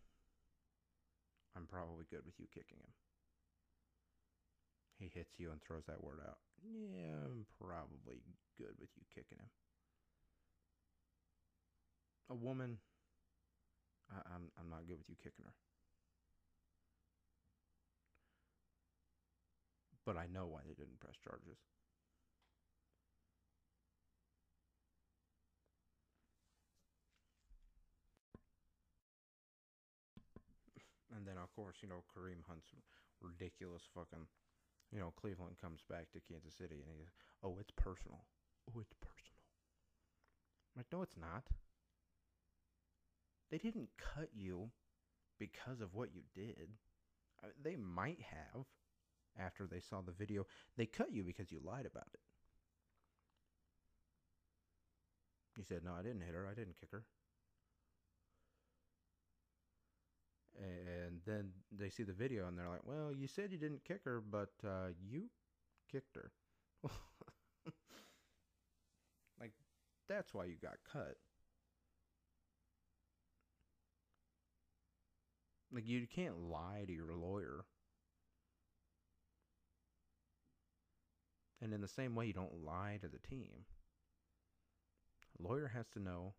[1.54, 3.05] I'm probably good with you kicking him.
[4.98, 6.38] He hits you and throws that word out.
[6.64, 8.24] Yeah, I'm probably
[8.56, 9.50] good with you kicking him.
[12.30, 12.78] A woman,
[14.10, 15.54] I, I'm I'm not good with you kicking her.
[20.06, 21.58] But I know why they didn't press charges.
[31.14, 32.72] And then of course, you know, Kareem Hunt's
[33.20, 34.26] ridiculous fucking
[34.92, 38.24] you know, Cleveland comes back to Kansas City and he goes, "Oh, it's personal.
[38.68, 39.36] Oh, it's personal."
[40.74, 41.44] I'm like, no, it's not.
[43.50, 44.70] They didn't cut you
[45.38, 46.68] because of what you did.
[47.42, 48.66] I mean, they might have
[49.38, 50.46] after they saw the video.
[50.76, 52.20] They cut you because you lied about it.
[55.56, 56.46] You said, "No, I didn't hit her.
[56.46, 57.04] I didn't kick her."
[60.58, 64.04] And then they see the video and they're like, "Well, you said you didn't kick
[64.04, 65.24] her, but uh, you
[65.90, 66.32] kicked her."
[69.40, 69.52] like
[70.08, 71.16] that's why you got cut.
[75.72, 77.64] Like you can't lie to your lawyer.
[81.60, 83.64] And in the same way you don't lie to the team.
[85.38, 86.34] A lawyer has to know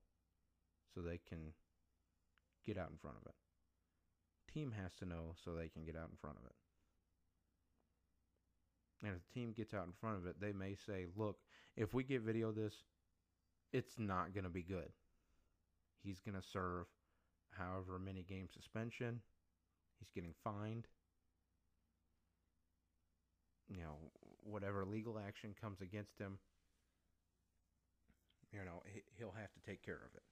[0.93, 1.53] so they can
[2.65, 3.35] get out in front of it
[4.53, 6.55] team has to know so they can get out in front of it.
[9.03, 11.37] And if the team gets out in front of it, they may say, look,
[11.75, 12.73] if we get video this,
[13.71, 14.89] it's not going to be good.
[16.03, 16.85] He's going to serve
[17.51, 19.21] however many game suspension.
[19.99, 20.87] He's getting fined.
[23.67, 23.97] You know,
[24.43, 26.39] whatever legal action comes against him,
[28.51, 28.81] you know,
[29.17, 30.23] he'll have to take care of it.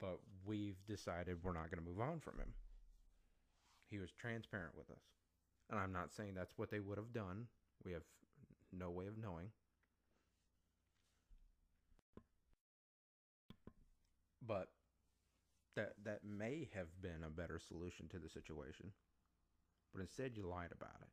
[0.00, 2.52] But we've decided we're not going to move on from him.
[3.90, 5.02] He was transparent with us.
[5.70, 7.46] And I'm not saying that's what they would have done.
[7.84, 8.02] We have
[8.72, 9.50] no way of knowing.
[14.46, 14.68] But
[15.76, 18.92] that that may have been a better solution to the situation.
[19.92, 21.08] But instead you lied about it.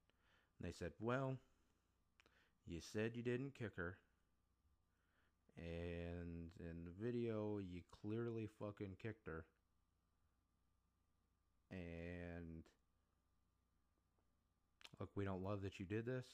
[0.59, 1.37] And they said, "Well,
[2.65, 3.97] you said you didn't kick her
[5.57, 9.45] and in the video you clearly fucking kicked her.
[11.71, 12.63] And
[14.99, 16.25] look we don't love that you did this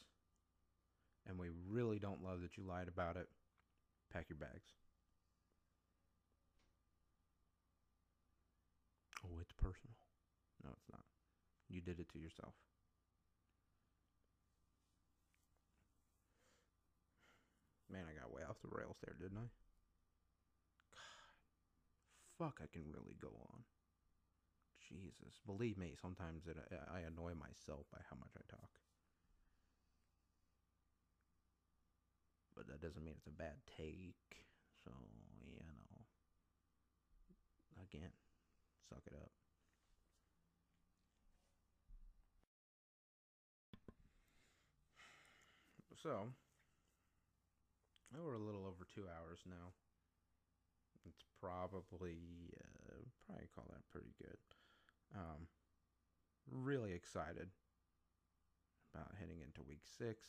[1.28, 3.28] and we really don't love that you lied about it.
[4.12, 4.74] Pack your bags.
[9.26, 9.96] Oh it's personal.
[10.64, 11.06] No it's not.
[11.70, 12.54] You did it to yourself
[17.92, 19.50] Man, I way off the rails there, didn't I?
[20.96, 21.36] God,
[22.40, 23.64] fuck, I can really go on.
[24.80, 26.58] Jesus, believe me, sometimes it,
[26.92, 28.72] I annoy myself by how much I talk.
[32.56, 34.16] But that doesn't mean it's a bad take.
[34.84, 34.92] So,
[35.48, 35.82] you know.
[37.84, 38.12] Again,
[38.90, 39.32] suck it up.
[46.02, 46.34] So,
[48.20, 49.72] we're a little over two hours now.
[51.08, 54.38] It's probably uh, probably call that pretty good.
[55.16, 55.48] Um,
[56.52, 57.50] really excited
[58.94, 60.28] about heading into week six.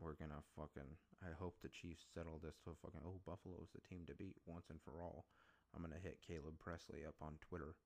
[0.00, 0.98] We're gonna fucking.
[1.22, 3.00] I hope the Chiefs settle this to fucking.
[3.06, 5.26] Oh, Buffalo's the team to beat once and for all.
[5.74, 7.76] I'm gonna hit Caleb Pressley up on Twitter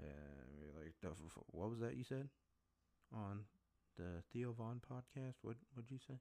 [0.00, 0.94] Uh, like
[1.50, 2.28] what was that you said
[3.12, 3.44] on
[3.96, 5.34] the Theo Von podcast?
[5.42, 6.18] What what'd you say?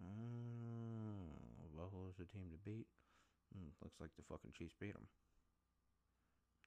[0.00, 2.86] Oh, Buffalo's the team to beat.
[3.54, 5.06] Mm, looks like the fucking Chiefs beat them.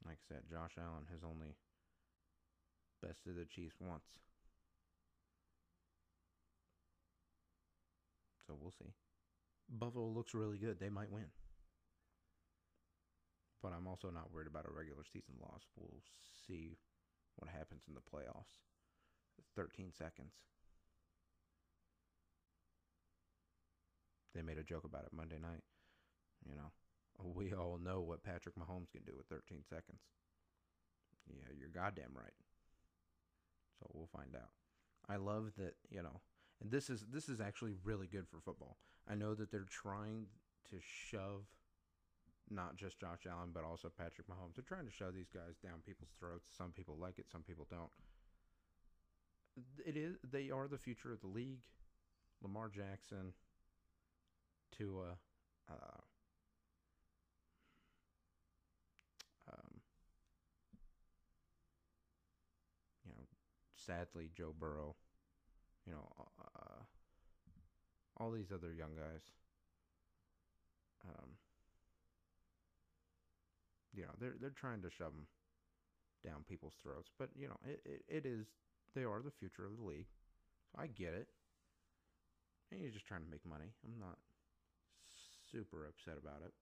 [0.06, 1.56] Like I said, Josh Allen has only
[3.02, 4.22] bested the Chiefs once.
[8.46, 8.94] So we'll see.
[9.68, 10.80] Buffalo looks really good.
[10.80, 11.28] They might win.
[13.62, 15.64] But I'm also not worried about a regular season loss.
[15.76, 16.00] We'll
[16.48, 16.78] see
[17.36, 18.64] what happens in the playoffs.
[19.56, 20.34] 13 seconds.
[24.36, 25.64] They made a joke about it Monday night.
[26.48, 26.72] You know,
[27.36, 30.02] we all know what Patrick Mahomes can do with 13 seconds.
[31.30, 32.34] Yeah, you're goddamn right.
[33.80, 34.50] So we'll find out.
[35.10, 36.22] I love that, you know,
[36.62, 38.78] and this is this is actually really good for football.
[39.10, 40.26] I know that they're trying
[40.70, 41.46] to shove
[42.50, 44.56] not just Josh Allen but also Patrick Mahomes.
[44.56, 46.50] They're trying to shove these guys down people's throats.
[46.58, 47.92] Some people like it, some people don't.
[49.86, 51.62] It is they are the future of the league.
[52.42, 53.34] Lamar Jackson
[54.78, 56.02] to uh, uh
[59.52, 59.82] um,
[63.06, 63.24] you know,
[63.76, 64.96] sadly Joe Burrow
[65.88, 66.06] you know,
[66.44, 66.84] uh,
[68.18, 69.24] all these other young guys.
[71.08, 71.30] Um,
[73.96, 75.28] you know, they're they're trying to shove them
[76.26, 78.48] down people's throats, but you know, it, it, it is
[78.94, 80.12] they are the future of the league.
[80.72, 81.28] So I get it.
[82.72, 83.72] And you're just trying to make money.
[83.86, 84.18] I'm not
[85.52, 86.54] super upset about it.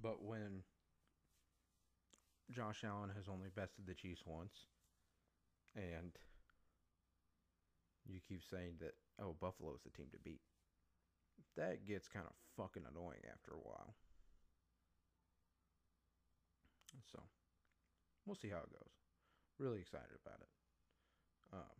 [0.00, 0.62] But when
[2.50, 4.66] Josh Allen has only bested the Chiefs once,
[5.76, 6.12] and
[8.08, 10.40] you keep saying that oh Buffalo's the team to beat.
[11.56, 13.94] That gets kind of fucking annoying after a while.
[17.12, 17.20] So
[18.26, 18.94] we'll see how it goes.
[19.58, 20.48] Really excited about it.
[21.52, 21.76] Um,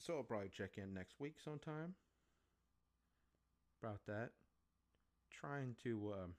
[0.00, 1.94] so I'll probably check in next week sometime
[3.82, 4.30] about that.
[5.30, 6.34] Trying to um,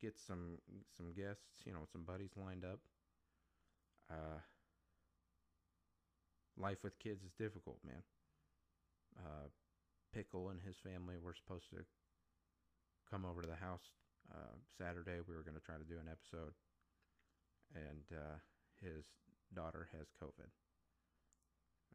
[0.00, 0.58] get some
[0.96, 2.80] some guests, you know, some buddies lined up
[4.10, 4.40] uh,
[6.56, 8.02] life with kids is difficult, man.
[9.18, 9.48] Uh,
[10.12, 11.82] Pickle and his family were supposed to
[13.10, 13.90] come over to the house
[14.32, 15.18] uh, Saturday.
[15.26, 16.54] We were going to try to do an episode,
[17.74, 18.38] and uh,
[18.80, 19.04] his
[19.54, 20.50] daughter has COVID.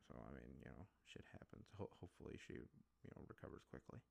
[0.09, 1.69] So I mean, you know, shit happens.
[1.77, 4.01] Ho- hopefully, she you know recovers quickly.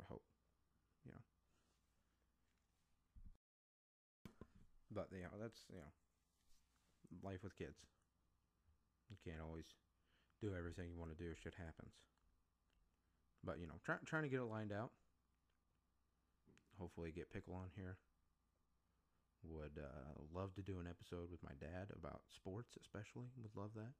[0.00, 0.24] I hope,
[1.04, 1.24] you know.
[4.88, 5.92] But you know, that's you know
[7.20, 7.84] life with kids.
[9.12, 9.68] You can't always
[10.40, 11.36] do everything you want to do.
[11.36, 11.92] Shit happens.
[13.44, 14.90] But you know, try, trying to get it lined out.
[16.80, 18.00] Hopefully, get pickle on here.
[19.44, 23.28] Would uh, love to do an episode with my dad about sports, especially.
[23.36, 23.92] Would love that.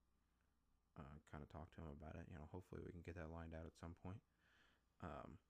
[0.94, 2.26] Uh, kind of talk to him about it.
[2.30, 4.22] You know, hopefully we can get that lined out at some point.
[5.02, 5.42] Um,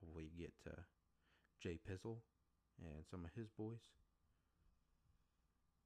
[0.00, 0.84] hopefully get uh,
[1.62, 2.20] Jay Pizzle
[2.78, 3.80] and some of his boys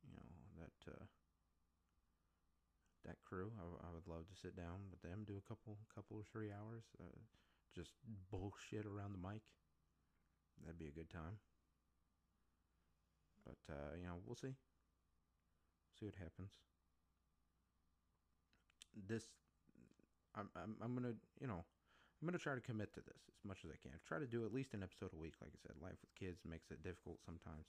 [0.02, 1.04] you know that uh,
[3.04, 3.52] that crew.
[3.58, 6.50] I, I would love to sit down with them, do a couple couple or three
[6.50, 7.18] hours, uh,
[7.74, 7.92] just
[8.30, 9.42] bullshit around the mic.
[10.64, 11.38] That'd be a good time.
[13.44, 14.54] But uh, you know, we'll see.
[15.98, 16.54] See what happens.
[18.94, 19.26] This,
[20.38, 23.66] I'm, I'm, I'm gonna, you know, I'm gonna try to commit to this as much
[23.66, 23.98] as I can.
[24.06, 25.34] Try to do at least an episode a week.
[25.42, 27.66] Like I said, life with kids makes it difficult sometimes.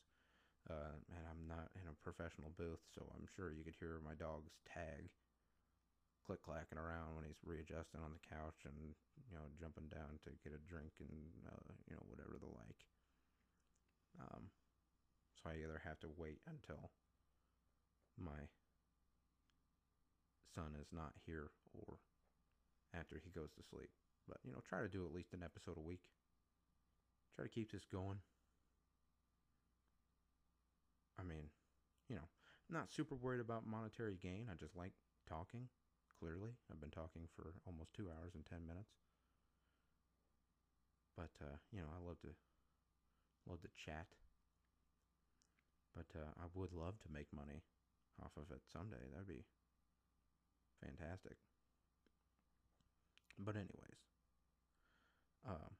[0.69, 4.13] Uh, and I'm not in a professional booth, so I'm sure you could hear my
[4.13, 5.09] dog's tag
[6.29, 8.93] click clacking around when he's readjusting on the couch and
[9.25, 11.09] you know jumping down to get a drink and
[11.49, 12.81] uh, you know whatever the like.
[14.21, 14.53] Um,
[15.41, 16.93] so I either have to wait until
[18.19, 18.47] my
[20.55, 21.97] son is not here or
[22.93, 23.89] after he goes to sleep.
[24.27, 26.01] But you know, try to do at least an episode a week.
[27.35, 28.19] Try to keep this going.
[31.19, 31.49] I mean,
[32.07, 32.27] you know,
[32.69, 34.47] not super worried about monetary gain.
[34.51, 34.93] I just like
[35.27, 35.67] talking.
[36.19, 38.91] Clearly, I've been talking for almost two hours and ten minutes.
[41.15, 42.35] But uh, you know, I love to
[43.47, 44.07] love to chat.
[45.95, 47.63] But uh, I would love to make money
[48.23, 49.03] off of it someday.
[49.11, 49.45] That'd be
[50.83, 51.37] fantastic.
[53.37, 54.01] But anyways,
[55.47, 55.71] um,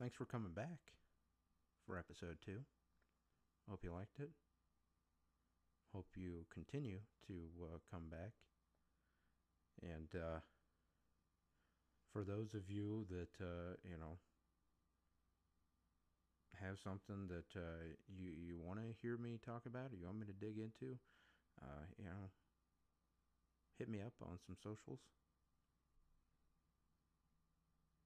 [0.00, 0.92] thanks for coming back
[1.86, 2.60] for episode two.
[3.68, 4.30] Hope you liked it.
[5.94, 8.32] Hope you continue to uh, come back.
[9.82, 10.40] And uh,
[12.12, 14.18] for those of you that uh, you know
[16.62, 20.18] have something that uh, you you want to hear me talk about, or you want
[20.18, 20.98] me to dig into,
[21.62, 22.30] uh, you know,
[23.78, 25.00] hit me up on some socials.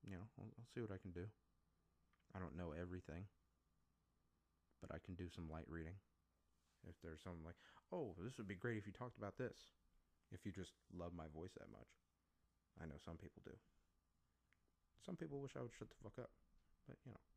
[0.04, 1.26] You know, I'll, I'll see what I can do.
[2.34, 3.28] I don't know everything,
[4.80, 5.96] but I can do some light reading.
[6.88, 7.60] If there's something like,
[7.94, 9.54] oh, this would be great if you talked about this.
[10.32, 11.92] If you just love my voice that much.
[12.80, 13.54] I know some people do.
[15.04, 16.30] Some people wish I would shut the fuck up,
[16.88, 17.31] but you know.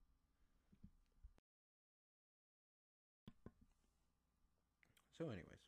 [5.17, 5.63] So, anyways,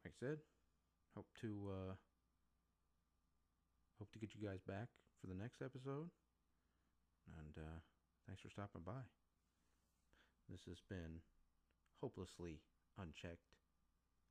[0.00, 0.38] like I said,
[1.14, 1.92] hope to uh,
[4.00, 4.88] hope to get you guys back
[5.20, 6.08] for the next episode,
[7.36, 7.76] and uh,
[8.24, 9.04] thanks for stopping by.
[10.48, 11.20] This has been
[12.00, 12.64] hopelessly
[12.96, 13.52] unchecked,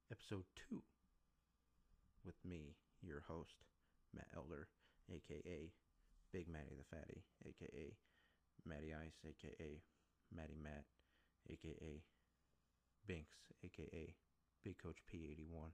[0.10, 0.82] episode two,
[2.26, 2.74] with me,
[3.06, 3.62] your host,
[4.16, 4.66] Matt Elder,
[5.14, 5.70] aka
[6.34, 7.94] Big Matty the Fatty, aka
[8.66, 9.78] Matty Ice, aka
[10.34, 10.90] Matty Matt,
[11.54, 12.02] aka
[13.08, 14.16] Binks, aka
[14.64, 15.72] Big Coach P81.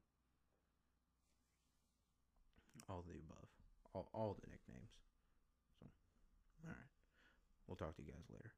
[2.90, 3.50] All the above.
[3.94, 4.92] All, all the nicknames.
[5.80, 5.88] So,
[6.64, 6.90] alright.
[7.68, 8.52] We'll talk to you guys later.